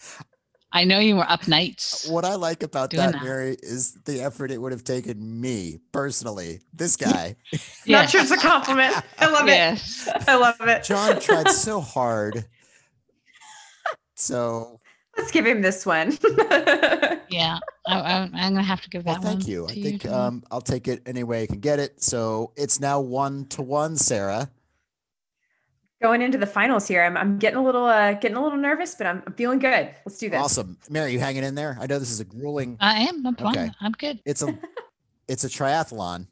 I 0.72 0.86
know 0.86 0.98
you 0.98 1.16
were 1.16 1.30
up 1.30 1.48
nights. 1.48 2.08
What 2.10 2.26
I 2.26 2.34
like 2.36 2.64
about 2.64 2.90
that, 2.92 3.14
that, 3.14 3.24
Mary, 3.24 3.56
is 3.62 3.94
the 4.06 4.22
effort 4.22 4.50
it 4.50 4.60
would 4.60 4.72
have 4.72 4.84
taken 4.84 5.40
me 5.40 5.80
personally. 5.92 6.62
This 6.74 6.98
guy. 6.98 7.36
yes. 7.52 7.88
Not 7.88 8.10
sure 8.10 8.22
it's 8.22 8.32
a 8.32 8.38
compliment. 8.38 8.96
I 9.20 9.30
love 9.30 9.48
yes. 9.48 10.08
it. 10.08 10.28
I 10.28 10.36
love 10.36 10.56
it. 10.62 10.84
John 10.84 11.20
tried 11.20 11.50
so 11.52 11.80
hard. 11.80 12.46
So 14.16 14.80
let's 15.16 15.32
give 15.32 15.46
him 15.46 15.62
this 15.62 15.86
one. 15.86 16.18
yeah, 17.30 17.60
I, 17.88 18.24
am 18.24 18.32
gonna 18.32 18.64
have 18.64 18.82
to 18.82 18.90
give 18.90 19.04
that 19.04 19.22
well, 19.22 19.22
thank 19.22 19.42
one. 19.42 19.50
you. 19.50 19.68
I 19.68 19.74
think 19.74 20.08
um, 20.08 20.44
I'll 20.50 20.62
take 20.62 20.88
it 20.88 21.04
any 21.06 21.24
way 21.24 21.44
I 21.44 21.48
can 21.48 21.60
get 21.60 21.80
it. 21.80 22.02
So 22.02 22.52
it's 22.56 22.80
now 22.80 23.00
one 23.00 23.46
to 23.50 23.62
one, 23.62 23.96
Sarah 23.96 24.50
going 26.04 26.22
into 26.22 26.38
the 26.38 26.46
finals 26.46 26.86
here. 26.86 27.02
I'm, 27.02 27.16
I'm 27.16 27.40
getting 27.40 27.58
a 27.58 27.64
little 27.64 27.86
uh, 27.86 28.14
getting 28.14 28.38
a 28.38 28.44
little 28.44 28.60
nervous, 28.60 28.94
but 28.94 29.08
I'm, 29.08 29.24
I'm 29.26 29.34
feeling 29.34 29.58
good. 29.58 29.90
Let's 30.06 30.18
do 30.20 30.30
this. 30.30 30.40
Awesome, 30.40 30.78
Mary, 30.90 31.14
you 31.14 31.20
hanging 31.20 31.46
in 31.46 31.56
there? 31.56 31.78
I 31.80 31.88
know 31.88 31.98
this 31.98 32.12
is 32.12 32.20
a 32.20 32.26
grueling. 32.26 32.78
I 32.80 33.00
am. 33.00 33.26
I'm 33.26 33.36
fine. 33.36 33.58
Okay. 33.58 33.72
I'm 33.80 33.94
good. 33.94 34.20
It's 34.26 34.44
a 34.44 34.56
it's 35.28 35.46
a 35.46 35.48
triathlon, 35.48 36.28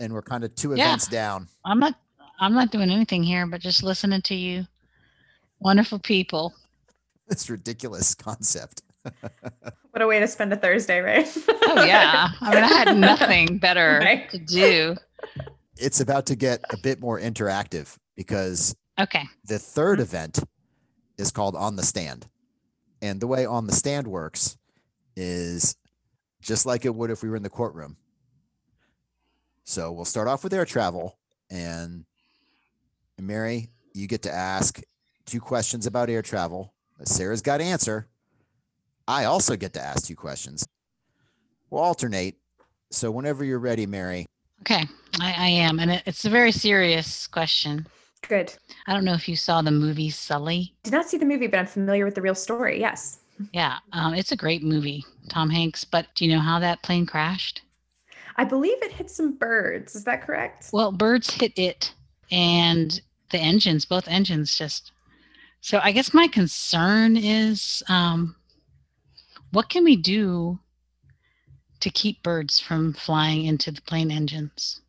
and 0.00 0.12
we're 0.12 0.22
kind 0.22 0.42
of 0.42 0.54
two 0.54 0.70
yeah. 0.70 0.86
events 0.86 1.06
down. 1.06 1.46
I'm 1.64 1.78
not 1.78 1.94
I'm 2.40 2.54
not 2.54 2.72
doing 2.72 2.90
anything 2.90 3.22
here, 3.22 3.46
but 3.46 3.60
just 3.60 3.82
listening 3.82 4.22
to 4.22 4.34
you, 4.34 4.66
wonderful 5.60 6.00
people. 6.00 6.52
This 7.26 7.48
ridiculous 7.48 8.14
concept. 8.14 8.82
what 9.20 10.02
a 10.02 10.06
way 10.06 10.20
to 10.20 10.28
spend 10.28 10.52
a 10.52 10.56
Thursday, 10.56 11.00
right? 11.00 11.26
oh 11.48 11.82
yeah. 11.82 12.28
I 12.42 12.54
mean, 12.54 12.62
I 12.62 12.66
had 12.66 12.98
nothing 12.98 13.56
better 13.56 13.98
right. 14.04 14.28
to 14.28 14.36
do. 14.36 14.94
It's 15.78 16.00
about 16.00 16.26
to 16.26 16.36
get 16.36 16.60
a 16.68 16.76
bit 16.76 17.00
more 17.00 17.18
interactive 17.18 17.96
because 18.14 18.76
Okay. 19.00 19.24
The 19.46 19.58
third 19.58 19.98
mm-hmm. 19.98 20.02
event 20.02 20.38
is 21.18 21.30
called 21.30 21.56
On 21.56 21.76
the 21.76 21.82
Stand. 21.82 22.26
And 23.02 23.20
the 23.20 23.26
way 23.26 23.46
On 23.46 23.66
the 23.66 23.72
Stand 23.72 24.06
works 24.06 24.56
is 25.16 25.76
just 26.40 26.66
like 26.66 26.84
it 26.84 26.94
would 26.94 27.10
if 27.10 27.22
we 27.22 27.28
were 27.28 27.36
in 27.36 27.42
the 27.42 27.50
courtroom. 27.50 27.96
So 29.64 29.92
we'll 29.92 30.04
start 30.04 30.28
off 30.28 30.44
with 30.44 30.52
air 30.52 30.64
travel. 30.64 31.18
And 31.50 32.04
Mary, 33.18 33.70
you 33.94 34.06
get 34.06 34.22
to 34.22 34.32
ask 34.32 34.80
two 35.26 35.40
questions 35.40 35.86
about 35.86 36.10
air 36.10 36.22
travel. 36.22 36.74
Sarah's 37.04 37.42
got 37.42 37.58
to 37.58 37.64
answer. 37.64 38.08
I 39.08 39.24
also 39.24 39.56
get 39.56 39.72
to 39.74 39.80
ask 39.82 40.06
two 40.06 40.16
questions. 40.16 40.66
We'll 41.70 41.82
alternate. 41.82 42.36
So 42.90 43.10
whenever 43.10 43.44
you're 43.44 43.58
ready, 43.58 43.86
Mary. 43.86 44.26
Okay, 44.60 44.86
I, 45.20 45.34
I 45.36 45.48
am. 45.48 45.78
And 45.78 45.90
it, 45.90 46.02
it's 46.06 46.24
a 46.24 46.30
very 46.30 46.52
serious 46.52 47.26
question. 47.26 47.86
Good. 48.28 48.54
I 48.86 48.92
don't 48.92 49.04
know 49.04 49.14
if 49.14 49.28
you 49.28 49.36
saw 49.36 49.62
the 49.62 49.70
movie 49.70 50.10
Sully. 50.10 50.74
Did 50.82 50.92
not 50.92 51.08
see 51.08 51.18
the 51.18 51.26
movie, 51.26 51.46
but 51.46 51.58
I'm 51.58 51.66
familiar 51.66 52.04
with 52.04 52.14
the 52.14 52.22
real 52.22 52.34
story. 52.34 52.80
Yes. 52.80 53.18
Yeah, 53.52 53.78
um, 53.92 54.14
it's 54.14 54.32
a 54.32 54.36
great 54.36 54.62
movie, 54.62 55.04
Tom 55.28 55.50
Hanks. 55.50 55.84
But 55.84 56.06
do 56.14 56.24
you 56.24 56.34
know 56.34 56.40
how 56.40 56.58
that 56.60 56.82
plane 56.82 57.06
crashed? 57.06 57.62
I 58.36 58.44
believe 58.44 58.82
it 58.82 58.92
hit 58.92 59.10
some 59.10 59.36
birds. 59.36 59.94
Is 59.94 60.04
that 60.04 60.22
correct? 60.22 60.70
Well, 60.72 60.92
birds 60.92 61.30
hit 61.30 61.52
it, 61.58 61.92
and 62.30 63.00
the 63.30 63.38
engines, 63.38 63.84
both 63.84 64.08
engines, 64.08 64.56
just. 64.56 64.92
So 65.60 65.80
I 65.82 65.92
guess 65.92 66.12
my 66.12 66.28
concern 66.28 67.16
is, 67.16 67.82
um, 67.88 68.36
what 69.52 69.68
can 69.70 69.84
we 69.84 69.96
do 69.96 70.58
to 71.80 71.90
keep 71.90 72.22
birds 72.22 72.60
from 72.60 72.92
flying 72.92 73.46
into 73.46 73.70
the 73.70 73.82
plane 73.82 74.10
engines? 74.10 74.80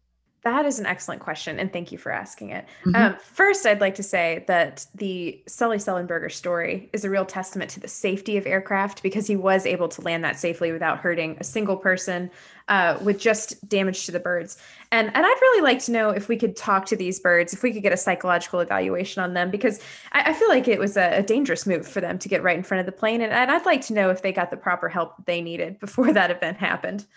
That 0.45 0.67
is 0.67 0.77
an 0.77 0.85
excellent 0.85 1.21
question, 1.21 1.57
and 1.57 1.73
thank 1.73 1.91
you 1.91 1.97
for 1.97 2.11
asking 2.11 2.51
it. 2.51 2.67
Mm-hmm. 2.85 2.95
Um, 2.95 3.17
first, 3.19 3.65
I'd 3.65 3.81
like 3.81 3.95
to 3.95 4.03
say 4.03 4.45
that 4.47 4.85
the 4.93 5.41
Sully 5.47 5.77
Sullenberger 5.77 6.31
story 6.31 6.87
is 6.93 7.03
a 7.03 7.09
real 7.09 7.25
testament 7.25 7.71
to 7.71 7.79
the 7.79 7.87
safety 7.87 8.37
of 8.37 8.45
aircraft 8.45 9.01
because 9.01 9.25
he 9.25 9.35
was 9.35 9.65
able 9.65 9.87
to 9.89 10.01
land 10.01 10.23
that 10.23 10.37
safely 10.37 10.71
without 10.71 10.99
hurting 10.99 11.35
a 11.39 11.43
single 11.43 11.75
person, 11.75 12.29
uh, 12.67 12.99
with 13.01 13.19
just 13.19 13.67
damage 13.67 14.05
to 14.05 14.11
the 14.11 14.19
birds. 14.19 14.59
And 14.91 15.07
and 15.15 15.25
I'd 15.25 15.41
really 15.41 15.63
like 15.63 15.79
to 15.85 15.91
know 15.91 16.11
if 16.11 16.29
we 16.29 16.37
could 16.37 16.55
talk 16.55 16.85
to 16.85 16.95
these 16.95 17.19
birds, 17.19 17.51
if 17.51 17.63
we 17.63 17.73
could 17.73 17.81
get 17.81 17.91
a 17.91 17.97
psychological 17.97 18.59
evaluation 18.59 19.23
on 19.23 19.33
them, 19.33 19.49
because 19.49 19.79
I, 20.11 20.29
I 20.29 20.33
feel 20.33 20.49
like 20.49 20.67
it 20.67 20.77
was 20.77 20.95
a, 20.95 21.17
a, 21.17 21.23
dangerous 21.23 21.65
move 21.65 21.87
for 21.87 22.01
them 22.01 22.19
to 22.19 22.29
get 22.29 22.43
right 22.43 22.55
in 22.55 22.63
front 22.63 22.81
of 22.81 22.85
the 22.85 22.91
plane, 22.91 23.21
and, 23.21 23.33
and 23.33 23.49
I'd 23.49 23.65
like 23.65 23.81
to 23.87 23.93
know 23.95 24.11
if 24.11 24.21
they 24.21 24.31
got 24.31 24.51
the 24.51 24.57
proper 24.57 24.89
help 24.89 25.25
they 25.25 25.41
needed 25.41 25.79
before 25.79 26.13
that 26.13 26.29
event 26.29 26.57
happened. 26.57 27.07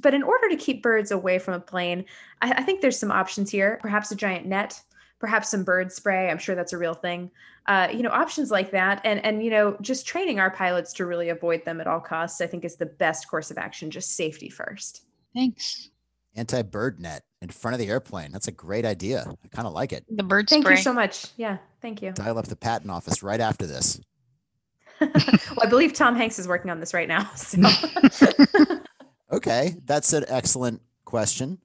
But 0.00 0.14
in 0.14 0.22
order 0.22 0.48
to 0.48 0.56
keep 0.56 0.82
birds 0.82 1.10
away 1.10 1.38
from 1.38 1.54
a 1.54 1.60
plane, 1.60 2.04
I, 2.42 2.52
I 2.52 2.62
think 2.62 2.80
there's 2.80 2.98
some 2.98 3.10
options 3.10 3.50
here. 3.50 3.78
Perhaps 3.82 4.10
a 4.10 4.16
giant 4.16 4.46
net, 4.46 4.80
perhaps 5.18 5.50
some 5.50 5.64
bird 5.64 5.92
spray. 5.92 6.30
I'm 6.30 6.38
sure 6.38 6.54
that's 6.54 6.72
a 6.72 6.78
real 6.78 6.94
thing. 6.94 7.30
Uh, 7.66 7.88
you 7.92 8.02
know, 8.02 8.10
options 8.10 8.50
like 8.50 8.70
that, 8.70 9.00
and 9.04 9.24
and 9.24 9.42
you 9.42 9.50
know, 9.50 9.76
just 9.80 10.06
training 10.06 10.38
our 10.38 10.50
pilots 10.50 10.92
to 10.94 11.06
really 11.06 11.30
avoid 11.30 11.64
them 11.64 11.80
at 11.80 11.86
all 11.86 12.00
costs. 12.00 12.40
I 12.40 12.46
think 12.46 12.64
is 12.64 12.76
the 12.76 12.86
best 12.86 13.28
course 13.28 13.50
of 13.50 13.58
action. 13.58 13.90
Just 13.90 14.14
safety 14.14 14.48
first. 14.48 15.02
Thanks. 15.34 15.90
Anti-bird 16.36 17.00
net 17.00 17.24
in 17.42 17.48
front 17.48 17.74
of 17.74 17.80
the 17.80 17.88
airplane. 17.88 18.30
That's 18.30 18.46
a 18.46 18.52
great 18.52 18.84
idea. 18.84 19.24
I 19.26 19.48
kind 19.48 19.66
of 19.66 19.72
like 19.72 19.92
it. 19.92 20.04
The 20.08 20.22
bird 20.22 20.48
spray. 20.48 20.62
Thank 20.62 20.76
you 20.76 20.82
so 20.82 20.92
much. 20.92 21.26
Yeah, 21.36 21.58
thank 21.82 22.02
you. 22.02 22.12
Dial 22.12 22.38
up 22.38 22.46
the 22.46 22.56
patent 22.56 22.90
office 22.90 23.22
right 23.22 23.40
after 23.40 23.66
this. 23.66 24.00
well, 25.00 25.10
I 25.62 25.66
believe 25.66 25.92
Tom 25.92 26.16
Hanks 26.16 26.38
is 26.38 26.48
working 26.48 26.70
on 26.70 26.80
this 26.80 26.94
right 26.94 27.08
now. 27.08 27.28
So. 27.34 27.58
Okay, 29.30 29.76
that's 29.84 30.12
an 30.12 30.24
excellent 30.28 30.82
question. 31.04 31.58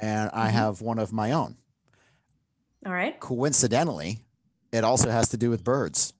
And 0.00 0.30
I 0.32 0.48
mm-hmm. 0.48 0.56
have 0.56 0.80
one 0.82 0.98
of 0.98 1.12
my 1.12 1.32
own. 1.32 1.56
All 2.84 2.92
right. 2.92 3.18
Coincidentally, 3.18 4.20
it 4.72 4.84
also 4.84 5.10
has 5.10 5.30
to 5.30 5.36
do 5.36 5.50
with 5.50 5.64
birds. 5.64 6.12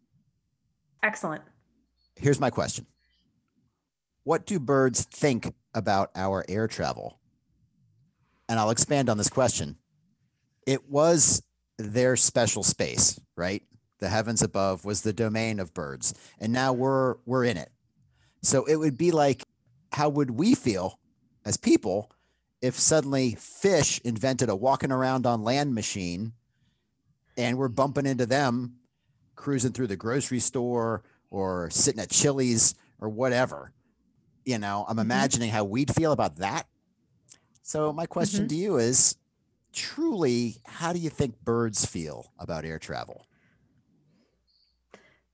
Excellent. 1.03 1.43
Here's 2.17 2.41
my 2.41 2.51
question 2.51 2.87
What 4.25 4.47
do 4.47 4.59
birds 4.59 5.05
think 5.05 5.55
about 5.75 6.11
our 6.15 6.45
air 6.49 6.67
travel? 6.67 7.21
And 8.49 8.59
I'll 8.59 8.71
expand 8.71 9.11
on 9.11 9.19
this 9.19 9.29
question. 9.29 9.77
It 10.67 10.89
was 10.89 11.43
their 11.79 12.17
special 12.17 12.63
space, 12.63 13.21
right? 13.37 13.63
The 13.99 14.09
heavens 14.09 14.43
above 14.43 14.85
was 14.85 15.03
the 15.03 15.13
domain 15.13 15.61
of 15.61 15.75
birds, 15.75 16.15
and 16.41 16.53
now 16.53 16.73
we're 16.73 17.17
we're 17.27 17.45
in 17.45 17.57
it. 17.57 17.71
So 18.43 18.65
it 18.65 18.77
would 18.77 18.97
be 18.97 19.11
like 19.11 19.45
how 19.93 20.09
would 20.09 20.31
we 20.31 20.55
feel 20.55 20.99
as 21.45 21.57
people 21.57 22.11
if 22.61 22.75
suddenly 22.79 23.37
fish 23.39 24.01
invented 24.05 24.49
a 24.49 24.57
walking 24.57 24.91
around 24.91 25.27
on 25.27 25.43
land 25.43 25.75
machine 25.75 26.33
and 27.37 27.59
we're 27.59 27.69
bumping 27.69 28.07
into 28.07 28.27
them 28.27 28.77
cruising 29.35 29.73
through 29.73 29.87
the 29.87 29.97
grocery 29.97 30.41
store 30.41 31.05
or 31.31 31.71
sitting 31.71 32.01
at 32.01 32.11
Chili's 32.11 32.75
or 32.99 33.09
whatever? 33.09 33.73
You 34.45 34.59
know, 34.59 34.85
I'm 34.89 34.97
mm-hmm. 34.97 35.01
imagining 35.01 35.51
how 35.51 35.65
we'd 35.65 35.95
feel 35.95 36.13
about 36.13 36.37
that. 36.37 36.67
So, 37.63 37.93
my 37.93 38.07
question 38.07 38.43
mm-hmm. 38.43 38.49
to 38.49 38.55
you 38.57 38.77
is 38.77 39.17
truly, 39.73 40.57
how 40.65 40.93
do 40.93 40.99
you 40.99 41.11
think 41.11 41.45
birds 41.45 41.85
feel 41.85 42.33
about 42.39 42.65
air 42.65 42.79
travel? 42.79 43.27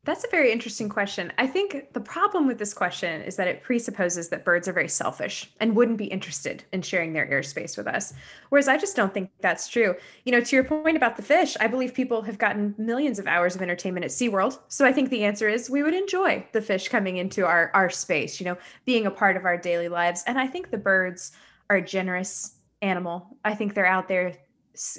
That's 0.04 0.24
a 0.24 0.30
very 0.30 0.50
interesting 0.50 0.88
question. 0.88 1.32
I 1.38 1.46
think 1.46 1.92
the 1.92 2.00
problem 2.00 2.48
with 2.48 2.58
this 2.58 2.74
question 2.74 3.22
is 3.22 3.36
that 3.36 3.46
it 3.46 3.62
presupposes 3.62 4.28
that 4.30 4.44
birds 4.44 4.66
are 4.66 4.72
very 4.72 4.88
selfish 4.88 5.52
and 5.60 5.76
wouldn't 5.76 5.96
be 5.96 6.06
interested 6.06 6.64
in 6.72 6.82
sharing 6.82 7.12
their 7.12 7.28
airspace 7.28 7.76
with 7.76 7.86
us. 7.86 8.12
Whereas 8.48 8.66
I 8.66 8.78
just 8.78 8.96
don't 8.96 9.14
think 9.14 9.30
that's 9.40 9.68
true. 9.68 9.94
You 10.24 10.32
know, 10.32 10.40
to 10.40 10.56
your 10.56 10.64
point 10.64 10.96
about 10.96 11.16
the 11.16 11.22
fish, 11.22 11.56
I 11.60 11.68
believe 11.68 11.94
people 11.94 12.20
have 12.22 12.36
gotten 12.36 12.74
millions 12.78 13.20
of 13.20 13.28
hours 13.28 13.54
of 13.54 13.62
entertainment 13.62 14.04
at 14.04 14.10
SeaWorld. 14.10 14.58
So 14.66 14.84
I 14.84 14.92
think 14.92 15.08
the 15.08 15.22
answer 15.22 15.48
is 15.48 15.70
we 15.70 15.84
would 15.84 15.94
enjoy 15.94 16.44
the 16.50 16.62
fish 16.62 16.88
coming 16.88 17.18
into 17.18 17.46
our, 17.46 17.70
our 17.72 17.88
space, 17.88 18.40
you 18.40 18.44
know, 18.46 18.58
being 18.84 19.06
a 19.06 19.10
part 19.10 19.36
of 19.36 19.44
our 19.44 19.56
daily 19.56 19.88
lives. 19.88 20.24
And 20.26 20.36
I 20.36 20.48
think 20.48 20.72
the 20.72 20.78
birds 20.78 21.30
are 21.70 21.76
a 21.76 21.82
generous 21.82 22.56
animal. 22.80 23.36
I 23.44 23.54
think 23.54 23.74
they're 23.74 23.86
out 23.86 24.08
there 24.08 24.32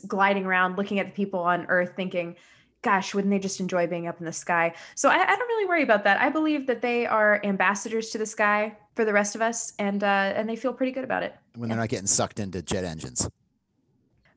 gliding 0.08 0.46
around, 0.46 0.78
looking 0.78 1.00
at 1.00 1.08
the 1.08 1.12
people 1.12 1.42
on 1.42 1.66
Earth, 1.66 1.92
thinking, 1.98 2.38
gosh, 2.84 3.16
wouldn't 3.16 3.32
they 3.32 3.40
just 3.40 3.60
enjoy 3.60 3.88
being 3.88 4.08
up 4.08 4.20
in 4.20 4.26
the 4.26 4.34
sky? 4.34 4.74
So 4.96 5.10
I, 5.10 5.14
I, 5.14 5.36
don't 5.36 5.48
really 5.48 5.66
worry 5.66 5.84
about 5.84 6.04
that. 6.04 6.20
I 6.20 6.30
believe 6.30 6.68
that 6.68 6.82
they 6.82 7.08
are 7.08 7.42
ambassadors 7.44 8.10
to 8.12 8.18
the 8.18 8.26
sky 8.26 8.78
for 8.94 9.06
the 9.06 9.14
rest 9.14 9.34
of 9.34 9.42
us, 9.42 9.74
and 9.80 10.04
uh, 10.04 10.34
and 10.36 10.48
they 10.48 10.56
feel 10.56 10.74
pretty 10.74 10.92
good 10.92 11.04
about 11.04 11.24
it. 11.24 11.36
When 11.56 11.70
they're 11.70 11.78
not 11.78 11.90
getting 11.90 12.08
sucked 12.08 12.40
into 12.40 12.62
jet 12.62 12.84
engines. 12.84 13.28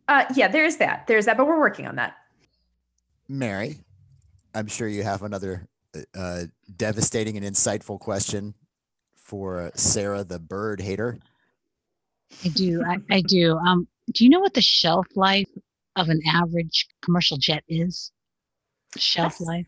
Uh, 0.08 0.24
yeah, 0.34 0.48
there 0.48 0.64
is 0.64 0.76
that. 0.78 1.06
There's 1.06 1.26
that, 1.26 1.36
but 1.36 1.46
we're 1.46 1.58
working 1.58 1.86
on 1.86 1.96
that. 1.96 2.16
Mary, 3.28 3.80
I'm 4.54 4.68
sure 4.68 4.86
you 4.86 5.02
have 5.02 5.22
another 5.22 5.66
uh, 6.14 6.44
devastating 6.76 7.36
and 7.36 7.44
insightful 7.44 7.98
question 7.98 8.54
for 9.16 9.72
Sarah, 9.74 10.22
the 10.22 10.38
bird 10.38 10.80
hater. 10.80 11.18
I 12.44 12.48
do. 12.48 12.84
I, 12.84 12.98
I 13.10 13.20
do. 13.22 13.56
Um, 13.56 13.88
do 14.12 14.24
you 14.24 14.30
know 14.30 14.40
what 14.40 14.54
the 14.54 14.62
shelf 14.62 15.06
life 15.16 15.48
of 15.96 16.08
an 16.08 16.20
average 16.28 16.86
commercial 17.02 17.36
jet 17.36 17.64
is? 17.68 18.12
Shelf 19.00 19.40
life? 19.40 19.66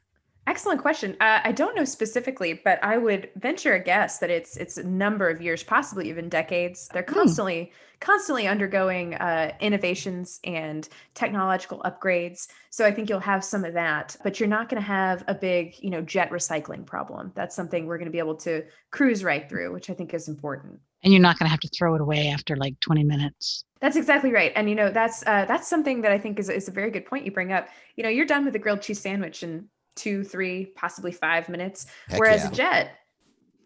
Excellent 0.48 0.80
question. 0.80 1.14
Uh, 1.20 1.40
I 1.44 1.52
don't 1.52 1.76
know 1.76 1.84
specifically, 1.84 2.58
but 2.64 2.82
I 2.82 2.96
would 2.96 3.28
venture 3.36 3.74
a 3.74 3.84
guess 3.84 4.18
that 4.20 4.30
it's 4.30 4.56
it's 4.56 4.78
a 4.78 4.82
number 4.82 5.28
of 5.28 5.42
years, 5.42 5.62
possibly 5.62 6.08
even 6.08 6.30
decades. 6.30 6.88
They're 6.90 7.02
hmm. 7.02 7.12
constantly 7.12 7.70
mm. 7.70 8.00
constantly 8.00 8.48
undergoing 8.48 9.14
uh, 9.16 9.52
innovations 9.60 10.40
and 10.44 10.88
technological 11.12 11.82
upgrades. 11.84 12.48
So 12.70 12.86
I 12.86 12.92
think 12.92 13.10
you'll 13.10 13.20
have 13.20 13.44
some 13.44 13.62
of 13.62 13.74
that, 13.74 14.16
but 14.24 14.40
you're 14.40 14.48
not 14.48 14.70
going 14.70 14.80
to 14.80 14.86
have 14.86 15.22
a 15.28 15.34
big 15.34 15.74
you 15.80 15.90
know 15.90 16.00
jet 16.00 16.30
recycling 16.30 16.86
problem. 16.86 17.30
That's 17.34 17.54
something 17.54 17.84
we're 17.84 17.98
going 17.98 18.06
to 18.06 18.12
be 18.12 18.18
able 18.18 18.36
to 18.36 18.64
cruise 18.90 19.22
right 19.22 19.46
through, 19.50 19.74
which 19.74 19.90
I 19.90 19.94
think 19.94 20.14
is 20.14 20.28
important. 20.28 20.80
And 21.02 21.12
you're 21.12 21.20
not 21.20 21.38
going 21.38 21.46
to 21.46 21.50
have 21.50 21.60
to 21.60 21.68
throw 21.68 21.94
it 21.94 22.00
away 22.00 22.28
after 22.28 22.56
like 22.56 22.80
20 22.80 23.04
minutes. 23.04 23.66
That's 23.80 23.96
exactly 23.96 24.32
right. 24.32 24.52
And 24.56 24.68
you 24.68 24.74
know, 24.74 24.90
that's 24.90 25.22
uh, 25.26 25.44
that's 25.46 25.68
something 25.68 26.00
that 26.02 26.12
I 26.12 26.18
think 26.18 26.38
is 26.38 26.48
is 26.48 26.68
a 26.68 26.72
very 26.72 26.90
good 26.90 27.06
point 27.06 27.24
you 27.24 27.30
bring 27.30 27.52
up. 27.52 27.68
You 27.96 28.02
know, 28.02 28.10
you're 28.10 28.26
done 28.26 28.44
with 28.44 28.54
a 28.56 28.58
grilled 28.58 28.82
cheese 28.82 29.00
sandwich 29.00 29.42
in 29.42 29.68
two, 29.94 30.24
three, 30.24 30.66
possibly 30.76 31.12
five 31.12 31.48
minutes, 31.48 31.86
Heck 32.08 32.18
whereas 32.18 32.44
yeah. 32.44 32.48
a 32.48 32.52
jet 32.52 32.90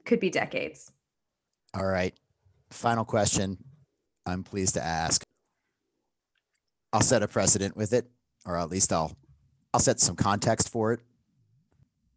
could 0.04 0.20
be 0.20 0.30
decades. 0.30 0.92
All 1.74 1.86
right. 1.86 2.14
Final 2.70 3.04
question. 3.04 3.58
I'm 4.26 4.44
pleased 4.44 4.74
to 4.74 4.84
ask. 4.84 5.24
I'll 6.92 7.00
set 7.00 7.22
a 7.22 7.28
precedent 7.28 7.76
with 7.76 7.92
it, 7.92 8.10
or 8.44 8.58
at 8.58 8.70
least 8.70 8.92
I'll 8.92 9.16
I'll 9.72 9.80
set 9.80 10.00
some 10.00 10.16
context 10.16 10.68
for 10.68 10.92
it. 10.92 11.00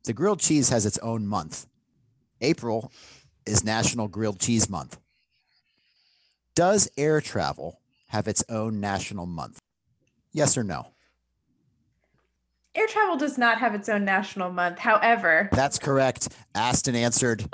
The 0.04 0.14
grilled 0.14 0.40
cheese 0.40 0.70
has 0.70 0.86
its 0.86 0.98
own 1.00 1.26
month. 1.26 1.66
April 2.42 2.92
is 3.46 3.64
National 3.64 4.08
Grilled 4.08 4.40
Cheese 4.40 4.70
Month. 4.70 5.00
Does 6.54 6.90
air 6.98 7.22
travel 7.22 7.80
have 8.08 8.28
its 8.28 8.44
own 8.50 8.80
national 8.80 9.26
month? 9.26 9.60
Yes 10.32 10.58
or 10.58 10.64
no? 10.64 10.88
Air 12.76 12.88
travel 12.88 13.16
does 13.16 13.38
not 13.38 13.58
have 13.60 13.74
its 13.74 13.88
own 13.88 14.04
national 14.04 14.52
month. 14.52 14.80
However, 14.80 15.50
that's 15.54 15.80
correct. 15.80 16.28
Asked 16.54 16.90
and 16.90 16.98
answered. 16.98 17.48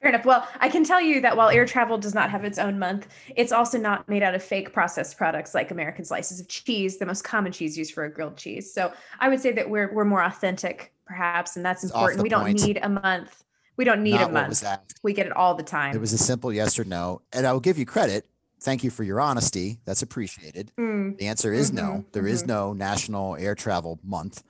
Fair 0.00 0.10
enough. 0.10 0.24
Well, 0.24 0.48
I 0.60 0.68
can 0.68 0.84
tell 0.84 1.00
you 1.00 1.20
that 1.20 1.36
while 1.36 1.48
air 1.48 1.66
travel 1.66 1.98
does 1.98 2.14
not 2.14 2.30
have 2.30 2.44
its 2.44 2.58
own 2.58 2.78
month, 2.78 3.08
it's 3.34 3.52
also 3.52 3.76
not 3.76 4.08
made 4.08 4.22
out 4.22 4.34
of 4.34 4.42
fake 4.42 4.72
processed 4.72 5.18
products 5.18 5.54
like 5.54 5.70
American 5.70 6.04
slices 6.04 6.40
of 6.40 6.48
cheese, 6.48 6.98
the 6.98 7.06
most 7.06 7.24
common 7.24 7.52
cheese 7.52 7.76
used 7.76 7.92
for 7.92 8.04
a 8.04 8.10
grilled 8.10 8.36
cheese. 8.36 8.72
So 8.72 8.92
I 9.20 9.28
would 9.28 9.40
say 9.40 9.52
that 9.52 9.68
we're 9.68 9.92
we're 9.92 10.04
more 10.04 10.22
authentic, 10.22 10.92
perhaps, 11.06 11.56
and 11.56 11.64
that's 11.64 11.84
important. 11.84 12.22
We 12.22 12.28
don't 12.28 12.52
need 12.52 12.78
a 12.82 12.88
month. 12.88 13.44
We 13.76 13.84
don't 13.84 14.02
need 14.02 14.12
not 14.12 14.30
a 14.30 14.32
month. 14.32 14.64
We 15.02 15.12
get 15.12 15.26
it 15.26 15.32
all 15.32 15.54
the 15.54 15.62
time. 15.62 15.94
It 15.94 16.00
was 16.00 16.14
a 16.14 16.18
simple 16.18 16.52
yes 16.52 16.78
or 16.78 16.84
no, 16.84 17.20
and 17.32 17.46
I 17.46 17.52
will 17.52 17.60
give 17.60 17.78
you 17.78 17.84
credit 17.84 18.26
thank 18.60 18.84
you 18.84 18.90
for 18.90 19.02
your 19.02 19.20
honesty. 19.20 19.78
That's 19.84 20.02
appreciated. 20.02 20.72
Mm. 20.78 21.18
The 21.18 21.28
answer 21.28 21.52
is 21.52 21.70
mm-hmm. 21.70 21.86
no. 21.86 22.04
There 22.12 22.22
mm-hmm. 22.22 22.32
is 22.32 22.46
no 22.46 22.72
National 22.72 23.36
Air 23.36 23.54
Travel 23.54 23.98
Month. 24.02 24.42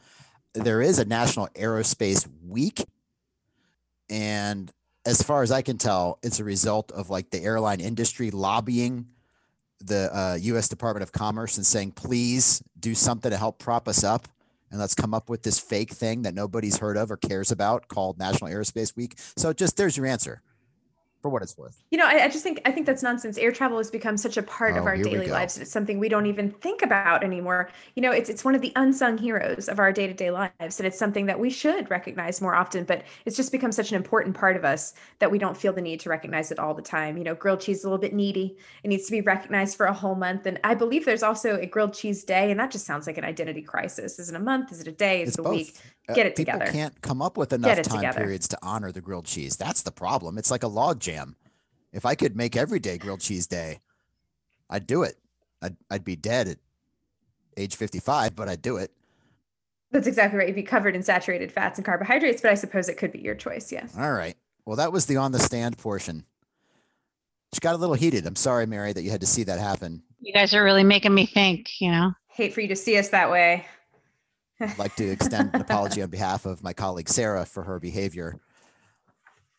There 0.54 0.80
is 0.80 0.98
a 0.98 1.04
National 1.04 1.48
Aerospace 1.48 2.28
Week. 2.46 2.84
And 4.08 4.70
as 5.04 5.22
far 5.22 5.42
as 5.42 5.50
I 5.50 5.62
can 5.62 5.78
tell, 5.78 6.18
it's 6.22 6.40
a 6.40 6.44
result 6.44 6.92
of 6.92 7.10
like 7.10 7.30
the 7.30 7.42
airline 7.42 7.80
industry 7.80 8.30
lobbying 8.30 9.06
the 9.80 10.10
uh, 10.16 10.38
US 10.40 10.68
Department 10.68 11.02
of 11.02 11.12
Commerce 11.12 11.56
and 11.56 11.66
saying, 11.66 11.92
please 11.92 12.62
do 12.78 12.94
something 12.94 13.30
to 13.30 13.36
help 13.36 13.58
prop 13.58 13.88
us 13.88 14.02
up. 14.02 14.28
And 14.70 14.80
let's 14.80 14.94
come 14.94 15.14
up 15.14 15.30
with 15.30 15.42
this 15.42 15.60
fake 15.60 15.92
thing 15.92 16.22
that 16.22 16.34
nobody's 16.34 16.78
heard 16.78 16.96
of 16.96 17.10
or 17.10 17.16
cares 17.16 17.52
about 17.52 17.88
called 17.88 18.18
National 18.18 18.50
Aerospace 18.50 18.96
Week. 18.96 19.14
So 19.36 19.52
just 19.52 19.76
there's 19.76 19.96
your 19.96 20.06
answer 20.06 20.42
for 21.26 21.30
what 21.30 21.42
it's 21.42 21.58
worth. 21.58 21.82
You 21.90 21.98
know, 21.98 22.06
I, 22.06 22.24
I, 22.24 22.28
just 22.28 22.44
think 22.44 22.60
I 22.64 22.70
think 22.70 22.86
that's 22.86 23.02
nonsense. 23.02 23.36
Air 23.36 23.50
travel 23.50 23.78
has 23.78 23.90
become 23.90 24.16
such 24.16 24.36
a 24.36 24.42
part 24.44 24.76
oh, 24.76 24.78
of 24.78 24.86
our 24.86 24.96
daily 24.96 25.26
lives. 25.26 25.58
It's 25.58 25.72
something 25.72 25.98
we 25.98 26.08
don't 26.08 26.26
even 26.26 26.52
think 26.52 26.82
about 26.82 27.24
anymore. 27.24 27.68
You 27.96 28.02
know, 28.02 28.12
it's 28.12 28.30
it's 28.30 28.44
one 28.44 28.54
of 28.54 28.60
the 28.60 28.72
unsung 28.76 29.18
heroes 29.18 29.68
of 29.68 29.80
our 29.80 29.92
day 29.92 30.06
to 30.06 30.14
day 30.14 30.30
lives, 30.30 30.78
and 30.78 30.86
it's 30.86 30.98
something 30.98 31.26
that 31.26 31.40
we 31.40 31.50
should 31.50 31.90
recognize 31.90 32.40
more 32.40 32.54
often. 32.54 32.84
But 32.84 33.02
it's 33.24 33.36
just 33.36 33.50
become 33.50 33.72
such 33.72 33.90
an 33.90 33.96
important 33.96 34.36
part 34.36 34.56
of 34.56 34.64
us 34.64 34.94
that 35.18 35.28
we 35.28 35.38
don't 35.38 35.56
feel 35.56 35.72
the 35.72 35.82
need 35.82 35.98
to 36.00 36.10
recognize 36.10 36.52
it 36.52 36.60
all 36.60 36.74
the 36.74 36.82
time. 36.82 37.18
You 37.18 37.24
know, 37.24 37.34
grilled 37.34 37.60
cheese 37.60 37.78
is 37.78 37.84
a 37.84 37.88
little 37.88 38.00
bit 38.00 38.14
needy. 38.14 38.56
It 38.84 38.88
needs 38.88 39.06
to 39.06 39.10
be 39.10 39.20
recognized 39.20 39.76
for 39.76 39.86
a 39.86 39.92
whole 39.92 40.14
month, 40.14 40.46
and 40.46 40.60
I 40.62 40.76
believe 40.76 41.04
there's 41.04 41.24
also 41.24 41.56
a 41.56 41.66
grilled 41.66 41.94
cheese 41.94 42.22
day, 42.22 42.52
and 42.52 42.60
that 42.60 42.70
just 42.70 42.86
sounds 42.86 43.08
like 43.08 43.18
an 43.18 43.24
identity 43.24 43.62
crisis. 43.62 44.20
Is 44.20 44.28
it 44.28 44.36
a 44.36 44.40
month? 44.40 44.70
Is 44.70 44.80
it 44.80 44.86
a 44.86 44.92
day? 44.92 45.22
Is 45.22 45.30
it's 45.30 45.38
it 45.38 45.40
a 45.40 45.42
both. 45.42 45.56
week? 45.56 45.76
Uh, 46.08 46.14
Get 46.14 46.26
it 46.26 46.36
People 46.36 46.54
together. 46.54 46.70
can't 46.72 47.00
come 47.02 47.20
up 47.20 47.36
with 47.36 47.52
enough 47.52 47.82
time 47.82 47.98
together. 48.00 48.20
periods 48.20 48.46
to 48.48 48.58
honor 48.62 48.92
the 48.92 49.00
grilled 49.00 49.24
cheese. 49.26 49.56
That's 49.56 49.82
the 49.82 49.90
problem. 49.90 50.38
It's 50.38 50.50
like 50.50 50.62
a 50.62 50.68
log 50.68 51.00
jam. 51.00 51.36
If 51.92 52.06
I 52.06 52.14
could 52.14 52.36
make 52.36 52.56
every 52.56 52.78
day 52.78 52.98
grilled 52.98 53.20
cheese 53.20 53.46
day, 53.46 53.80
I'd 54.70 54.86
do 54.86 55.02
it. 55.02 55.16
I'd, 55.62 55.76
I'd 55.90 56.04
be 56.04 56.14
dead 56.16 56.48
at 56.48 56.58
age 57.56 57.74
55, 57.76 58.36
but 58.36 58.48
I'd 58.48 58.62
do 58.62 58.76
it. 58.76 58.92
That's 59.90 60.06
exactly 60.06 60.38
right. 60.38 60.48
You'd 60.48 60.54
be 60.56 60.62
covered 60.62 60.94
in 60.94 61.02
saturated 61.02 61.50
fats 61.50 61.78
and 61.78 61.84
carbohydrates, 61.84 62.42
but 62.42 62.50
I 62.50 62.54
suppose 62.54 62.88
it 62.88 62.98
could 62.98 63.12
be 63.12 63.20
your 63.20 63.34
choice. 63.34 63.72
Yes. 63.72 63.96
All 63.98 64.12
right. 64.12 64.36
Well, 64.64 64.76
that 64.76 64.92
was 64.92 65.06
the 65.06 65.16
on 65.16 65.32
the 65.32 65.38
stand 65.38 65.78
portion. 65.78 66.24
She 67.52 67.60
got 67.60 67.74
a 67.74 67.78
little 67.78 67.94
heated. 67.94 68.26
I'm 68.26 68.36
sorry, 68.36 68.66
Mary, 68.66 68.92
that 68.92 69.02
you 69.02 69.10
had 69.10 69.20
to 69.22 69.26
see 69.26 69.44
that 69.44 69.58
happen. 69.58 70.02
You 70.20 70.32
guys 70.32 70.52
are 70.54 70.62
really 70.64 70.84
making 70.84 71.14
me 71.14 71.24
think, 71.24 71.80
you 71.80 71.90
know. 71.90 72.12
Hate 72.28 72.52
for 72.52 72.60
you 72.60 72.68
to 72.68 72.76
see 72.76 72.98
us 72.98 73.08
that 73.10 73.30
way. 73.30 73.64
I'd 74.60 74.78
like 74.78 74.94
to 74.96 75.08
extend 75.10 75.50
an 75.54 75.60
apology 75.60 76.02
on 76.02 76.10
behalf 76.10 76.46
of 76.46 76.62
my 76.62 76.72
colleague 76.72 77.08
Sarah 77.08 77.44
for 77.44 77.62
her 77.64 77.78
behavior. 77.78 78.40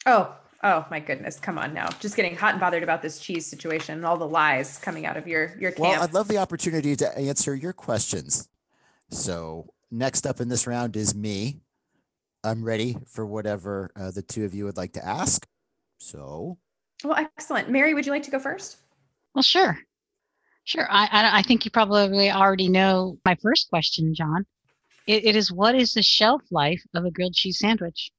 Oh, 0.06 0.36
oh 0.64 0.86
my 0.90 1.00
goodness! 1.00 1.40
Come 1.40 1.58
on 1.58 1.74
now, 1.74 1.90
just 2.00 2.16
getting 2.16 2.36
hot 2.36 2.52
and 2.52 2.60
bothered 2.60 2.84
about 2.84 3.02
this 3.02 3.20
cheese 3.20 3.46
situation 3.46 3.96
and 3.96 4.06
all 4.06 4.18
the 4.18 4.28
lies 4.28 4.78
coming 4.80 5.06
out 5.06 5.18
of 5.18 5.28
your 5.28 5.56
your 5.60 5.72
camp. 5.72 5.80
Well, 5.80 6.02
I'd 6.02 6.14
love 6.14 6.28
the 6.28 6.38
opportunity 6.38 6.96
to 6.96 7.18
answer 7.18 7.56
your 7.56 7.74
questions. 7.74 8.50
So 9.10 9.74
next 9.92 10.26
up 10.26 10.42
in 10.42 10.50
this 10.50 10.68
round 10.68 10.96
is 10.96 11.16
me. 11.16 11.62
I'm 12.44 12.64
ready 12.64 12.98
for 13.08 13.26
whatever 13.26 13.92
uh, 13.96 14.12
the 14.12 14.22
two 14.22 14.46
of 14.46 14.54
you 14.54 14.66
would 14.66 14.78
like 14.78 14.94
to 14.94 15.06
ask. 15.06 15.46
So. 15.98 16.58
Well, 17.04 17.16
excellent. 17.16 17.70
Mary, 17.70 17.94
would 17.94 18.06
you 18.06 18.12
like 18.12 18.24
to 18.24 18.32
go 18.32 18.40
first? 18.40 18.78
Well, 19.36 19.44
sure. 19.44 19.78
Sure. 20.64 20.88
I, 20.90 21.06
I, 21.12 21.40
I 21.40 21.42
think 21.44 21.64
you 21.64 21.72
probably 21.72 22.32
already 22.32 22.70
know 22.70 23.18
my 23.24 23.38
first 23.42 23.70
question, 23.70 24.14
John 24.16 24.46
it, 25.08 25.26
it 25.26 25.36
is 25.36 25.52
what 25.52 25.74
is 25.74 25.94
the 25.94 26.04
shelf 26.04 26.42
life 26.52 26.84
of 26.94 27.06
a 27.06 27.12
grilled 27.12 27.34
cheese 27.34 27.60
sandwich? 27.60 28.12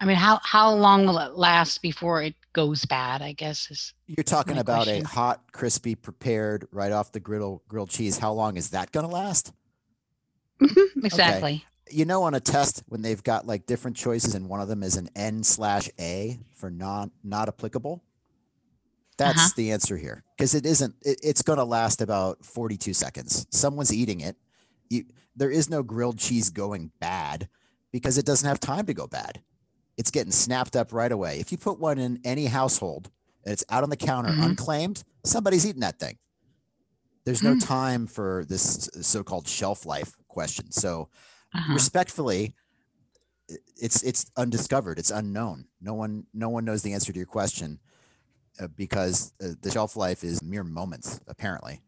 I 0.00 0.06
mean, 0.06 0.16
how 0.16 0.40
how 0.42 0.74
long 0.74 1.06
will 1.06 1.18
it 1.18 1.36
last 1.36 1.80
before 1.80 2.22
it 2.22 2.34
goes 2.52 2.84
bad? 2.84 3.22
I 3.22 3.32
guess 3.32 3.70
is 3.70 3.94
you're 4.06 4.24
talking 4.24 4.58
about 4.58 4.84
question. 4.84 5.04
a 5.04 5.08
hot, 5.08 5.40
crispy, 5.52 5.94
prepared 5.94 6.66
right 6.72 6.92
off 6.92 7.12
the 7.12 7.20
griddle 7.20 7.62
grilled 7.68 7.90
cheese. 7.90 8.18
How 8.18 8.32
long 8.32 8.56
is 8.56 8.70
that 8.70 8.92
going 8.92 9.06
to 9.06 9.12
last? 9.12 9.52
Mm-hmm, 10.60 11.06
exactly. 11.06 11.52
Okay. 11.52 11.96
You 11.96 12.04
know, 12.06 12.24
on 12.24 12.34
a 12.34 12.40
test 12.40 12.82
when 12.88 13.02
they've 13.02 13.22
got 13.22 13.46
like 13.46 13.66
different 13.66 13.96
choices, 13.96 14.34
and 14.34 14.48
one 14.48 14.60
of 14.60 14.68
them 14.68 14.82
is 14.82 14.96
an 14.96 15.08
N 15.14 15.44
slash 15.44 15.88
A 16.00 16.38
for 16.54 16.70
non 16.70 17.12
not 17.22 17.48
applicable. 17.48 18.02
That's 19.16 19.38
uh-huh. 19.38 19.50
the 19.56 19.70
answer 19.70 19.96
here 19.96 20.24
because 20.36 20.54
it 20.56 20.66
isn't. 20.66 20.96
It, 21.02 21.20
it's 21.22 21.42
going 21.42 21.58
to 21.58 21.64
last 21.64 22.02
about 22.02 22.44
42 22.44 22.94
seconds. 22.94 23.46
Someone's 23.50 23.94
eating 23.94 24.20
it. 24.20 24.36
You 24.90 25.04
there 25.36 25.50
is 25.50 25.68
no 25.68 25.82
grilled 25.82 26.18
cheese 26.18 26.50
going 26.50 26.92
bad 27.00 27.48
because 27.92 28.18
it 28.18 28.26
doesn't 28.26 28.48
have 28.48 28.60
time 28.60 28.86
to 28.86 28.94
go 28.94 29.06
bad. 29.06 29.40
It's 29.96 30.10
getting 30.10 30.32
snapped 30.32 30.76
up 30.76 30.92
right 30.92 31.12
away. 31.12 31.38
If 31.38 31.52
you 31.52 31.58
put 31.58 31.78
one 31.78 31.98
in 31.98 32.20
any 32.24 32.46
household 32.46 33.10
and 33.44 33.52
it's 33.52 33.64
out 33.70 33.82
on 33.82 33.90
the 33.90 33.96
counter 33.96 34.30
mm-hmm. 34.30 34.42
unclaimed, 34.42 35.04
somebody's 35.24 35.66
eating 35.66 35.80
that 35.80 35.98
thing. 35.98 36.18
There's 37.24 37.42
no 37.42 37.50
mm-hmm. 37.52 37.60
time 37.60 38.06
for 38.06 38.44
this 38.48 38.88
so-called 39.00 39.48
shelf 39.48 39.86
life 39.86 40.14
question. 40.28 40.70
So, 40.70 41.08
uh-huh. 41.54 41.72
respectfully, 41.72 42.54
it's 43.80 44.02
it's 44.02 44.30
undiscovered. 44.36 44.98
It's 44.98 45.10
unknown. 45.10 45.66
No 45.80 45.94
one 45.94 46.26
no 46.34 46.48
one 46.48 46.64
knows 46.64 46.82
the 46.82 46.92
answer 46.92 47.12
to 47.12 47.18
your 47.18 47.26
question 47.26 47.78
uh, 48.60 48.68
because 48.68 49.32
uh, 49.42 49.48
the 49.60 49.70
shelf 49.70 49.96
life 49.96 50.24
is 50.24 50.42
mere 50.42 50.64
moments, 50.64 51.20
apparently. 51.26 51.80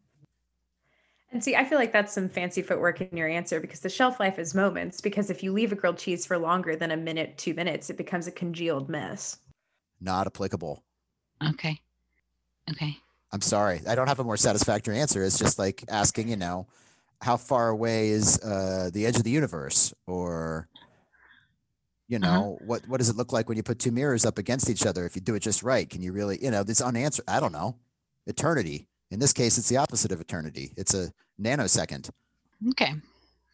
And 1.31 1.43
see, 1.43 1.55
I 1.55 1.65
feel 1.65 1.77
like 1.77 1.91
that's 1.91 2.13
some 2.13 2.29
fancy 2.29 2.61
footwork 2.61 3.01
in 3.01 3.17
your 3.17 3.27
answer 3.27 3.59
because 3.59 3.81
the 3.81 3.89
shelf 3.89 4.19
life 4.19 4.39
is 4.39 4.55
moments. 4.55 5.01
Because 5.01 5.29
if 5.29 5.43
you 5.43 5.51
leave 5.51 5.71
a 5.71 5.75
grilled 5.75 5.97
cheese 5.97 6.25
for 6.25 6.37
longer 6.37 6.75
than 6.75 6.91
a 6.91 6.97
minute, 6.97 7.37
two 7.37 7.53
minutes, 7.53 7.89
it 7.89 7.97
becomes 7.97 8.27
a 8.27 8.31
congealed 8.31 8.87
mess. 8.87 9.39
Not 9.99 10.27
applicable. 10.27 10.83
Okay. 11.49 11.79
Okay. 12.71 12.97
I'm 13.31 13.41
sorry. 13.41 13.81
I 13.85 13.95
don't 13.95 14.07
have 14.07 14.19
a 14.19 14.23
more 14.23 14.37
satisfactory 14.37 14.99
answer. 14.99 15.21
It's 15.23 15.37
just 15.37 15.59
like 15.59 15.83
asking, 15.89 16.29
you 16.29 16.37
know, 16.37 16.67
how 17.21 17.35
far 17.35 17.69
away 17.69 18.09
is 18.09 18.39
uh, 18.41 18.89
the 18.93 19.05
edge 19.05 19.17
of 19.17 19.23
the 19.23 19.31
universe? 19.31 19.93
Or, 20.05 20.69
you 22.07 22.19
know, 22.19 22.57
uh-huh. 22.57 22.65
what, 22.65 22.87
what 22.87 22.97
does 22.99 23.09
it 23.09 23.17
look 23.17 23.33
like 23.33 23.49
when 23.49 23.57
you 23.57 23.63
put 23.63 23.79
two 23.79 23.91
mirrors 23.91 24.25
up 24.25 24.37
against 24.37 24.69
each 24.69 24.85
other? 24.85 25.05
If 25.05 25.15
you 25.15 25.21
do 25.21 25.35
it 25.35 25.41
just 25.41 25.61
right, 25.61 25.89
can 25.89 26.01
you 26.01 26.13
really, 26.13 26.41
you 26.41 26.51
know, 26.51 26.63
this 26.63 26.79
unanswered, 26.79 27.25
I 27.27 27.41
don't 27.41 27.51
know, 27.51 27.75
eternity 28.27 28.87
in 29.11 29.19
this 29.19 29.33
case, 29.33 29.57
it's 29.57 29.69
the 29.69 29.77
opposite 29.77 30.11
of 30.11 30.21
eternity. 30.21 30.73
It's 30.77 30.93
a 30.93 31.11
nanosecond. 31.41 32.09
Okay. 32.69 32.93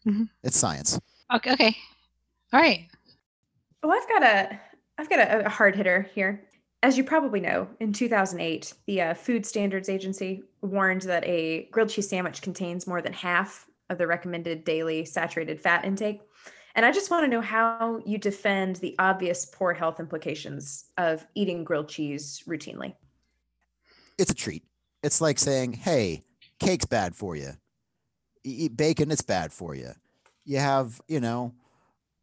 Mm-hmm. 0.06 0.24
It's 0.42 0.58
science. 0.58 0.98
Okay. 1.34 1.52
Okay. 1.52 1.76
All 2.52 2.60
right. 2.60 2.88
Well, 3.82 3.92
I've 3.92 4.08
got 4.08 4.22
a 4.22 4.60
I've 4.98 5.10
got 5.10 5.18
a, 5.18 5.46
a 5.46 5.48
hard 5.48 5.76
hitter 5.76 6.08
here. 6.14 6.44
As 6.82 6.98
you 6.98 7.04
probably 7.04 7.40
know, 7.40 7.66
in 7.80 7.92
2008, 7.92 8.74
the 8.86 9.00
uh, 9.00 9.14
Food 9.14 9.46
Standards 9.46 9.88
Agency 9.88 10.44
warned 10.60 11.02
that 11.02 11.24
a 11.24 11.68
grilled 11.72 11.88
cheese 11.88 12.08
sandwich 12.08 12.42
contains 12.42 12.86
more 12.86 13.00
than 13.00 13.12
half 13.12 13.66
of 13.88 13.98
the 13.98 14.06
recommended 14.06 14.64
daily 14.64 15.04
saturated 15.04 15.60
fat 15.60 15.84
intake. 15.84 16.20
And 16.74 16.84
I 16.84 16.92
just 16.92 17.10
want 17.10 17.24
to 17.24 17.28
know 17.28 17.40
how 17.40 18.02
you 18.04 18.18
defend 18.18 18.76
the 18.76 18.94
obvious 18.98 19.46
poor 19.46 19.72
health 19.72 20.00
implications 20.00 20.84
of 20.98 21.24
eating 21.34 21.64
grilled 21.64 21.88
cheese 21.88 22.42
routinely. 22.46 22.94
It's 24.18 24.30
a 24.30 24.34
treat. 24.34 24.64
It's 25.04 25.20
like 25.20 25.38
saying, 25.38 25.74
hey, 25.74 26.22
cake's 26.58 26.86
bad 26.86 27.14
for 27.14 27.36
you. 27.36 27.52
you 28.42 28.66
eat 28.66 28.76
bacon, 28.76 29.10
it's 29.10 29.22
bad 29.22 29.52
for 29.52 29.74
you. 29.74 29.90
You 30.46 30.58
have, 30.58 31.02
you 31.08 31.20
know, 31.20 31.54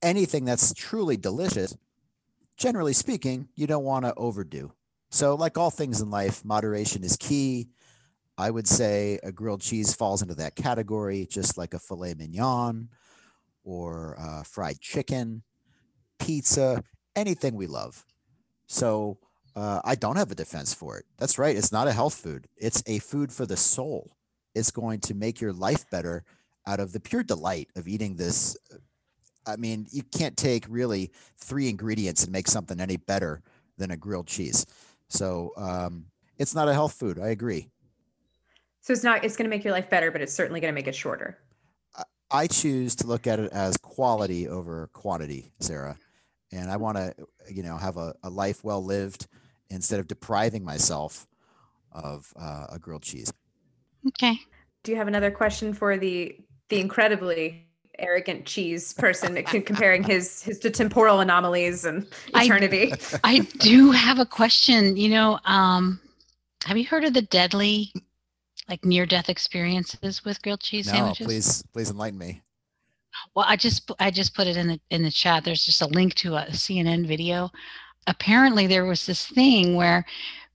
anything 0.01 0.45
that's 0.45 0.73
truly 0.73 1.17
delicious, 1.17 1.77
generally 2.57 2.93
speaking, 2.93 3.49
you 3.55 3.67
don't 3.67 3.83
want 3.83 4.05
to 4.05 4.15
overdo. 4.15 4.73
So, 5.11 5.35
like 5.35 5.57
all 5.59 5.71
things 5.71 6.01
in 6.01 6.09
life, 6.09 6.45
moderation 6.45 7.03
is 7.03 7.17
key. 7.17 7.69
I 8.37 8.51
would 8.51 8.67
say 8.67 9.19
a 9.23 9.31
grilled 9.31 9.61
cheese 9.61 9.93
falls 9.93 10.21
into 10.23 10.35
that 10.35 10.55
category, 10.55 11.27
just 11.29 11.57
like 11.57 11.75
a 11.75 11.79
filet 11.79 12.15
mignon 12.15 12.89
or 13.63 14.17
uh, 14.19 14.43
fried 14.43 14.79
chicken, 14.81 15.43
pizza, 16.19 16.83
anything 17.15 17.55
we 17.55 17.67
love. 17.67 18.05
So, 18.67 19.19
uh, 19.55 19.81
I 19.83 19.95
don't 19.95 20.15
have 20.15 20.31
a 20.31 20.35
defense 20.35 20.73
for 20.73 20.97
it. 20.97 21.05
That's 21.17 21.37
right. 21.37 21.55
It's 21.55 21.71
not 21.71 21.87
a 21.87 21.93
health 21.93 22.15
food. 22.15 22.47
It's 22.57 22.83
a 22.85 22.99
food 22.99 23.31
for 23.31 23.45
the 23.45 23.57
soul. 23.57 24.15
It's 24.55 24.71
going 24.71 24.99
to 25.01 25.13
make 25.13 25.41
your 25.41 25.53
life 25.53 25.89
better 25.89 26.23
out 26.67 26.79
of 26.79 26.93
the 26.93 26.99
pure 26.99 27.23
delight 27.23 27.69
of 27.75 27.87
eating 27.87 28.15
this. 28.15 28.57
I 29.45 29.55
mean, 29.55 29.87
you 29.91 30.03
can't 30.03 30.37
take 30.37 30.65
really 30.69 31.11
three 31.37 31.69
ingredients 31.69 32.23
and 32.23 32.31
make 32.31 32.47
something 32.47 32.79
any 32.79 32.97
better 32.97 33.41
than 33.77 33.91
a 33.91 33.97
grilled 33.97 34.27
cheese. 34.27 34.65
So 35.09 35.51
um, 35.57 36.05
it's 36.37 36.55
not 36.55 36.67
a 36.67 36.73
health 36.73 36.93
food. 36.93 37.19
I 37.19 37.29
agree. 37.29 37.69
So 38.81 38.93
it's 38.93 39.03
not. 39.03 39.23
It's 39.23 39.35
going 39.35 39.45
to 39.45 39.49
make 39.49 39.63
your 39.63 39.73
life 39.73 39.89
better, 39.89 40.11
but 40.11 40.21
it's 40.21 40.33
certainly 40.33 40.59
going 40.59 40.73
to 40.73 40.75
make 40.75 40.87
it 40.87 40.95
shorter. 40.95 41.37
I 42.31 42.47
choose 42.47 42.95
to 42.95 43.07
look 43.07 43.27
at 43.27 43.39
it 43.39 43.51
as 43.51 43.75
quality 43.77 44.47
over 44.47 44.87
quantity, 44.93 45.51
Sarah, 45.59 45.97
and 46.53 46.71
I 46.71 46.77
want 46.77 46.95
to, 46.95 47.13
you 47.51 47.61
know, 47.61 47.75
have 47.75 47.97
a, 47.97 48.15
a 48.23 48.29
life 48.29 48.63
well 48.63 48.83
lived 48.83 49.27
instead 49.71 49.99
of 49.99 50.07
depriving 50.07 50.63
myself 50.63 51.27
of 51.91 52.33
uh, 52.39 52.67
a 52.69 52.79
grilled 52.79 53.03
cheese. 53.03 53.31
Okay. 54.07 54.39
Do 54.83 54.91
you 54.91 54.97
have 54.97 55.07
another 55.07 55.31
question 55.31 55.73
for 55.73 55.97
the 55.97 56.37
the 56.69 56.79
incredibly 56.79 57.67
arrogant 57.99 58.45
cheese 58.45 58.93
person 58.93 59.35
comparing 59.43 60.03
his 60.03 60.41
his 60.41 60.59
to 60.59 60.69
temporal 60.69 61.19
anomalies 61.19 61.85
and 61.85 62.07
eternity? 62.35 62.93
I, 62.93 63.19
I 63.23 63.39
do 63.59 63.91
have 63.91 64.19
a 64.19 64.25
question. 64.25 64.97
You 64.97 65.09
know, 65.09 65.39
um, 65.45 65.99
have 66.65 66.77
you 66.77 66.85
heard 66.85 67.03
of 67.03 67.13
the 67.13 67.21
deadly, 67.21 67.93
like 68.69 68.83
near 68.85 69.05
death 69.05 69.29
experiences 69.29 70.25
with 70.25 70.41
grilled 70.41 70.61
cheese 70.61 70.87
no, 70.87 70.93
sandwiches? 70.93 71.27
please, 71.27 71.63
please 71.73 71.89
enlighten 71.89 72.17
me. 72.17 72.41
Well, 73.35 73.45
I 73.47 73.55
just 73.55 73.91
I 73.99 74.09
just 74.09 74.33
put 74.33 74.47
it 74.47 74.57
in 74.57 74.67
the 74.67 74.79
in 74.89 75.03
the 75.03 75.11
chat. 75.11 75.43
There's 75.43 75.65
just 75.65 75.81
a 75.81 75.87
link 75.87 76.15
to 76.15 76.35
a 76.35 76.45
CNN 76.45 77.05
video 77.05 77.51
apparently 78.07 78.67
there 78.67 78.85
was 78.85 79.05
this 79.05 79.25
thing 79.25 79.75
where 79.75 80.05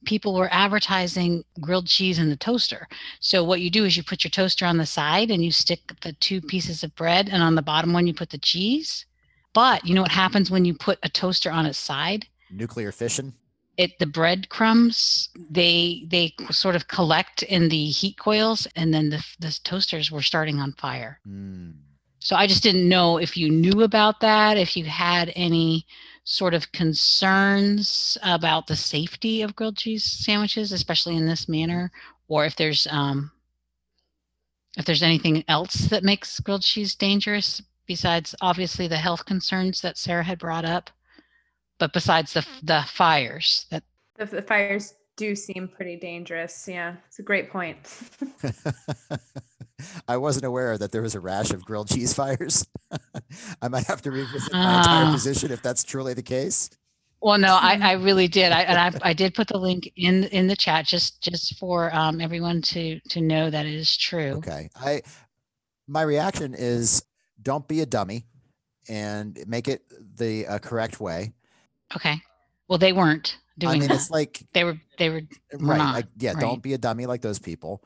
people 0.05 0.34
were 0.34 0.49
advertising 0.53 1.44
grilled 1.61 1.86
cheese 1.86 2.18
in 2.18 2.30
the 2.30 2.36
toaster. 2.36 2.88
So 3.20 3.44
what 3.44 3.61
you 3.61 3.70
do 3.70 3.84
is 3.84 3.97
you 3.97 4.03
put 4.03 4.24
your 4.24 4.30
toaster 4.30 4.64
on 4.64 4.78
the 4.78 4.86
side 4.86 5.30
and 5.30 5.44
you 5.44 5.51
stick 5.51 5.80
the 6.03 6.12
two 6.14 6.40
pieces 6.40 6.82
of 6.82 6.94
bread 6.94 7.28
and 7.30 7.42
on 7.42 7.55
the 7.55 7.62
bottom 7.62 7.92
one 7.92 8.07
you 8.07 8.14
put 8.14 8.30
the 8.30 8.38
cheese. 8.38 9.05
But 9.53 9.84
you 9.84 9.94
know 9.94 10.03
what 10.03 10.12
happens 10.12 10.51
when 10.51 10.64
you 10.64 10.74
put 10.74 10.99
a 11.03 11.09
toaster 11.09 11.51
on 11.51 11.66
its 11.66 11.78
side? 11.78 12.26
Nuclear 12.51 12.92
fission. 12.92 13.34
it 13.76 13.99
the 13.99 14.07
breadcrumbs 14.07 15.28
they 15.51 16.05
they 16.09 16.34
sort 16.51 16.76
of 16.76 16.88
collect 16.88 17.42
in 17.42 17.68
the 17.68 17.86
heat 17.86 18.16
coils 18.18 18.66
and 18.76 18.92
then 18.92 19.11
the, 19.11 19.24
the 19.38 19.59
toasters 19.64 20.11
were 20.11 20.22
starting 20.22 20.59
on 20.61 20.72
fire 20.72 21.20
mm. 21.28 21.72
so 22.18 22.36
i 22.36 22.47
just 22.47 22.62
didn't 22.62 22.88
know 22.88 23.18
if 23.18 23.36
you 23.36 23.51
knew 23.51 23.82
about 23.82 24.20
that 24.20 24.57
if 24.57 24.76
you 24.76 24.84
had 24.84 25.32
any 25.36 25.84
sort 26.27 26.55
of 26.55 26.72
concerns 26.72 28.18
about 28.20 28.66
the 28.66 28.74
safety 28.74 29.43
of 29.43 29.55
grilled 29.55 29.77
cheese 29.77 30.03
sandwiches 30.03 30.72
especially 30.72 31.16
in 31.16 31.24
this 31.24 31.49
manner 31.49 31.91
or 32.27 32.45
if 32.45 32.57
there's 32.57 32.89
um 32.91 33.31
if 34.77 34.85
there's 34.85 35.05
anything 35.05 35.45
else 35.47 35.87
that 35.87 36.03
makes 36.03 36.41
grilled 36.41 36.62
cheese 36.62 36.97
dangerous 36.97 37.62
besides 37.87 38.35
obviously 38.41 38.89
the 38.89 38.97
health 38.97 39.24
concerns 39.24 39.81
that 39.81 39.97
sarah 39.97 40.24
had 40.24 40.37
brought 40.37 40.64
up 40.64 40.91
but 41.79 41.93
besides 41.93 42.33
the 42.33 42.45
the 42.64 42.83
fires 42.89 43.66
that 43.70 43.85
the, 44.16 44.27
the 44.27 44.43
fires 44.43 44.95
do 45.17 45.35
seem 45.35 45.69
pretty 45.69 45.97
dangerous. 45.97 46.69
Yeah, 46.69 46.97
it's 47.09 47.19
a 47.19 47.23
great 47.23 47.51
point. 47.51 47.79
I 50.09 50.17
wasn't 50.17 50.45
aware 50.45 50.79
that 50.79 50.93
there 50.93 51.03
was 51.03 51.14
a 51.14 51.21
rash 51.21 51.51
of 51.51 51.64
grilled 51.64 51.89
cheese 51.89 52.14
fires. 52.14 52.67
I 53.62 53.69
might 53.69 53.87
have 53.87 54.03
to 54.03 54.11
revisit 54.11 54.53
my 54.53 54.79
entire 54.79 55.07
ah. 55.07 55.12
position 55.12 55.51
if 55.51 55.62
that's 55.62 55.85
truly 55.85 56.14
the 56.14 56.23
case. 56.23 56.71
Well, 57.21 57.39
no, 57.39 57.55
I, 57.55 57.79
I 57.81 57.93
really 57.93 58.29
did. 58.39 58.53
I 58.53 58.62
and 58.62 58.79
I, 58.79 59.11
I 59.11 59.12
did 59.12 59.35
put 59.35 59.49
the 59.49 59.59
link 59.59 59.91
in 59.97 60.25
in 60.25 60.47
the 60.47 60.57
chat 60.57 60.87
just 60.87 61.23
just 61.23 61.59
for 61.59 61.95
um, 61.95 62.21
everyone 62.21 62.62
to 62.62 63.01
to 63.01 63.21
know 63.21 63.51
that 63.51 63.67
it 63.67 63.75
is 63.75 63.97
true. 63.97 64.35
Okay, 64.39 64.71
I 64.77 65.03
my 65.87 66.03
reaction 66.03 66.55
is 66.55 67.05
don't 67.43 67.67
be 67.67 67.81
a 67.81 67.87
dummy 67.87 68.25
and 68.89 69.39
make 69.47 69.69
it 69.69 69.83
the 70.17 70.47
uh, 70.47 70.59
correct 70.59 71.01
way. 71.01 71.33
Okay. 71.95 72.17
Well, 72.69 72.79
they 72.79 72.93
weren't 72.93 73.39
doing. 73.59 73.76
I 73.76 73.78
mean, 73.78 73.88
that. 73.88 73.94
it's 73.94 74.11
like 74.18 74.42
they 74.52 74.64
were. 74.64 74.78
They 74.98 75.11
were 75.11 75.22
right. 75.54 75.94
Like, 75.94 76.07
yeah, 76.18 76.32
right. 76.32 76.40
don't 76.40 76.62
be 76.62 76.74
a 76.74 76.78
dummy 76.78 77.07
like 77.07 77.22
those 77.22 77.38
people. 77.38 77.82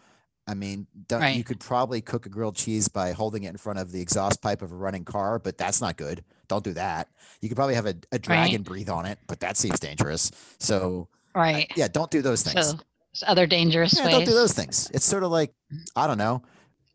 I 0.50 0.54
mean, 0.54 0.88
right. 1.12 1.36
you 1.36 1.44
could 1.44 1.60
probably 1.60 2.00
cook 2.00 2.26
a 2.26 2.28
grilled 2.28 2.56
cheese 2.56 2.88
by 2.88 3.12
holding 3.12 3.44
it 3.44 3.50
in 3.50 3.56
front 3.56 3.78
of 3.78 3.92
the 3.92 4.00
exhaust 4.00 4.42
pipe 4.42 4.62
of 4.62 4.72
a 4.72 4.74
running 4.74 5.04
car, 5.04 5.38
but 5.38 5.56
that's 5.56 5.80
not 5.80 5.96
good. 5.96 6.24
Don't 6.48 6.64
do 6.64 6.72
that. 6.72 7.08
You 7.40 7.48
could 7.48 7.54
probably 7.54 7.76
have 7.76 7.86
a, 7.86 7.94
a 8.10 8.18
dragon 8.18 8.56
right. 8.56 8.64
breathe 8.64 8.88
on 8.88 9.06
it, 9.06 9.20
but 9.28 9.38
that 9.40 9.56
seems 9.56 9.78
dangerous. 9.78 10.32
So, 10.58 11.08
right. 11.36 11.70
yeah, 11.76 11.86
don't 11.86 12.10
do 12.10 12.20
those 12.20 12.42
things. 12.42 12.74
So, 13.12 13.26
other 13.28 13.46
dangerous 13.46 13.96
yeah, 13.96 14.06
ways. 14.06 14.14
Don't 14.14 14.24
do 14.24 14.34
those 14.34 14.52
things. 14.52 14.90
It's 14.92 15.04
sort 15.04 15.22
of 15.22 15.30
like, 15.30 15.54
I 15.94 16.08
don't 16.08 16.18
know, 16.18 16.42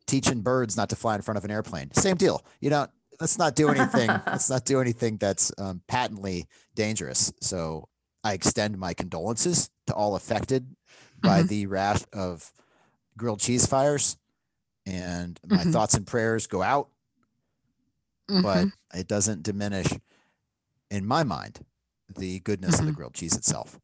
teaching 0.06 0.42
birds 0.42 0.76
not 0.76 0.90
to 0.90 0.98
fly 0.98 1.16
in 1.16 1.22
front 1.22 1.38
of 1.38 1.46
an 1.46 1.52
airplane. 1.52 1.94
Same 1.94 2.18
deal. 2.18 2.44
You 2.60 2.72
don't, 2.72 2.92
let's 3.22 3.38
not 3.38 3.56
do 3.56 3.70
anything. 3.70 4.08
let's 4.28 4.50
not 4.50 4.66
do 4.66 4.82
anything 4.82 5.16
that's 5.16 5.54
um, 5.58 5.82
patently 5.88 6.48
dangerous. 6.76 7.32
So 7.40 7.88
I 8.26 8.34
extend 8.34 8.80
my 8.80 8.96
condolences 8.96 9.70
to 9.86 9.94
all 9.94 10.16
affected 10.16 10.76
by 11.22 11.40
mm-hmm. 11.40 11.48
the 11.48 11.68
rash 11.68 12.02
of 12.12 12.52
grilled 13.16 13.40
cheese 13.40 13.68
fires, 13.68 14.18
and 14.88 15.40
my 15.48 15.58
mm-hmm. 15.58 15.72
thoughts 15.72 15.94
and 15.94 16.08
prayers 16.08 16.48
go 16.48 16.64
out. 16.64 16.90
Mm-hmm. 18.28 18.42
But 18.42 18.68
it 19.00 19.08
doesn't 19.08 19.44
diminish, 19.44 19.88
in 20.90 21.06
my 21.06 21.24
mind, 21.24 21.60
the 22.18 22.40
goodness 22.40 22.80
of 22.80 22.86
the 22.86 22.92
mm-hmm. 22.92 22.98
grilled 22.98 23.14
cheese 23.14 23.36
itself. 23.36 23.80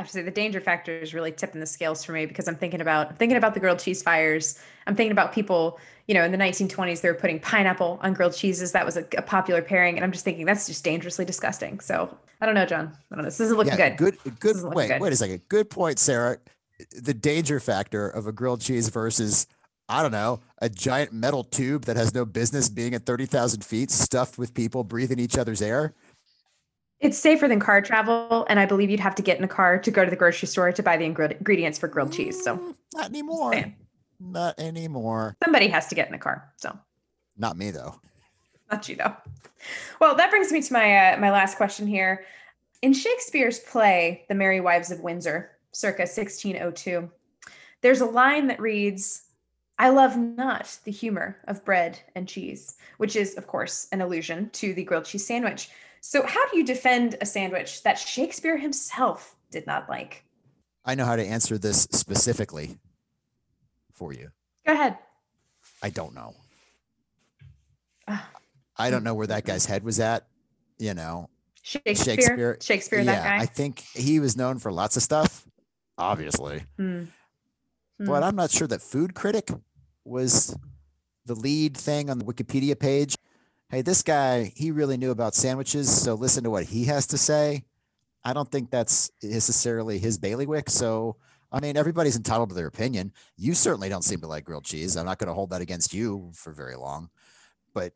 I 0.00 0.02
have 0.02 0.08
to 0.08 0.14
say 0.14 0.22
the 0.22 0.30
danger 0.30 0.62
factor 0.62 0.98
is 0.98 1.12
really 1.12 1.30
tipping 1.30 1.60
the 1.60 1.66
scales 1.66 2.02
for 2.02 2.12
me 2.12 2.24
because 2.24 2.48
I'm 2.48 2.56
thinking 2.56 2.80
about 2.80 3.18
thinking 3.18 3.36
about 3.36 3.52
the 3.52 3.60
grilled 3.60 3.80
cheese 3.80 4.02
fires. 4.02 4.58
I'm 4.86 4.96
thinking 4.96 5.12
about 5.12 5.34
people, 5.34 5.78
you 6.08 6.14
know, 6.14 6.24
in 6.24 6.32
the 6.32 6.38
1920s 6.38 7.02
they 7.02 7.10
were 7.10 7.14
putting 7.14 7.38
pineapple 7.38 8.00
on 8.02 8.14
grilled 8.14 8.34
cheeses. 8.34 8.72
That 8.72 8.86
was 8.86 8.96
a, 8.96 9.04
a 9.18 9.20
popular 9.20 9.60
pairing, 9.60 9.96
and 9.96 10.04
I'm 10.04 10.10
just 10.10 10.24
thinking 10.24 10.46
that's 10.46 10.66
just 10.66 10.82
dangerously 10.84 11.26
disgusting. 11.26 11.80
So 11.80 12.16
I 12.40 12.46
don't 12.46 12.54
know, 12.54 12.64
John. 12.64 12.96
I 13.12 13.14
don't 13.14 13.24
know. 13.24 13.28
This 13.28 13.40
isn't 13.40 13.58
looking 13.58 13.76
yeah, 13.76 13.90
good. 13.90 14.16
Good. 14.24 14.40
Good. 14.40 14.74
Wait. 14.74 14.88
Good. 14.88 15.02
Wait 15.02 15.12
a 15.12 15.16
second. 15.16 15.42
Good 15.50 15.68
point, 15.68 15.98
Sarah. 15.98 16.38
The 16.98 17.12
danger 17.12 17.60
factor 17.60 18.08
of 18.08 18.26
a 18.26 18.32
grilled 18.32 18.62
cheese 18.62 18.88
versus 18.88 19.46
I 19.90 20.02
don't 20.02 20.12
know, 20.12 20.40
a 20.62 20.68
giant 20.68 21.12
metal 21.12 21.42
tube 21.42 21.86
that 21.86 21.96
has 21.96 22.14
no 22.14 22.24
business 22.24 22.68
being 22.68 22.94
at 22.94 23.04
30,000 23.04 23.64
feet, 23.64 23.90
stuffed 23.90 24.38
with 24.38 24.54
people 24.54 24.84
breathing 24.84 25.18
each 25.18 25.36
other's 25.36 25.60
air. 25.60 25.94
It's 27.00 27.18
safer 27.18 27.48
than 27.48 27.60
car 27.60 27.80
travel, 27.80 28.46
and 28.48 28.60
I 28.60 28.66
believe 28.66 28.90
you'd 28.90 29.00
have 29.00 29.14
to 29.14 29.22
get 29.22 29.38
in 29.38 29.44
a 29.44 29.48
car 29.48 29.78
to 29.78 29.90
go 29.90 30.04
to 30.04 30.10
the 30.10 30.16
grocery 30.16 30.48
store 30.48 30.70
to 30.70 30.82
buy 30.82 30.98
the 30.98 31.04
ingredients 31.04 31.78
for 31.78 31.88
grilled 31.88 32.12
cheese. 32.12 32.42
So 32.42 32.58
mm, 32.58 32.74
not 32.94 33.06
anymore. 33.06 33.74
Not 34.20 34.58
anymore. 34.58 35.36
Somebody 35.42 35.68
has 35.68 35.86
to 35.88 35.94
get 35.94 36.06
in 36.06 36.12
the 36.12 36.18
car. 36.18 36.52
So 36.56 36.78
not 37.38 37.56
me 37.56 37.70
though. 37.70 38.00
Not 38.70 38.88
you 38.88 38.96
though. 38.96 39.16
Well, 40.00 40.14
that 40.14 40.30
brings 40.30 40.52
me 40.52 40.60
to 40.60 40.72
my 40.72 41.14
uh, 41.14 41.18
my 41.18 41.30
last 41.30 41.56
question 41.56 41.86
here. 41.86 42.24
In 42.82 42.92
Shakespeare's 42.94 43.58
play, 43.58 44.24
The 44.28 44.34
Merry 44.34 44.60
Wives 44.60 44.90
of 44.90 45.00
Windsor, 45.00 45.50
circa 45.72 46.02
1602, 46.02 47.10
there's 47.82 48.00
a 48.00 48.06
line 48.06 48.46
that 48.46 48.60
reads, 48.60 49.24
I 49.78 49.90
love 49.90 50.16
not 50.16 50.78
the 50.84 50.90
humor 50.90 51.38
of 51.46 51.64
bread 51.64 51.98
and 52.14 52.26
cheese, 52.26 52.76
which 52.96 53.16
is, 53.16 53.36
of 53.36 53.46
course, 53.46 53.86
an 53.92 54.00
allusion 54.00 54.50
to 54.50 54.72
the 54.72 54.84
grilled 54.84 55.04
cheese 55.04 55.26
sandwich. 55.26 55.70
So, 56.00 56.26
how 56.26 56.48
do 56.48 56.56
you 56.56 56.64
defend 56.64 57.16
a 57.20 57.26
sandwich 57.26 57.82
that 57.82 57.98
Shakespeare 57.98 58.56
himself 58.56 59.36
did 59.50 59.66
not 59.66 59.88
like? 59.88 60.24
I 60.84 60.94
know 60.94 61.04
how 61.04 61.16
to 61.16 61.24
answer 61.24 61.58
this 61.58 61.82
specifically 61.92 62.78
for 63.92 64.12
you. 64.12 64.30
Go 64.66 64.72
ahead. 64.72 64.96
I 65.82 65.90
don't 65.90 66.14
know. 66.14 66.34
I 68.76 68.90
don't 68.90 69.04
know 69.04 69.14
where 69.14 69.26
that 69.26 69.44
guy's 69.44 69.66
head 69.66 69.84
was 69.84 70.00
at. 70.00 70.26
You 70.78 70.94
know, 70.94 71.28
Shakespeare. 71.62 71.94
Shakespeare. 71.94 72.58
Shakespeare. 72.62 72.98
Yeah, 73.00 73.04
that 73.04 73.24
guy. 73.24 73.42
I 73.42 73.46
think 73.46 73.80
he 73.80 74.18
was 74.20 74.36
known 74.36 74.58
for 74.58 74.72
lots 74.72 74.96
of 74.96 75.02
stuff, 75.02 75.46
obviously. 75.98 76.64
Mm. 76.78 77.08
Mm. 78.00 78.06
But 78.06 78.22
I'm 78.22 78.36
not 78.36 78.50
sure 78.50 78.66
that 78.66 78.80
Food 78.80 79.14
Critic 79.14 79.50
was 80.04 80.56
the 81.26 81.34
lead 81.34 81.76
thing 81.76 82.08
on 82.08 82.18
the 82.18 82.24
Wikipedia 82.24 82.78
page 82.78 83.16
hey, 83.70 83.82
this 83.82 84.02
guy, 84.02 84.52
he 84.56 84.70
really 84.70 84.96
knew 84.96 85.10
about 85.10 85.34
sandwiches. 85.34 85.90
So 85.90 86.14
listen 86.14 86.44
to 86.44 86.50
what 86.50 86.64
he 86.64 86.84
has 86.84 87.06
to 87.08 87.18
say. 87.18 87.64
I 88.24 88.32
don't 88.32 88.50
think 88.50 88.70
that's 88.70 89.10
necessarily 89.22 89.98
his 89.98 90.18
bailiwick. 90.18 90.68
So, 90.68 91.16
I 91.50 91.60
mean, 91.60 91.76
everybody's 91.76 92.16
entitled 92.16 92.50
to 92.50 92.54
their 92.54 92.66
opinion. 92.66 93.12
You 93.36 93.54
certainly 93.54 93.88
don't 93.88 94.02
seem 94.02 94.20
to 94.20 94.26
like 94.26 94.44
grilled 94.44 94.64
cheese. 94.64 94.96
I'm 94.96 95.06
not 95.06 95.18
going 95.18 95.28
to 95.28 95.34
hold 95.34 95.50
that 95.50 95.62
against 95.62 95.94
you 95.94 96.30
for 96.34 96.52
very 96.52 96.76
long. 96.76 97.08
But 97.72 97.92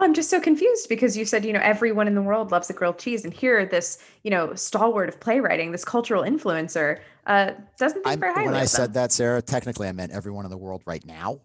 I'm 0.00 0.14
just 0.14 0.30
so 0.30 0.40
confused 0.40 0.88
because 0.88 1.16
you 1.16 1.24
said, 1.24 1.44
you 1.44 1.52
know, 1.52 1.60
everyone 1.62 2.08
in 2.08 2.14
the 2.14 2.22
world 2.22 2.50
loves 2.50 2.70
a 2.70 2.72
grilled 2.72 2.98
cheese. 2.98 3.24
And 3.24 3.32
here, 3.32 3.66
this, 3.66 3.98
you 4.24 4.30
know, 4.30 4.54
stalwart 4.54 5.08
of 5.08 5.20
playwriting, 5.20 5.70
this 5.70 5.84
cultural 5.84 6.22
influencer, 6.22 7.00
uh, 7.26 7.52
doesn't 7.78 8.02
think 8.02 8.20
very 8.20 8.32
highly 8.32 8.46
When 8.46 8.56
I 8.56 8.64
said 8.64 8.94
that, 8.94 9.12
Sarah, 9.12 9.42
technically 9.42 9.86
I 9.88 9.92
meant 9.92 10.12
everyone 10.12 10.44
in 10.44 10.50
the 10.50 10.58
world 10.58 10.82
right 10.86 11.04
now. 11.04 11.40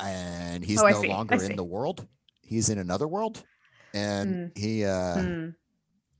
And 0.00 0.64
he's 0.64 0.80
oh, 0.80 0.88
no 0.88 1.00
longer 1.02 1.42
in 1.42 1.56
the 1.56 1.64
world 1.64 2.06
he's 2.46 2.68
in 2.68 2.78
another 2.78 3.08
world 3.08 3.44
and 3.92 4.52
mm. 4.52 4.58
he 4.58 4.84
uh 4.84 5.16
mm. 5.16 5.54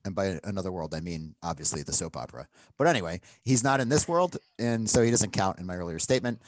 and 0.05 0.14
by 0.14 0.39
another 0.45 0.72
world 0.72 0.95
i 0.95 1.01
mean 1.01 1.35
obviously 1.43 1.83
the 1.83 1.93
soap 1.93 2.16
opera 2.16 2.47
but 2.79 2.87
anyway 2.87 3.20
he's 3.45 3.64
not 3.64 3.81
in 3.81 3.89
this 3.89 4.09
world 4.09 4.37
and 4.59 4.89
so 4.89 5.03
he 5.03 5.11
doesn't 5.11 5.33
count 5.33 5.59
in 5.59 5.66
my 5.66 5.75
earlier 5.75 5.99
statement 5.99 6.41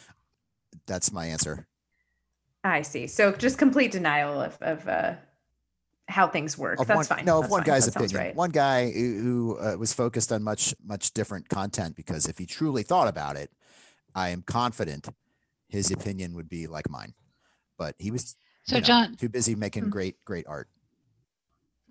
that's 0.86 1.12
my 1.12 1.26
answer 1.26 1.66
i 2.64 2.82
see 2.82 3.06
so 3.06 3.32
just 3.32 3.58
complete 3.58 3.90
denial 3.92 4.40
of 4.40 4.56
of 4.60 4.86
uh 4.88 5.14
how 6.08 6.28
things 6.28 6.56
work. 6.56 6.80
Of 6.80 6.86
That's 6.86 6.96
one, 6.96 7.04
fine. 7.04 7.24
No, 7.24 7.40
That's 7.40 7.50
one 7.50 7.62
fine. 7.62 7.66
guy's 7.66 7.88
opinion. 7.88 8.16
Right. 8.16 8.36
One 8.36 8.50
guy 8.50 8.90
who, 8.90 9.20
who 9.20 9.58
uh, 9.58 9.76
was 9.76 9.92
focused 9.92 10.32
on 10.32 10.42
much, 10.42 10.74
much 10.84 11.12
different 11.12 11.48
content 11.48 11.96
because 11.96 12.26
if 12.26 12.38
he 12.38 12.46
truly 12.46 12.82
thought 12.82 13.08
about 13.08 13.36
it, 13.36 13.50
I 14.14 14.30
am 14.30 14.42
confident 14.42 15.08
his 15.68 15.90
opinion 15.90 16.34
would 16.34 16.48
be 16.48 16.66
like 16.66 16.88
mine. 16.88 17.14
But 17.76 17.96
he 17.98 18.10
was 18.10 18.36
so, 18.66 18.76
you 18.76 18.80
know, 18.80 18.86
John, 18.86 19.14
too 19.14 19.28
busy 19.28 19.54
making 19.54 19.84
mm. 19.84 19.90
great, 19.90 20.24
great 20.24 20.46
art. 20.48 20.68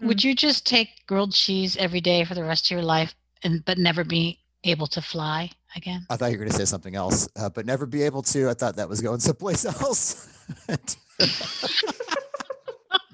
Would 0.02 0.24
you 0.24 0.36
just 0.36 0.68
take 0.68 0.90
grilled 1.08 1.34
cheese 1.34 1.78
every 1.78 2.02
day 2.02 2.26
for 2.26 2.36
the 2.36 2.44
rest 2.44 2.66
of 2.66 2.72
your 2.72 2.84
life, 2.84 3.16
and 3.44 3.64
but 3.64 3.78
never 3.78 4.04
be 4.04 4.40
able 4.66 4.88
to 4.88 5.02
fly 5.02 5.50
again? 5.76 6.06
I 6.10 6.18
thought 6.18 6.32
you 6.32 6.38
were 6.38 6.44
going 6.44 6.52
to 6.52 6.58
say 6.58 6.66
something 6.66 6.96
else, 6.96 7.30
uh, 7.38 7.48
but 7.50 7.66
never 7.66 7.86
be 7.86 8.04
able 8.04 8.22
to. 8.24 8.50
I 8.50 8.54
thought 8.54 8.76
that 8.76 8.90
was 8.90 9.00
going 9.00 9.20
someplace 9.22 9.64
else. 9.64 10.28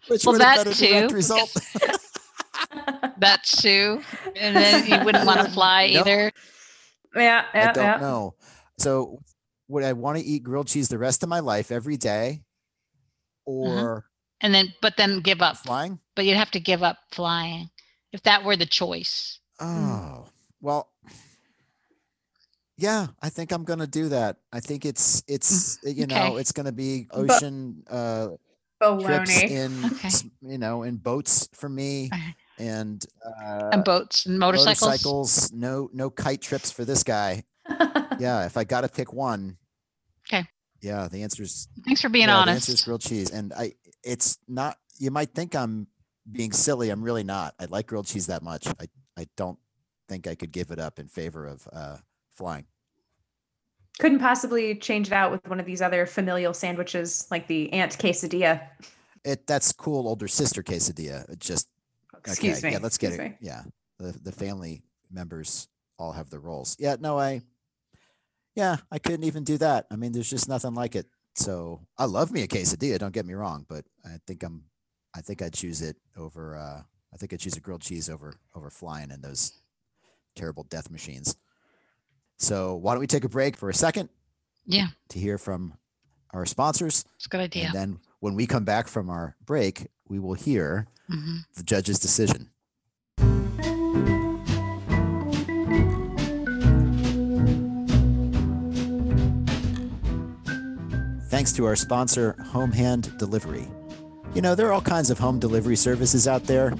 Which 0.07 0.25
well, 0.25 0.33
would 0.33 0.41
have 0.41 0.63
been 0.63 0.73
a 0.73 0.75
direct 0.75 1.13
result. 1.13 1.53
that 3.19 3.43
too, 3.43 4.01
and 4.35 4.55
then 4.55 4.87
you 4.87 5.05
wouldn't 5.05 5.27
want 5.27 5.41
to 5.41 5.51
fly 5.51 5.91
no. 5.93 5.99
either. 5.99 6.31
Yeah, 7.15 7.45
yeah, 7.53 7.69
I 7.69 7.73
don't 7.73 7.83
yeah. 7.83 7.97
know. 7.97 8.33
So, 8.79 9.19
would 9.67 9.83
I 9.83 9.93
want 9.93 10.17
to 10.17 10.23
eat 10.23 10.41
grilled 10.41 10.67
cheese 10.67 10.89
the 10.89 10.97
rest 10.97 11.21
of 11.21 11.29
my 11.29 11.39
life 11.39 11.71
every 11.71 11.97
day? 11.97 12.41
Uh-huh. 13.47 13.53
or 13.53 13.91
uh-huh. 13.97 14.01
and 14.41 14.53
then 14.53 14.73
but 14.81 14.97
then 14.97 15.19
give 15.21 15.41
up 15.41 15.57
flying 15.57 15.99
but 16.15 16.25
you'd 16.25 16.37
have 16.37 16.51
to 16.51 16.59
give 16.59 16.83
up 16.83 16.97
flying 17.11 17.69
if 18.11 18.23
that 18.23 18.43
were 18.43 18.55
the 18.55 18.65
choice 18.65 19.39
mm. 19.59 19.65
oh 19.67 20.27
well 20.61 20.89
yeah 22.77 23.07
i 23.21 23.29
think 23.29 23.51
i'm 23.51 23.63
gonna 23.63 23.87
do 23.87 24.09
that 24.09 24.37
i 24.51 24.59
think 24.59 24.85
it's 24.85 25.23
it's 25.27 25.79
you 25.83 26.07
know 26.07 26.37
it's 26.37 26.51
gonna 26.51 26.71
be 26.71 27.07
ocean 27.11 27.83
uh 27.89 28.29
trips 28.99 29.43
in 29.43 29.85
okay. 29.85 30.09
you 30.41 30.57
know 30.57 30.83
in 30.83 30.97
boats 30.97 31.47
for 31.53 31.69
me 31.69 32.09
and 32.61 33.05
uh, 33.25 33.69
and 33.73 33.83
boats 33.83 34.25
and 34.25 34.37
motorcycles. 34.37 34.81
Motorcycles. 34.81 35.51
No, 35.51 35.89
no 35.93 36.09
kite 36.09 36.41
trips 36.41 36.71
for 36.71 36.85
this 36.85 37.03
guy. 37.03 37.43
yeah, 38.19 38.45
if 38.45 38.55
I 38.57 38.63
got 38.63 38.81
to 38.81 38.87
pick 38.87 39.11
one. 39.11 39.57
Okay. 40.83 40.87
Yeah, 40.89 41.07
the 41.07 41.23
answer 41.23 41.43
is. 41.43 41.67
Thanks 41.85 42.01
for 42.01 42.09
being 42.09 42.27
yeah, 42.27 42.37
honest. 42.37 42.67
The 42.67 42.71
answer 42.71 42.71
is 42.73 42.83
grilled 42.83 43.01
cheese, 43.01 43.29
and 43.29 43.53
I. 43.53 43.73
It's 44.03 44.37
not. 44.47 44.77
You 44.97 45.11
might 45.11 45.33
think 45.33 45.55
I'm 45.55 45.87
being 46.31 46.51
silly. 46.51 46.89
I'm 46.89 47.03
really 47.03 47.23
not. 47.23 47.53
I 47.59 47.65
like 47.65 47.87
grilled 47.87 48.07
cheese 48.07 48.27
that 48.27 48.43
much. 48.43 48.67
I. 48.67 48.87
I 49.17 49.27
don't 49.35 49.59
think 50.07 50.25
I 50.27 50.35
could 50.35 50.51
give 50.51 50.71
it 50.71 50.79
up 50.79 50.99
in 50.99 51.07
favor 51.07 51.45
of 51.45 51.67
uh, 51.71 51.97
flying. 52.33 52.65
Couldn't 53.99 54.19
possibly 54.19 54.75
change 54.75 55.07
it 55.07 55.13
out 55.13 55.31
with 55.31 55.47
one 55.47 55.59
of 55.59 55.65
these 55.65 55.81
other 55.81 56.05
familial 56.05 56.53
sandwiches, 56.53 57.27
like 57.29 57.47
the 57.47 57.71
aunt 57.73 57.97
quesadilla. 57.97 58.61
It 59.23 59.45
that's 59.45 59.71
cool 59.71 60.07
older 60.07 60.27
sister 60.27 60.63
quesadilla. 60.63 61.29
It 61.29 61.39
just 61.39 61.67
excuse 62.17 62.57
okay, 62.57 62.67
me. 62.67 62.73
Yeah, 62.73 62.79
let's 62.81 62.97
get 62.97 63.13
excuse 63.13 63.27
it. 63.27 63.31
Me. 63.31 63.37
Yeah, 63.41 63.63
the 63.99 64.17
the 64.23 64.31
family 64.31 64.81
members 65.11 65.67
all 65.99 66.13
have 66.13 66.29
their 66.29 66.39
roles. 66.39 66.75
Yeah, 66.79 66.95
no, 66.99 67.19
I. 67.19 67.41
Yeah, 68.55 68.77
I 68.91 68.99
couldn't 68.99 69.23
even 69.23 69.43
do 69.43 69.57
that. 69.59 69.87
I 69.91 69.95
mean, 69.95 70.11
there's 70.11 70.29
just 70.29 70.49
nothing 70.49 70.73
like 70.73 70.95
it. 70.95 71.07
So 71.35 71.87
I 71.97 72.05
love 72.05 72.31
me 72.31 72.43
a 72.43 72.47
quesadilla. 72.47 72.99
Don't 72.99 73.13
get 73.13 73.25
me 73.25 73.33
wrong, 73.33 73.65
but 73.67 73.85
I 74.05 74.17
think 74.27 74.43
I'm. 74.43 74.65
I 75.13 75.19
think 75.21 75.41
I'd 75.41 75.53
choose 75.53 75.81
it 75.81 75.97
over. 76.17 76.55
uh 76.55 76.81
I 77.13 77.17
think 77.17 77.33
I'd 77.33 77.39
choose 77.39 77.57
a 77.57 77.59
grilled 77.59 77.81
cheese 77.81 78.09
over 78.09 78.33
over 78.55 78.69
flying 78.69 79.11
in 79.11 79.21
those 79.21 79.53
terrible 80.35 80.63
death 80.63 80.89
machines. 80.89 81.35
So 82.37 82.75
why 82.75 82.93
don't 82.93 83.01
we 83.01 83.07
take 83.07 83.23
a 83.23 83.29
break 83.29 83.57
for 83.57 83.69
a 83.69 83.73
second? 83.73 84.09
Yeah. 84.65 84.87
To 85.09 85.19
hear 85.19 85.37
from 85.37 85.73
our 86.33 86.45
sponsors. 86.45 87.05
It's 87.17 87.25
a 87.25 87.29
good 87.29 87.41
idea. 87.41 87.65
And 87.65 87.73
then 87.73 87.99
when 88.19 88.35
we 88.35 88.47
come 88.47 88.63
back 88.63 88.87
from 88.87 89.09
our 89.09 89.35
break, 89.45 89.87
we 90.07 90.19
will 90.19 90.33
hear 90.33 90.87
mm-hmm. 91.09 91.37
the 91.55 91.63
judge's 91.63 91.99
decision. 91.99 92.50
Thanks 101.41 101.53
to 101.53 101.65
our 101.65 101.75
sponsor, 101.75 102.35
Home 102.49 102.71
Hand 102.71 103.17
Delivery. 103.17 103.67
You 104.35 104.43
know, 104.43 104.53
there 104.53 104.67
are 104.67 104.73
all 104.73 104.79
kinds 104.79 105.09
of 105.09 105.17
home 105.17 105.39
delivery 105.39 105.75
services 105.75 106.27
out 106.27 106.43
there, 106.43 106.75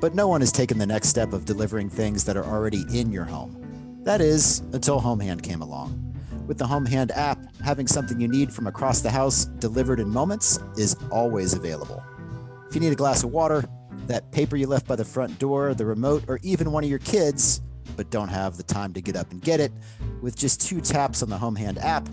but 0.00 0.16
no 0.16 0.26
one 0.26 0.40
has 0.40 0.50
taken 0.50 0.78
the 0.78 0.84
next 0.84 1.10
step 1.10 1.32
of 1.32 1.44
delivering 1.44 1.88
things 1.88 2.24
that 2.24 2.36
are 2.36 2.44
already 2.44 2.84
in 2.92 3.12
your 3.12 3.22
home. 3.24 4.00
That 4.02 4.20
is, 4.20 4.64
until 4.72 4.98
Homehand 4.98 5.44
came 5.44 5.62
along. 5.62 6.12
With 6.48 6.58
the 6.58 6.66
Homehand 6.66 7.12
app, 7.12 7.38
having 7.62 7.86
something 7.86 8.20
you 8.20 8.26
need 8.26 8.52
from 8.52 8.66
across 8.66 9.00
the 9.00 9.12
house 9.12 9.44
delivered 9.44 10.00
in 10.00 10.08
moments 10.08 10.58
is 10.76 10.96
always 11.12 11.54
available. 11.54 12.02
If 12.68 12.74
you 12.74 12.80
need 12.80 12.92
a 12.92 12.96
glass 12.96 13.22
of 13.22 13.30
water, 13.30 13.62
that 14.08 14.32
paper 14.32 14.56
you 14.56 14.66
left 14.66 14.88
by 14.88 14.96
the 14.96 15.04
front 15.04 15.38
door, 15.38 15.72
the 15.72 15.86
remote, 15.86 16.24
or 16.26 16.40
even 16.42 16.72
one 16.72 16.82
of 16.82 16.90
your 16.90 16.98
kids, 16.98 17.62
but 17.96 18.10
don't 18.10 18.26
have 18.26 18.56
the 18.56 18.64
time 18.64 18.92
to 18.94 19.00
get 19.00 19.14
up 19.14 19.30
and 19.30 19.40
get 19.40 19.60
it, 19.60 19.70
with 20.20 20.36
just 20.36 20.60
two 20.60 20.80
taps 20.80 21.22
on 21.22 21.30
the 21.30 21.38
Homehand 21.38 21.78
app, 21.78 22.08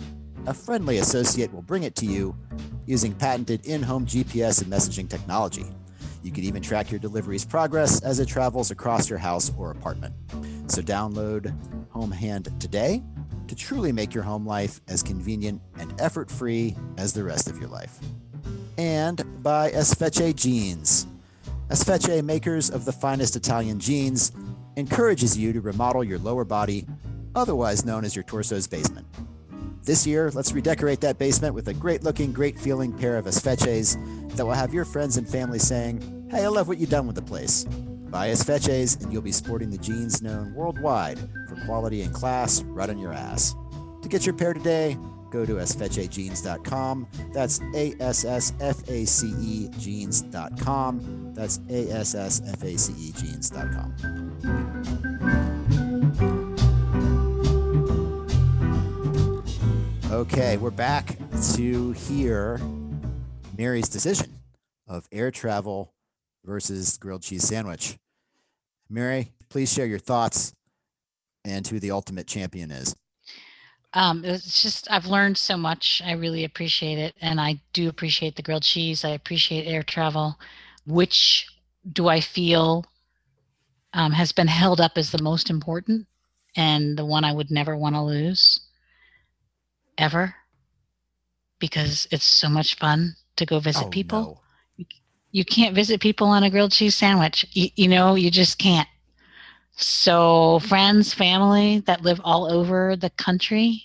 a 0.48 0.54
friendly 0.54 0.98
associate 0.98 1.54
will 1.54 1.62
bring 1.62 1.84
it 1.84 1.96
to 1.96 2.06
you 2.06 2.36
using 2.86 3.14
patented 3.14 3.66
in 3.66 3.84
home 3.84 4.06
GPS 4.06 4.62
and 4.62 4.72
messaging 4.72 5.10
technology. 5.10 5.66
You 6.24 6.32
can 6.32 6.44
even 6.44 6.62
track 6.62 6.92
your 6.92 7.00
delivery's 7.00 7.46
progress 7.46 8.02
as 8.04 8.20
it 8.20 8.28
travels 8.28 8.72
across 8.72 9.10
your 9.10 9.20
house 9.20 9.52
or 9.58 9.72
apartment. 9.72 10.14
So 10.68 10.82
download 10.82 11.54
Home 11.89 12.12
Hand 12.12 12.50
today 12.60 13.04
to 13.48 13.56
truly 13.56 13.92
make 13.92 14.14
your 14.14 14.24
home 14.24 14.46
life 14.46 14.82
as 14.88 15.04
convenient 15.04 15.62
and 15.78 15.94
effort 16.00 16.30
free 16.30 16.76
as 16.98 17.14
the 17.14 17.24
rest 17.24 17.50
of 17.50 17.60
your 17.60 17.70
life. 17.70 18.00
And 18.78 19.44
by 19.44 19.72
Esfece 19.72 20.36
Jeans. 20.36 21.08
Esfece, 21.70 22.24
makers 22.24 22.70
of 22.70 22.86
the 22.86 22.92
finest 22.92 23.36
Italian 23.36 23.80
jeans, 23.80 24.32
encourages 24.76 25.38
you 25.38 25.54
to 25.54 25.62
remodel 25.62 26.04
your 26.04 26.20
lower 26.20 26.46
body, 26.46 26.86
otherwise 27.36 27.86
known 27.86 28.06
as 28.06 28.16
your 28.16 28.24
torso's 28.24 28.68
basement. 28.68 29.08
This 29.84 30.05
year, 30.05 30.29
let's 30.32 30.53
redecorate 30.53 31.01
that 31.01 31.17
basement 31.17 31.55
with 31.55 31.67
a 31.67 31.73
great 31.73 32.03
looking, 32.03 32.32
great 32.32 32.59
feeling 32.59 32.93
pair 32.93 33.17
of 33.17 33.25
Esfeces 33.25 33.97
that 34.36 34.45
will 34.45 34.53
have 34.53 34.73
your 34.73 34.86
friends 34.86 35.17
and 35.17 35.27
family 35.27 35.57
saying, 35.57 36.27
Hey, 36.29 36.43
I 36.43 36.47
love 36.47 36.67
what 36.67 36.77
you've 36.77 36.91
done 36.91 37.07
with 37.07 37.15
the 37.15 37.21
place. 37.23 37.65
Buy 38.11 38.29
Esfeces 38.29 39.01
and 39.01 39.11
you'll 39.11 39.23
be 39.23 39.32
sporting 39.32 39.71
the 39.71 39.79
jeans 39.79 40.21
known 40.21 40.53
worldwide 40.53 41.17
for 41.49 41.55
quality 41.65 42.03
and 42.03 42.13
class 42.13 42.61
right 42.63 42.89
on 42.89 42.99
your 42.99 43.13
ass. 43.13 43.55
To 44.03 44.09
get 44.09 44.25
your 44.25 44.36
pair 44.36 44.53
today, 44.53 44.97
go 45.32 45.45
to 45.45 45.53
asfecejeans.com. 45.55 47.07
That's 47.34 47.59
A 47.73 47.95
S 47.99 48.23
S 48.25 48.53
F 48.59 48.88
A 48.88 49.05
C 49.05 49.34
E 49.39 49.69
jeans.com. 49.79 51.34
That's 51.34 51.59
A 51.69 51.89
S 51.89 52.13
S 52.13 52.41
F 52.45 52.63
A 52.63 52.77
C 52.77 52.93
E 52.99 53.11
jeans.com. 53.13 53.95
Okay, 60.12 60.57
we're 60.57 60.72
back 60.72 61.16
to 61.53 61.93
hear 61.93 62.59
Mary's 63.57 63.88
decision 63.88 64.39
of 64.86 65.07
air 65.09 65.32
travel 65.32 65.93
versus 66.43 66.97
grilled 66.97 67.22
cheese 67.24 67.47
sandwich. 67.47 67.97
Mary, 68.89 69.32
please 69.47 69.72
share 69.72 69.86
your 69.86 69.99
thoughts 69.99 70.51
and 71.45 71.66
who 71.66 71.80
the 71.80 71.91
ultimate 71.91 72.28
champion 72.28 72.72
is. 72.72 72.93
Um, 73.93 74.26
it's 74.26 74.62
just 74.62 74.91
I've 74.91 75.05
learned 75.05 75.38
so 75.38 75.55
much. 75.55 76.01
I 76.05 76.12
really 76.12 76.43
appreciate 76.43 76.97
it, 76.97 77.16
and 77.22 77.39
I 77.39 77.62
do 77.72 77.88
appreciate 77.88 78.36
the 78.36 78.43
grilled 78.43 78.64
cheese. 78.64 79.05
I 79.05 79.12
appreciate 79.12 79.66
air 79.66 79.82
travel. 79.82 80.38
Which 80.86 81.47
do 81.89 82.09
I 82.09 82.20
feel 82.20 82.86
um, 83.93 84.12
has 84.12 84.34
been 84.34 84.47
held 84.47 84.82
up 84.82 84.97
as 84.97 85.12
the 85.12 85.24
most 85.24 85.49
important 85.49 86.05
and 86.57 86.97
the 86.97 87.05
one 87.05 87.24
I 87.24 87.32
would 87.32 87.49
never 87.49 87.78
want 87.78 87.95
to 87.95 88.01
lose 88.01 88.59
ever 90.02 90.36
because 91.60 92.08
it's 92.12 92.26
so 92.26 92.49
much 92.49 92.76
fun 92.76 93.16
to 93.36 93.45
go 93.45 93.60
visit 93.60 93.86
oh, 93.86 93.89
people. 93.89 94.22
No 94.22 94.41
you 95.32 95.45
can't 95.45 95.76
visit 95.76 96.02
people 96.02 96.28
on 96.28 96.43
a 96.43 96.49
grilled 96.49 96.74
cheese 96.74 96.95
sandwich. 96.95 97.45
You, 97.52 97.70
you 97.76 97.88
know, 97.88 98.16
you 98.16 98.30
just 98.30 98.58
can't. 98.58 98.88
So, 99.72 100.60
friends, 100.60 101.14
family 101.14 101.80
that 101.88 102.02
live 102.02 102.20
all 102.24 102.52
over 102.52 102.95
the 102.95 103.10
country, 103.12 103.84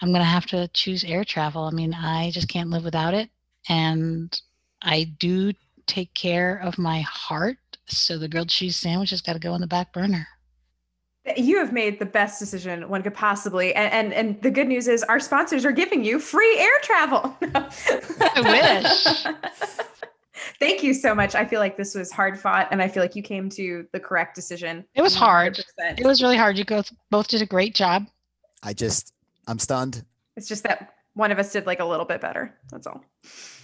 I'm 0.00 0.10
going 0.10 0.20
to 0.20 0.24
have 0.24 0.46
to 0.46 0.68
choose 0.68 1.02
air 1.02 1.24
travel. 1.24 1.64
I 1.64 1.70
mean, 1.70 1.94
I 1.94 2.30
just 2.30 2.48
can't 2.48 2.70
live 2.70 2.84
without 2.84 3.14
it. 3.14 3.30
And 3.68 4.38
I 4.82 5.04
do 5.18 5.52
take 5.86 6.12
care 6.12 6.58
of 6.58 6.78
my 6.78 7.00
heart. 7.00 7.56
So, 7.86 8.18
the 8.18 8.28
grilled 8.28 8.50
cheese 8.50 8.76
sandwich 8.76 9.10
has 9.10 9.22
got 9.22 9.32
to 9.32 9.38
go 9.38 9.52
on 9.52 9.62
the 9.62 9.66
back 9.66 9.92
burner. 9.92 10.28
You 11.36 11.58
have 11.58 11.72
made 11.72 11.98
the 11.98 12.06
best 12.06 12.38
decision 12.38 12.88
one 12.88 13.02
could 13.02 13.14
possibly, 13.14 13.74
and 13.74 13.92
and, 13.92 14.12
and 14.12 14.42
the 14.42 14.50
good 14.50 14.68
news 14.68 14.88
is 14.88 15.02
our 15.04 15.18
sponsors 15.18 15.64
are 15.64 15.72
giving 15.72 16.04
you 16.04 16.18
free 16.18 16.58
air 16.58 16.78
travel. 16.82 17.36
I 17.42 18.84
wish. 19.24 19.34
Thank 20.60 20.82
you 20.82 20.92
so 20.92 21.14
much. 21.14 21.34
I 21.34 21.46
feel 21.46 21.60
like 21.60 21.76
this 21.76 21.94
was 21.94 22.12
hard 22.12 22.38
fought, 22.38 22.68
and 22.70 22.82
I 22.82 22.88
feel 22.88 23.02
like 23.02 23.16
you 23.16 23.22
came 23.22 23.48
to 23.50 23.86
the 23.92 24.00
correct 24.00 24.34
decision. 24.34 24.84
It 24.94 25.02
was 25.02 25.14
100%. 25.14 25.18
hard. 25.18 25.64
It 25.78 26.06
was 26.06 26.22
really 26.22 26.36
hard. 26.36 26.58
You 26.58 26.64
both 26.64 26.92
both 27.10 27.28
did 27.28 27.40
a 27.40 27.46
great 27.46 27.74
job. 27.74 28.06
I 28.62 28.72
just, 28.72 29.12
I'm 29.46 29.58
stunned. 29.58 30.04
It's 30.36 30.48
just 30.48 30.62
that 30.64 30.94
one 31.14 31.32
of 31.32 31.38
us 31.38 31.52
did 31.52 31.66
like 31.66 31.80
a 31.80 31.84
little 31.84 32.06
bit 32.06 32.20
better. 32.20 32.54
That's 32.70 32.86
all. 32.86 33.04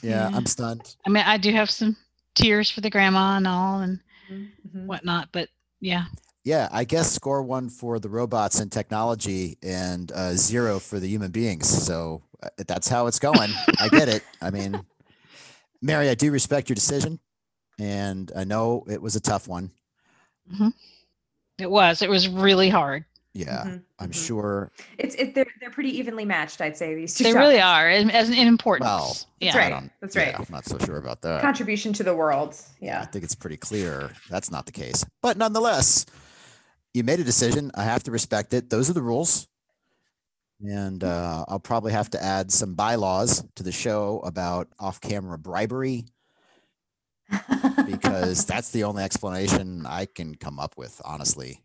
Yeah, 0.02 0.30
yeah. 0.30 0.36
I'm 0.36 0.46
stunned. 0.46 0.96
I 1.06 1.10
mean, 1.10 1.24
I 1.26 1.36
do 1.36 1.52
have 1.52 1.70
some 1.70 1.96
tears 2.34 2.70
for 2.70 2.80
the 2.80 2.90
grandma 2.90 3.36
and 3.36 3.46
all 3.46 3.80
and 3.80 4.00
mm-hmm. 4.30 4.86
whatnot, 4.86 5.28
but 5.32 5.48
yeah. 5.80 6.04
Yeah, 6.44 6.68
I 6.72 6.84
guess 6.84 7.12
score 7.12 7.42
one 7.42 7.68
for 7.68 7.98
the 7.98 8.08
robots 8.08 8.60
and 8.60 8.72
technology 8.72 9.58
and 9.62 10.10
uh, 10.12 10.32
zero 10.32 10.78
for 10.78 10.98
the 10.98 11.06
human 11.06 11.30
beings. 11.30 11.68
So 11.68 12.22
uh, 12.42 12.48
that's 12.66 12.88
how 12.88 13.06
it's 13.08 13.18
going. 13.18 13.50
I 13.78 13.88
get 13.88 14.08
it. 14.08 14.22
I 14.40 14.50
mean, 14.50 14.80
Mary, 15.82 16.08
I 16.08 16.14
do 16.14 16.30
respect 16.30 16.70
your 16.70 16.74
decision, 16.74 17.18
and 17.78 18.32
I 18.34 18.44
know 18.44 18.84
it 18.88 19.02
was 19.02 19.16
a 19.16 19.20
tough 19.20 19.48
one. 19.48 19.70
Mm-hmm. 20.50 20.68
It 21.58 21.70
was. 21.70 22.00
It 22.00 22.08
was 22.08 22.26
really 22.28 22.70
hard. 22.70 23.04
Yeah, 23.32 23.58
mm-hmm. 23.58 23.76
I'm 23.98 24.10
mm-hmm. 24.10 24.10
sure. 24.10 24.72
It's 24.98 25.14
it, 25.14 25.34
they're 25.34 25.46
they're 25.60 25.70
pretty 25.70 25.96
evenly 25.96 26.24
matched. 26.24 26.60
I'd 26.60 26.76
say 26.76 26.94
these 26.94 27.14
two. 27.14 27.24
They 27.24 27.32
really 27.32 27.60
are, 27.60 27.88
as 27.88 28.28
in 28.28 28.48
importance. 28.48 28.88
Well, 28.88 29.16
yeah, 29.38 29.52
that's 29.52 29.56
right. 29.56 29.90
That's 30.00 30.16
right. 30.16 30.28
Yeah, 30.28 30.36
I'm 30.38 30.46
not 30.50 30.64
so 30.64 30.78
sure 30.78 30.96
about 30.96 31.20
that. 31.22 31.40
Contribution 31.40 31.92
to 31.92 32.02
the 32.02 32.14
world. 32.14 32.56
Yeah, 32.80 33.00
I 33.00 33.04
think 33.04 33.24
it's 33.24 33.36
pretty 33.36 33.56
clear 33.56 34.10
that's 34.28 34.50
not 34.50 34.66
the 34.66 34.72
case. 34.72 35.04
But 35.22 35.36
nonetheless, 35.36 36.06
you 36.94 37.04
made 37.04 37.20
a 37.20 37.24
decision. 37.24 37.70
I 37.74 37.84
have 37.84 38.02
to 38.04 38.10
respect 38.10 38.52
it. 38.54 38.70
Those 38.70 38.90
are 38.90 38.94
the 38.94 39.02
rules 39.02 39.48
and 40.62 41.04
uh, 41.04 41.44
I'll 41.48 41.60
probably 41.60 41.92
have 41.92 42.10
to 42.10 42.22
add 42.22 42.52
some 42.52 42.74
bylaws 42.74 43.44
to 43.54 43.62
the 43.62 43.72
show 43.72 44.20
about 44.24 44.68
off-camera 44.78 45.38
bribery 45.38 46.04
because 47.86 48.44
that's 48.44 48.70
the 48.70 48.84
only 48.84 49.02
explanation 49.02 49.86
I 49.86 50.06
can 50.06 50.34
come 50.34 50.58
up 50.58 50.76
with, 50.76 51.00
honestly. 51.04 51.62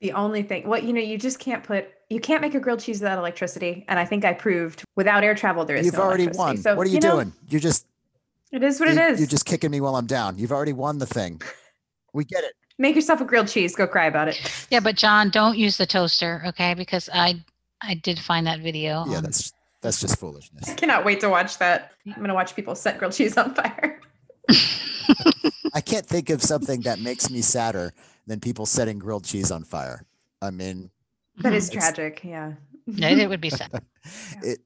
The 0.00 0.12
only 0.12 0.42
thing, 0.42 0.66
well, 0.66 0.82
you 0.82 0.92
know, 0.92 1.00
you 1.00 1.18
just 1.18 1.38
can't 1.38 1.62
put, 1.62 1.88
you 2.08 2.20
can't 2.20 2.40
make 2.40 2.54
a 2.54 2.60
grilled 2.60 2.80
cheese 2.80 3.00
without 3.00 3.18
electricity, 3.18 3.84
and 3.88 3.98
I 3.98 4.04
think 4.04 4.24
I 4.24 4.32
proved 4.32 4.84
without 4.96 5.24
air 5.24 5.34
travel 5.34 5.64
there 5.64 5.76
is. 5.76 5.86
You've 5.86 5.94
no 5.94 6.02
already 6.02 6.28
won. 6.28 6.56
So, 6.56 6.74
what 6.74 6.86
are 6.86 6.90
you, 6.90 6.94
you 6.94 7.00
know, 7.00 7.16
doing? 7.16 7.32
You're 7.48 7.60
just. 7.60 7.86
It 8.50 8.62
is 8.62 8.80
what 8.80 8.88
you, 8.88 8.98
it 8.98 9.12
is. 9.12 9.20
You're 9.20 9.28
just 9.28 9.44
kicking 9.44 9.70
me 9.70 9.80
while 9.80 9.96
I'm 9.96 10.06
down. 10.06 10.38
You've 10.38 10.52
already 10.52 10.72
won 10.72 10.98
the 10.98 11.06
thing. 11.06 11.40
We 12.12 12.24
get 12.24 12.42
it. 12.44 12.54
Make 12.80 12.96
yourself 12.96 13.20
a 13.20 13.26
grilled 13.26 13.48
cheese. 13.48 13.76
Go 13.76 13.86
cry 13.86 14.06
about 14.06 14.28
it. 14.28 14.40
Yeah, 14.70 14.80
but 14.80 14.96
John, 14.96 15.28
don't 15.28 15.58
use 15.58 15.76
the 15.76 15.84
toaster, 15.84 16.42
okay? 16.46 16.72
Because 16.72 17.10
I 17.12 17.44
I 17.82 17.92
did 17.92 18.18
find 18.18 18.46
that 18.46 18.60
video. 18.60 19.04
Yeah, 19.06 19.20
that's 19.20 19.52
that's 19.82 20.00
just 20.00 20.18
foolishness. 20.18 20.66
I 20.66 20.74
cannot 20.74 21.04
wait 21.04 21.20
to 21.20 21.28
watch 21.28 21.58
that. 21.58 21.92
I'm 22.06 22.14
gonna 22.14 22.32
watch 22.32 22.56
people 22.56 22.74
set 22.74 22.98
grilled 22.98 23.12
cheese 23.12 23.36
on 23.36 23.54
fire. 23.54 24.00
I 25.74 25.82
can't 25.82 26.06
think 26.06 26.30
of 26.30 26.42
something 26.42 26.80
that 26.80 27.00
makes 27.00 27.30
me 27.30 27.42
sadder 27.42 27.92
than 28.26 28.40
people 28.40 28.64
setting 28.64 28.98
grilled 28.98 29.26
cheese 29.26 29.50
on 29.50 29.62
fire. 29.62 30.06
I 30.40 30.50
mean, 30.50 30.90
that 31.36 31.52
is 31.52 31.68
tragic. 31.68 32.22
Yeah. 32.24 32.54
it 32.86 33.28
would 33.28 33.42
be 33.42 33.50
sad. 33.50 33.84
it, 34.42 34.58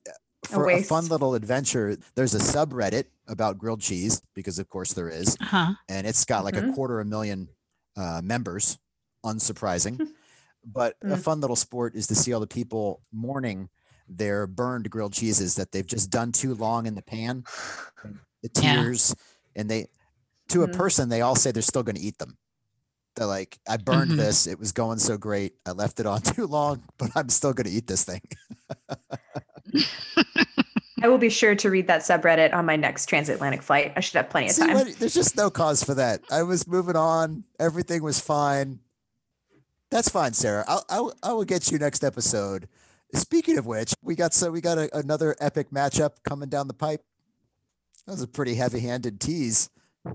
for 0.44 0.70
a, 0.70 0.76
a, 0.76 0.82
fun 0.82 1.08
little 1.08 1.34
adventure, 1.34 1.96
there's 2.14 2.36
a 2.36 2.38
subreddit 2.38 3.06
about 3.26 3.58
grilled 3.58 3.80
cheese 3.80 4.22
because, 4.34 4.60
of 4.60 4.68
course, 4.68 4.92
there 4.92 5.08
is. 5.08 5.36
Uh-huh. 5.40 5.72
and 5.88 6.06
it's 6.06 6.24
got 6.24 6.44
like 6.44 6.54
mm-hmm. 6.54 6.70
a 6.70 6.74
quarter 6.74 7.00
a 7.00 7.04
million 7.04 7.48
uh, 7.96 8.20
members. 8.22 8.78
Unsurprising, 9.24 10.06
but 10.66 11.00
mm. 11.00 11.12
a 11.12 11.16
fun 11.16 11.40
little 11.40 11.56
sport 11.56 11.94
is 11.94 12.06
to 12.08 12.14
see 12.14 12.34
all 12.34 12.40
the 12.40 12.46
people 12.46 13.00
mourning 13.10 13.70
their 14.06 14.46
burned 14.46 14.90
grilled 14.90 15.14
cheeses 15.14 15.54
that 15.54 15.72
they've 15.72 15.86
just 15.86 16.10
done 16.10 16.30
too 16.30 16.54
long 16.54 16.86
in 16.86 16.94
the 16.94 17.02
pan. 17.02 17.44
The 18.42 18.48
tears, 18.50 19.14
yeah. 19.16 19.62
and 19.62 19.70
they, 19.70 19.86
to 20.50 20.58
mm. 20.58 20.64
a 20.64 20.68
person, 20.76 21.08
they 21.08 21.22
all 21.22 21.36
say 21.36 21.52
they're 21.52 21.62
still 21.62 21.82
going 21.82 21.96
to 21.96 22.02
eat 22.02 22.18
them. 22.18 22.36
They're 23.16 23.26
like, 23.26 23.58
I 23.68 23.76
burned 23.76 24.10
mm-hmm. 24.10 24.20
this. 24.20 24.46
It 24.46 24.58
was 24.58 24.72
going 24.72 24.98
so 24.98 25.16
great. 25.16 25.54
I 25.64 25.70
left 25.70 26.00
it 26.00 26.06
on 26.06 26.20
too 26.22 26.46
long, 26.46 26.82
but 26.98 27.10
I'm 27.14 27.28
still 27.28 27.52
going 27.52 27.66
to 27.66 27.72
eat 27.72 27.86
this 27.86 28.04
thing. 28.04 28.20
I 31.04 31.08
will 31.08 31.18
be 31.18 31.28
sure 31.28 31.54
to 31.54 31.68
read 31.68 31.86
that 31.88 32.00
subreddit 32.00 32.54
on 32.54 32.64
my 32.64 32.76
next 32.76 33.10
transatlantic 33.10 33.62
flight. 33.62 33.92
I 33.94 34.00
should 34.00 34.16
have 34.16 34.30
plenty 34.30 34.46
of 34.46 34.52
See, 34.52 34.66
time. 34.66 34.74
What, 34.74 34.96
there's 34.98 35.12
just 35.12 35.36
no 35.36 35.50
cause 35.50 35.84
for 35.84 35.92
that. 35.96 36.22
I 36.30 36.44
was 36.44 36.66
moving 36.66 36.96
on. 36.96 37.44
Everything 37.60 38.02
was 38.02 38.18
fine. 38.18 38.78
That's 39.90 40.08
fine, 40.08 40.32
Sarah. 40.32 40.64
I'll, 40.66 40.86
I'll 40.88 41.14
I 41.22 41.34
will 41.34 41.44
get 41.44 41.70
you 41.70 41.78
next 41.78 42.04
episode. 42.04 42.68
Speaking 43.12 43.58
of 43.58 43.66
which, 43.66 43.92
we 44.02 44.14
got 44.14 44.32
so 44.32 44.50
we 44.50 44.62
got 44.62 44.78
a, 44.78 44.96
another 44.96 45.36
epic 45.40 45.70
matchup 45.70 46.12
coming 46.26 46.48
down 46.48 46.68
the 46.68 46.74
pipe. 46.74 47.02
That 48.06 48.12
was 48.12 48.22
a 48.22 48.26
pretty 48.26 48.54
heavy-handed 48.54 49.20
tease. 49.20 49.68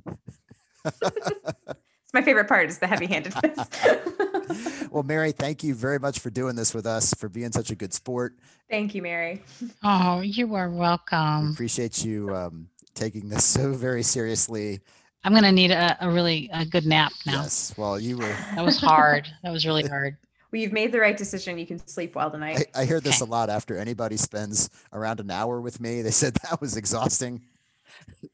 It's 2.10 2.14
my 2.16 2.24
favorite 2.24 2.47
part 2.47 2.72
is 2.72 2.80
the 2.80 2.88
heavy-handedness. 2.88 4.88
well, 4.89 5.03
Mary, 5.03 5.32
thank 5.32 5.64
you 5.64 5.76
very 5.76 5.99
much 5.99 6.18
for 6.18 6.32
doing 6.32 6.55
this 6.55 6.74
with 6.74 6.88
us, 6.88 7.14
for 7.14 7.30
being 7.30 7.51
such 7.51 7.70
a 7.70 7.76
good 7.76 7.93
sport. 7.93 8.34
Thank 8.68 8.95
you, 8.95 9.03
Mary. 9.03 9.43
Oh, 9.84 10.22
you 10.22 10.55
are 10.55 10.72
welcome. 10.72 11.49
We 11.49 11.53
appreciate 11.53 12.03
you 12.03 12.36
um, 12.36 12.68
taking 12.95 13.30
this 13.30 13.45
so 13.45 13.74
very 13.74 14.01
seriously. 14.01 14.80
I'm 15.24 15.34
going 15.34 15.43
to 15.43 15.51
need 15.51 15.70
a, 15.70 16.03
a, 16.03 16.10
really 16.10 16.49
a 16.51 16.66
good 16.66 16.88
nap 16.88 17.12
now. 17.28 17.43
Yes. 17.43 17.76
Well, 17.78 17.99
you 17.99 18.18
were. 18.18 18.36
That 18.55 18.66
was 18.66 18.80
hard. 18.80 19.28
that 19.43 19.51
was 19.51 19.68
really 19.68 19.88
hard. 19.88 20.18
Well, 20.51 20.60
you've 20.60 20.74
made 20.74 20.91
the 20.91 20.99
right 20.99 21.16
decision. 21.16 21.60
You 21.60 21.68
can 21.68 21.78
sleep 21.86 22.16
well 22.16 22.32
tonight. 22.32 22.72
I, 22.74 22.82
I 22.82 22.86
hear 22.86 22.99
this 22.99 23.22
okay. 23.22 23.30
a 23.30 23.32
lot 23.32 23.51
after 23.51 23.78
anybody 23.78 24.18
spends 24.18 24.72
around 24.93 25.20
an 25.20 25.30
hour 25.30 25.62
with 25.62 25.80
me. 25.80 26.01
They 26.01 26.10
said 26.10 26.34
that 26.49 26.60
was 26.60 26.76
exhausting. 26.76 27.43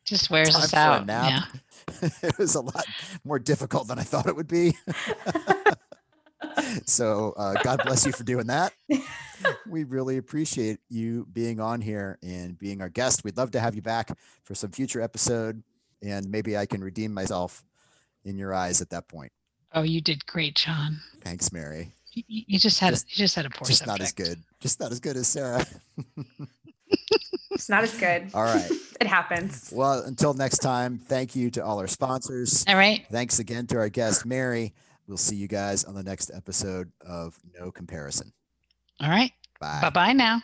Just 0.03 0.29
wears 0.29 0.55
us 0.55 0.73
out. 0.73 1.05
Yeah. 1.07 1.43
it 2.23 2.37
was 2.37 2.55
a 2.55 2.61
lot 2.61 2.85
more 3.23 3.39
difficult 3.39 3.87
than 3.87 3.99
I 3.99 4.03
thought 4.03 4.27
it 4.27 4.35
would 4.35 4.47
be. 4.47 4.75
so 6.85 7.33
uh, 7.37 7.53
God 7.63 7.81
bless 7.85 8.05
you 8.05 8.11
for 8.11 8.23
doing 8.23 8.47
that. 8.47 8.73
We 9.67 9.83
really 9.83 10.17
appreciate 10.17 10.79
you 10.89 11.27
being 11.31 11.59
on 11.59 11.81
here 11.81 12.17
and 12.23 12.57
being 12.57 12.81
our 12.81 12.89
guest. 12.89 13.23
We'd 13.23 13.37
love 13.37 13.51
to 13.51 13.59
have 13.59 13.75
you 13.75 13.81
back 13.81 14.17
for 14.43 14.55
some 14.55 14.71
future 14.71 15.01
episode, 15.01 15.61
and 16.01 16.29
maybe 16.29 16.57
I 16.57 16.65
can 16.65 16.83
redeem 16.83 17.13
myself 17.13 17.63
in 18.23 18.37
your 18.37 18.53
eyes 18.53 18.81
at 18.81 18.89
that 18.91 19.07
point. 19.07 19.31
Oh, 19.73 19.83
you 19.83 20.01
did 20.01 20.25
great, 20.25 20.55
John. 20.55 20.99
Thanks, 21.21 21.51
Mary. 21.51 21.93
You, 22.13 22.23
you 22.27 22.59
just 22.59 22.79
had 22.79 22.91
just, 22.91 23.11
you 23.11 23.17
just 23.17 23.35
had 23.35 23.45
a 23.45 23.49
poor 23.49 23.67
just 23.67 23.79
subject. 23.79 23.99
not 23.99 24.01
as 24.01 24.13
good. 24.13 24.41
Just 24.61 24.79
not 24.79 24.91
as 24.91 24.99
good 24.99 25.17
as 25.17 25.27
Sarah. 25.27 25.65
It's 27.51 27.69
not 27.69 27.83
as 27.83 27.97
good. 27.97 28.29
All 28.33 28.43
right. 28.43 28.69
it 29.01 29.07
happens. 29.07 29.71
Well, 29.73 30.03
until 30.03 30.33
next 30.33 30.59
time, 30.59 30.99
thank 30.99 31.35
you 31.35 31.49
to 31.51 31.63
all 31.63 31.79
our 31.79 31.87
sponsors. 31.87 32.65
All 32.67 32.75
right. 32.75 33.05
Thanks 33.09 33.39
again 33.39 33.65
to 33.67 33.77
our 33.77 33.89
guest, 33.89 34.25
Mary. 34.25 34.73
We'll 35.07 35.17
see 35.17 35.35
you 35.35 35.47
guys 35.47 35.83
on 35.83 35.95
the 35.95 36.03
next 36.03 36.31
episode 36.33 36.91
of 37.01 37.37
No 37.59 37.71
Comparison. 37.71 38.33
All 38.99 39.09
right. 39.09 39.31
Bye. 39.59 39.79
Bye 39.81 39.89
bye 39.89 40.13
now. 40.13 40.41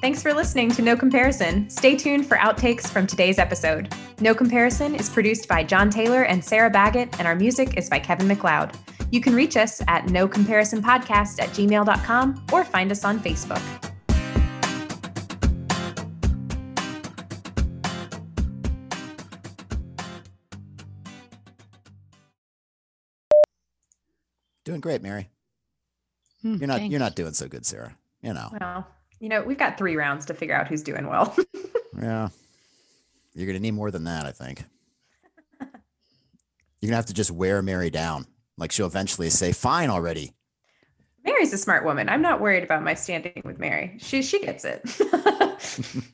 Thanks 0.00 0.22
for 0.22 0.32
listening 0.32 0.70
to 0.72 0.82
No 0.82 0.96
Comparison. 0.96 1.68
Stay 1.68 1.96
tuned 1.96 2.26
for 2.26 2.36
outtakes 2.36 2.88
from 2.88 3.06
today's 3.06 3.38
episode. 3.38 3.92
No 4.20 4.34
Comparison 4.34 4.94
is 4.94 5.08
produced 5.08 5.48
by 5.48 5.64
John 5.64 5.90
Taylor 5.90 6.22
and 6.22 6.44
Sarah 6.44 6.70
Baggett, 6.70 7.18
and 7.18 7.26
our 7.26 7.34
music 7.34 7.76
is 7.76 7.90
by 7.90 7.98
Kevin 7.98 8.28
MacLeod. 8.28 8.76
You 9.10 9.20
can 9.20 9.34
reach 9.34 9.56
us 9.56 9.80
at 9.88 10.04
nocomparisonpodcast 10.06 10.32
comparison 10.32 10.82
podcast 10.82 11.40
at 11.40 11.48
gmail.com 11.50 12.46
or 12.52 12.64
find 12.64 12.92
us 12.92 13.04
on 13.04 13.18
Facebook. 13.20 13.62
Doing 24.64 24.80
great, 24.82 25.02
Mary. 25.02 25.30
Hmm, 26.42 26.56
you're 26.56 26.68
not 26.68 26.78
thanks. 26.78 26.90
you're 26.90 27.00
not 27.00 27.16
doing 27.16 27.32
so 27.32 27.48
good, 27.48 27.64
Sarah. 27.64 27.96
You 28.20 28.34
know. 28.34 28.50
Well, 28.60 28.86
you 29.18 29.30
know, 29.30 29.42
we've 29.42 29.56
got 29.56 29.78
three 29.78 29.96
rounds 29.96 30.26
to 30.26 30.34
figure 30.34 30.54
out 30.54 30.68
who's 30.68 30.82
doing 30.82 31.06
well. 31.08 31.34
yeah. 31.98 32.28
You're 33.34 33.46
gonna 33.46 33.60
need 33.60 33.72
more 33.72 33.90
than 33.90 34.04
that, 34.04 34.26
I 34.26 34.32
think. 34.32 34.64
You're 35.58 36.90
gonna 36.90 36.96
have 36.96 37.06
to 37.06 37.14
just 37.14 37.30
wear 37.30 37.62
Mary 37.62 37.88
down. 37.88 38.26
Like 38.58 38.72
she'll 38.72 38.86
eventually 38.86 39.30
say, 39.30 39.52
"Fine 39.52 39.88
already." 39.88 40.34
Mary's 41.24 41.52
a 41.52 41.58
smart 41.58 41.84
woman. 41.84 42.08
I'm 42.08 42.22
not 42.22 42.40
worried 42.40 42.64
about 42.64 42.82
my 42.82 42.94
standing 42.94 43.42
with 43.44 43.58
Mary. 43.58 43.96
She 43.98 44.22
she 44.22 44.40
gets 44.40 44.64
it. 44.64 44.82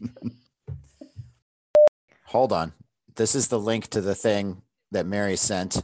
Hold 2.26 2.52
on. 2.52 2.72
This 3.16 3.34
is 3.34 3.48
the 3.48 3.58
link 3.58 3.88
to 3.88 4.00
the 4.00 4.14
thing 4.14 4.62
that 4.90 5.06
Mary 5.06 5.36
sent 5.36 5.82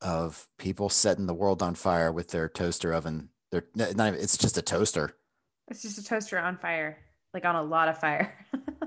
of 0.00 0.48
people 0.58 0.88
setting 0.88 1.26
the 1.26 1.34
world 1.34 1.62
on 1.62 1.74
fire 1.74 2.10
with 2.10 2.28
their 2.28 2.48
toaster 2.48 2.92
oven. 2.92 3.28
They're 3.50 3.66
not 3.74 3.92
even, 3.92 4.14
it's 4.14 4.38
just 4.38 4.56
a 4.56 4.62
toaster. 4.62 5.14
It's 5.68 5.82
just 5.82 5.98
a 5.98 6.04
toaster 6.04 6.38
on 6.38 6.56
fire, 6.56 6.98
like 7.34 7.44
on 7.44 7.54
a 7.54 7.62
lot 7.62 7.88
of 7.88 7.98
fire. 7.98 8.34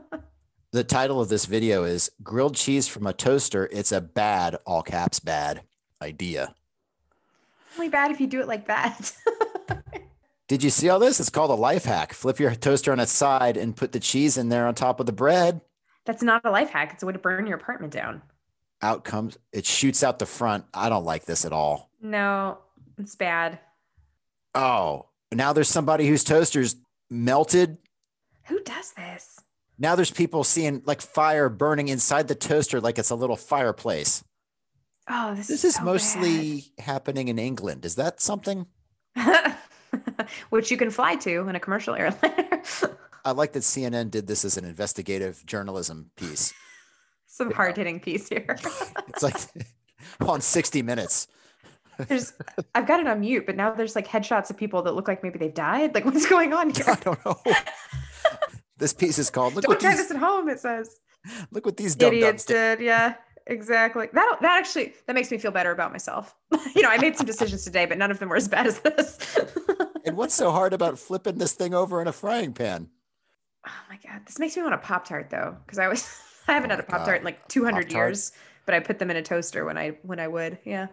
the 0.71 0.83
title 0.83 1.21
of 1.21 1.29
this 1.29 1.45
video 1.45 1.83
is 1.83 2.09
Grilled 2.23 2.55
Cheese 2.55 2.87
from 2.87 3.05
a 3.05 3.13
Toaster. 3.13 3.69
It's 3.71 3.91
a 3.91 4.01
bad, 4.01 4.57
all 4.65 4.81
caps 4.81 5.19
bad 5.19 5.61
idea 6.01 6.55
only 7.77 7.89
bad 7.89 8.11
if 8.11 8.19
you 8.19 8.27
do 8.27 8.41
it 8.41 8.47
like 8.47 8.67
that. 8.67 9.13
Did 10.47 10.63
you 10.63 10.69
see 10.69 10.89
all 10.89 10.99
this? 10.99 11.19
It's 11.19 11.29
called 11.29 11.49
a 11.49 11.55
life 11.55 11.85
hack. 11.85 12.13
Flip 12.13 12.39
your 12.39 12.53
toaster 12.53 12.91
on 12.91 12.99
its 12.99 13.11
side 13.11 13.57
and 13.57 13.75
put 13.75 13.91
the 13.91 13.99
cheese 13.99 14.37
in 14.37 14.49
there 14.49 14.67
on 14.67 14.75
top 14.75 14.99
of 14.99 15.07
the 15.07 15.11
bread. 15.11 15.61
That's 16.05 16.21
not 16.21 16.41
a 16.45 16.51
life 16.51 16.69
hack. 16.69 16.91
It's 16.93 17.01
a 17.01 17.05
way 17.05 17.13
to 17.13 17.19
burn 17.19 17.47
your 17.47 17.57
apartment 17.57 17.91
down. 17.91 18.21
Out 18.81 19.03
comes 19.03 19.37
it 19.51 19.65
shoots 19.65 20.03
out 20.03 20.19
the 20.19 20.25
front. 20.27 20.65
I 20.73 20.89
don't 20.89 21.05
like 21.05 21.25
this 21.25 21.45
at 21.45 21.53
all. 21.53 21.89
No, 22.01 22.59
it's 22.99 23.15
bad. 23.15 23.57
Oh, 24.53 25.07
now 25.31 25.53
there's 25.53 25.69
somebody 25.69 26.07
whose 26.07 26.23
toaster's 26.23 26.75
melted. 27.09 27.77
Who 28.45 28.61
does 28.61 28.91
this? 28.93 29.39
Now 29.79 29.95
there's 29.95 30.11
people 30.11 30.43
seeing 30.43 30.83
like 30.85 31.01
fire 31.01 31.49
burning 31.49 31.87
inside 31.87 32.27
the 32.27 32.35
toaster 32.35 32.79
like 32.79 32.99
it's 32.99 33.09
a 33.09 33.15
little 33.15 33.35
fireplace. 33.35 34.23
Oh, 35.07 35.35
this, 35.35 35.47
this 35.47 35.63
is, 35.63 35.65
is 35.65 35.75
so 35.75 35.83
mostly 35.83 36.65
bad. 36.77 36.85
happening 36.85 37.27
in 37.27 37.37
England. 37.37 37.85
Is 37.85 37.95
that 37.95 38.19
something? 38.19 38.65
Which 40.49 40.71
you 40.71 40.77
can 40.77 40.89
fly 40.89 41.15
to 41.17 41.47
in 41.47 41.55
a 41.55 41.59
commercial 41.59 41.95
airliner. 41.95 42.61
I 43.23 43.31
like 43.31 43.53
that 43.53 43.61
CNN 43.61 44.11
did 44.11 44.27
this 44.27 44.45
as 44.45 44.57
an 44.57 44.65
investigative 44.65 45.45
journalism 45.45 46.11
piece. 46.15 46.53
Some 47.27 47.51
hard 47.51 47.77
hitting 47.77 47.99
piece 47.99 48.29
here. 48.29 48.45
it's 49.07 49.21
like 49.21 49.35
on 50.21 50.41
60 50.41 50.81
Minutes. 50.81 51.27
There's, 51.97 52.33
I've 52.73 52.87
got 52.87 52.99
it 52.99 53.07
on 53.07 53.21
mute, 53.21 53.45
but 53.45 53.55
now 53.55 53.71
there's 53.71 53.95
like 53.95 54.07
headshots 54.07 54.49
of 54.49 54.57
people 54.57 54.81
that 54.81 54.95
look 54.95 55.07
like 55.07 55.23
maybe 55.23 55.39
they've 55.39 55.53
died. 55.53 55.95
Like, 55.95 56.03
what's 56.03 56.25
going 56.25 56.51
on 56.51 56.71
here? 56.71 56.83
I 56.87 56.95
don't 56.95 57.25
know. 57.25 57.39
this 58.77 58.91
piece 58.91 59.17
is 59.17 59.29
called. 59.29 59.55
Look 59.55 59.63
don't 59.63 59.79
try 59.79 59.91
these, 59.91 60.09
this 60.09 60.11
at 60.11 60.17
home. 60.17 60.49
It 60.49 60.59
says. 60.59 60.99
Look 61.51 61.65
what 61.65 61.77
these 61.77 61.95
idiots 61.95 62.43
did. 62.43 62.81
Yeah 62.81 63.15
exactly. 63.47 64.09
That 64.13 64.37
that 64.41 64.59
actually 64.59 64.93
that 65.07 65.13
makes 65.13 65.31
me 65.31 65.37
feel 65.37 65.51
better 65.51 65.71
about 65.71 65.91
myself. 65.91 66.35
you 66.75 66.81
know, 66.81 66.89
I 66.89 66.97
made 66.97 67.17
some 67.17 67.25
decisions 67.25 67.63
today, 67.63 67.85
but 67.85 67.97
none 67.97 68.11
of 68.11 68.19
them 68.19 68.29
were 68.29 68.35
as 68.35 68.47
bad 68.47 68.67
as 68.67 68.79
this. 68.79 69.37
and 70.05 70.17
what's 70.17 70.33
so 70.35 70.51
hard 70.51 70.73
about 70.73 70.99
flipping 70.99 71.37
this 71.37 71.53
thing 71.53 71.73
over 71.73 72.01
in 72.01 72.07
a 72.07 72.11
frying 72.13 72.53
pan? 72.53 72.89
Oh 73.67 73.71
my 73.89 73.97
god, 74.07 74.25
this 74.25 74.39
makes 74.39 74.55
me 74.55 74.63
want 74.63 74.75
a 74.75 74.79
pop 74.79 75.07
tart 75.07 75.29
though, 75.29 75.57
because 75.65 75.79
I 75.79 75.87
was 75.87 76.07
I 76.47 76.53
haven't 76.53 76.71
oh 76.71 76.75
had 76.75 76.79
a 76.79 76.87
pop 76.87 77.05
tart 77.05 77.19
in 77.19 77.25
like 77.25 77.47
200 77.47 77.87
Pop-Tart. 77.87 77.91
years, 77.91 78.31
but 78.65 78.75
I 78.75 78.79
put 78.79 78.99
them 78.99 79.09
in 79.09 79.17
a 79.17 79.23
toaster 79.23 79.65
when 79.65 79.77
I 79.77 79.97
when 80.03 80.19
I 80.19 80.27
would. 80.27 80.59
Yeah, 80.63 80.87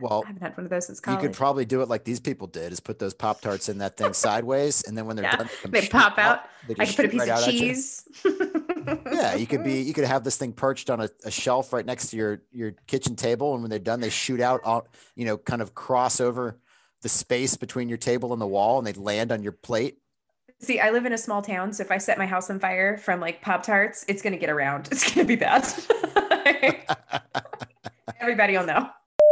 Well, 0.00 0.22
I 0.24 0.28
haven't 0.28 0.42
had 0.42 0.56
one 0.56 0.64
of 0.64 0.70
those 0.70 0.86
since 0.86 1.00
college. 1.00 1.22
You 1.22 1.28
could 1.28 1.36
probably 1.36 1.64
do 1.64 1.80
it 1.80 1.88
like 1.88 2.04
these 2.04 2.20
people 2.20 2.46
did: 2.46 2.72
is 2.72 2.80
put 2.80 2.98
those 2.98 3.14
pop 3.14 3.40
tarts 3.40 3.68
in 3.68 3.78
that 3.78 3.96
thing 3.96 4.12
sideways, 4.12 4.82
and 4.86 4.96
then 4.96 5.06
when 5.06 5.16
they're 5.16 5.24
yeah. 5.24 5.36
done, 5.36 5.48
they, 5.64 5.80
they 5.80 5.88
pop 5.88 6.18
out. 6.18 6.40
They 6.68 6.74
I 6.78 6.86
could 6.86 6.96
put 6.96 7.04
a 7.06 7.08
piece 7.08 7.20
right 7.20 7.30
of 7.30 7.44
cheese. 7.44 8.08
yeah, 9.12 9.34
you 9.34 9.46
could 9.46 9.64
be. 9.64 9.76
You 9.86 9.94
could 9.94 10.04
have 10.04 10.24
this 10.24 10.36
thing 10.36 10.52
perched 10.52 10.90
on 10.90 11.00
a, 11.00 11.08
a, 11.24 11.30
shelf 11.30 11.72
right 11.72 11.86
next 11.86 12.08
to 12.10 12.16
your 12.16 12.42
your 12.50 12.72
kitchen 12.86 13.14
table, 13.14 13.54
and 13.54 13.62
when 13.62 13.70
they're 13.70 13.78
done, 13.78 14.00
they 14.00 14.10
shoot 14.10 14.40
out. 14.40 14.60
All 14.64 14.88
you 15.14 15.24
know, 15.24 15.36
kind 15.36 15.62
of 15.62 15.74
cross 15.74 16.20
over 16.20 16.58
the 17.02 17.08
space 17.08 17.56
between 17.56 17.88
your 17.88 17.98
table 17.98 18.32
and 18.32 18.40
the 18.40 18.46
wall, 18.46 18.78
and 18.78 18.86
they 18.86 18.92
land 18.94 19.30
on 19.30 19.42
your 19.42 19.52
plate. 19.52 19.98
See, 20.60 20.80
I 20.80 20.90
live 20.90 21.04
in 21.06 21.12
a 21.12 21.18
small 21.18 21.42
town, 21.42 21.72
so 21.72 21.82
if 21.82 21.90
I 21.90 21.98
set 21.98 22.18
my 22.18 22.26
house 22.26 22.48
on 22.50 22.58
fire 22.58 22.96
from 22.96 23.20
like 23.20 23.42
Pop 23.42 23.62
Tarts, 23.62 24.04
it's 24.08 24.22
gonna 24.22 24.38
get 24.38 24.50
around. 24.50 24.88
It's 24.90 25.14
gonna 25.14 25.26
be 25.26 25.36
bad. 25.36 25.64
Everybody 28.20 28.56
will 28.56 28.66
know. 28.66 28.90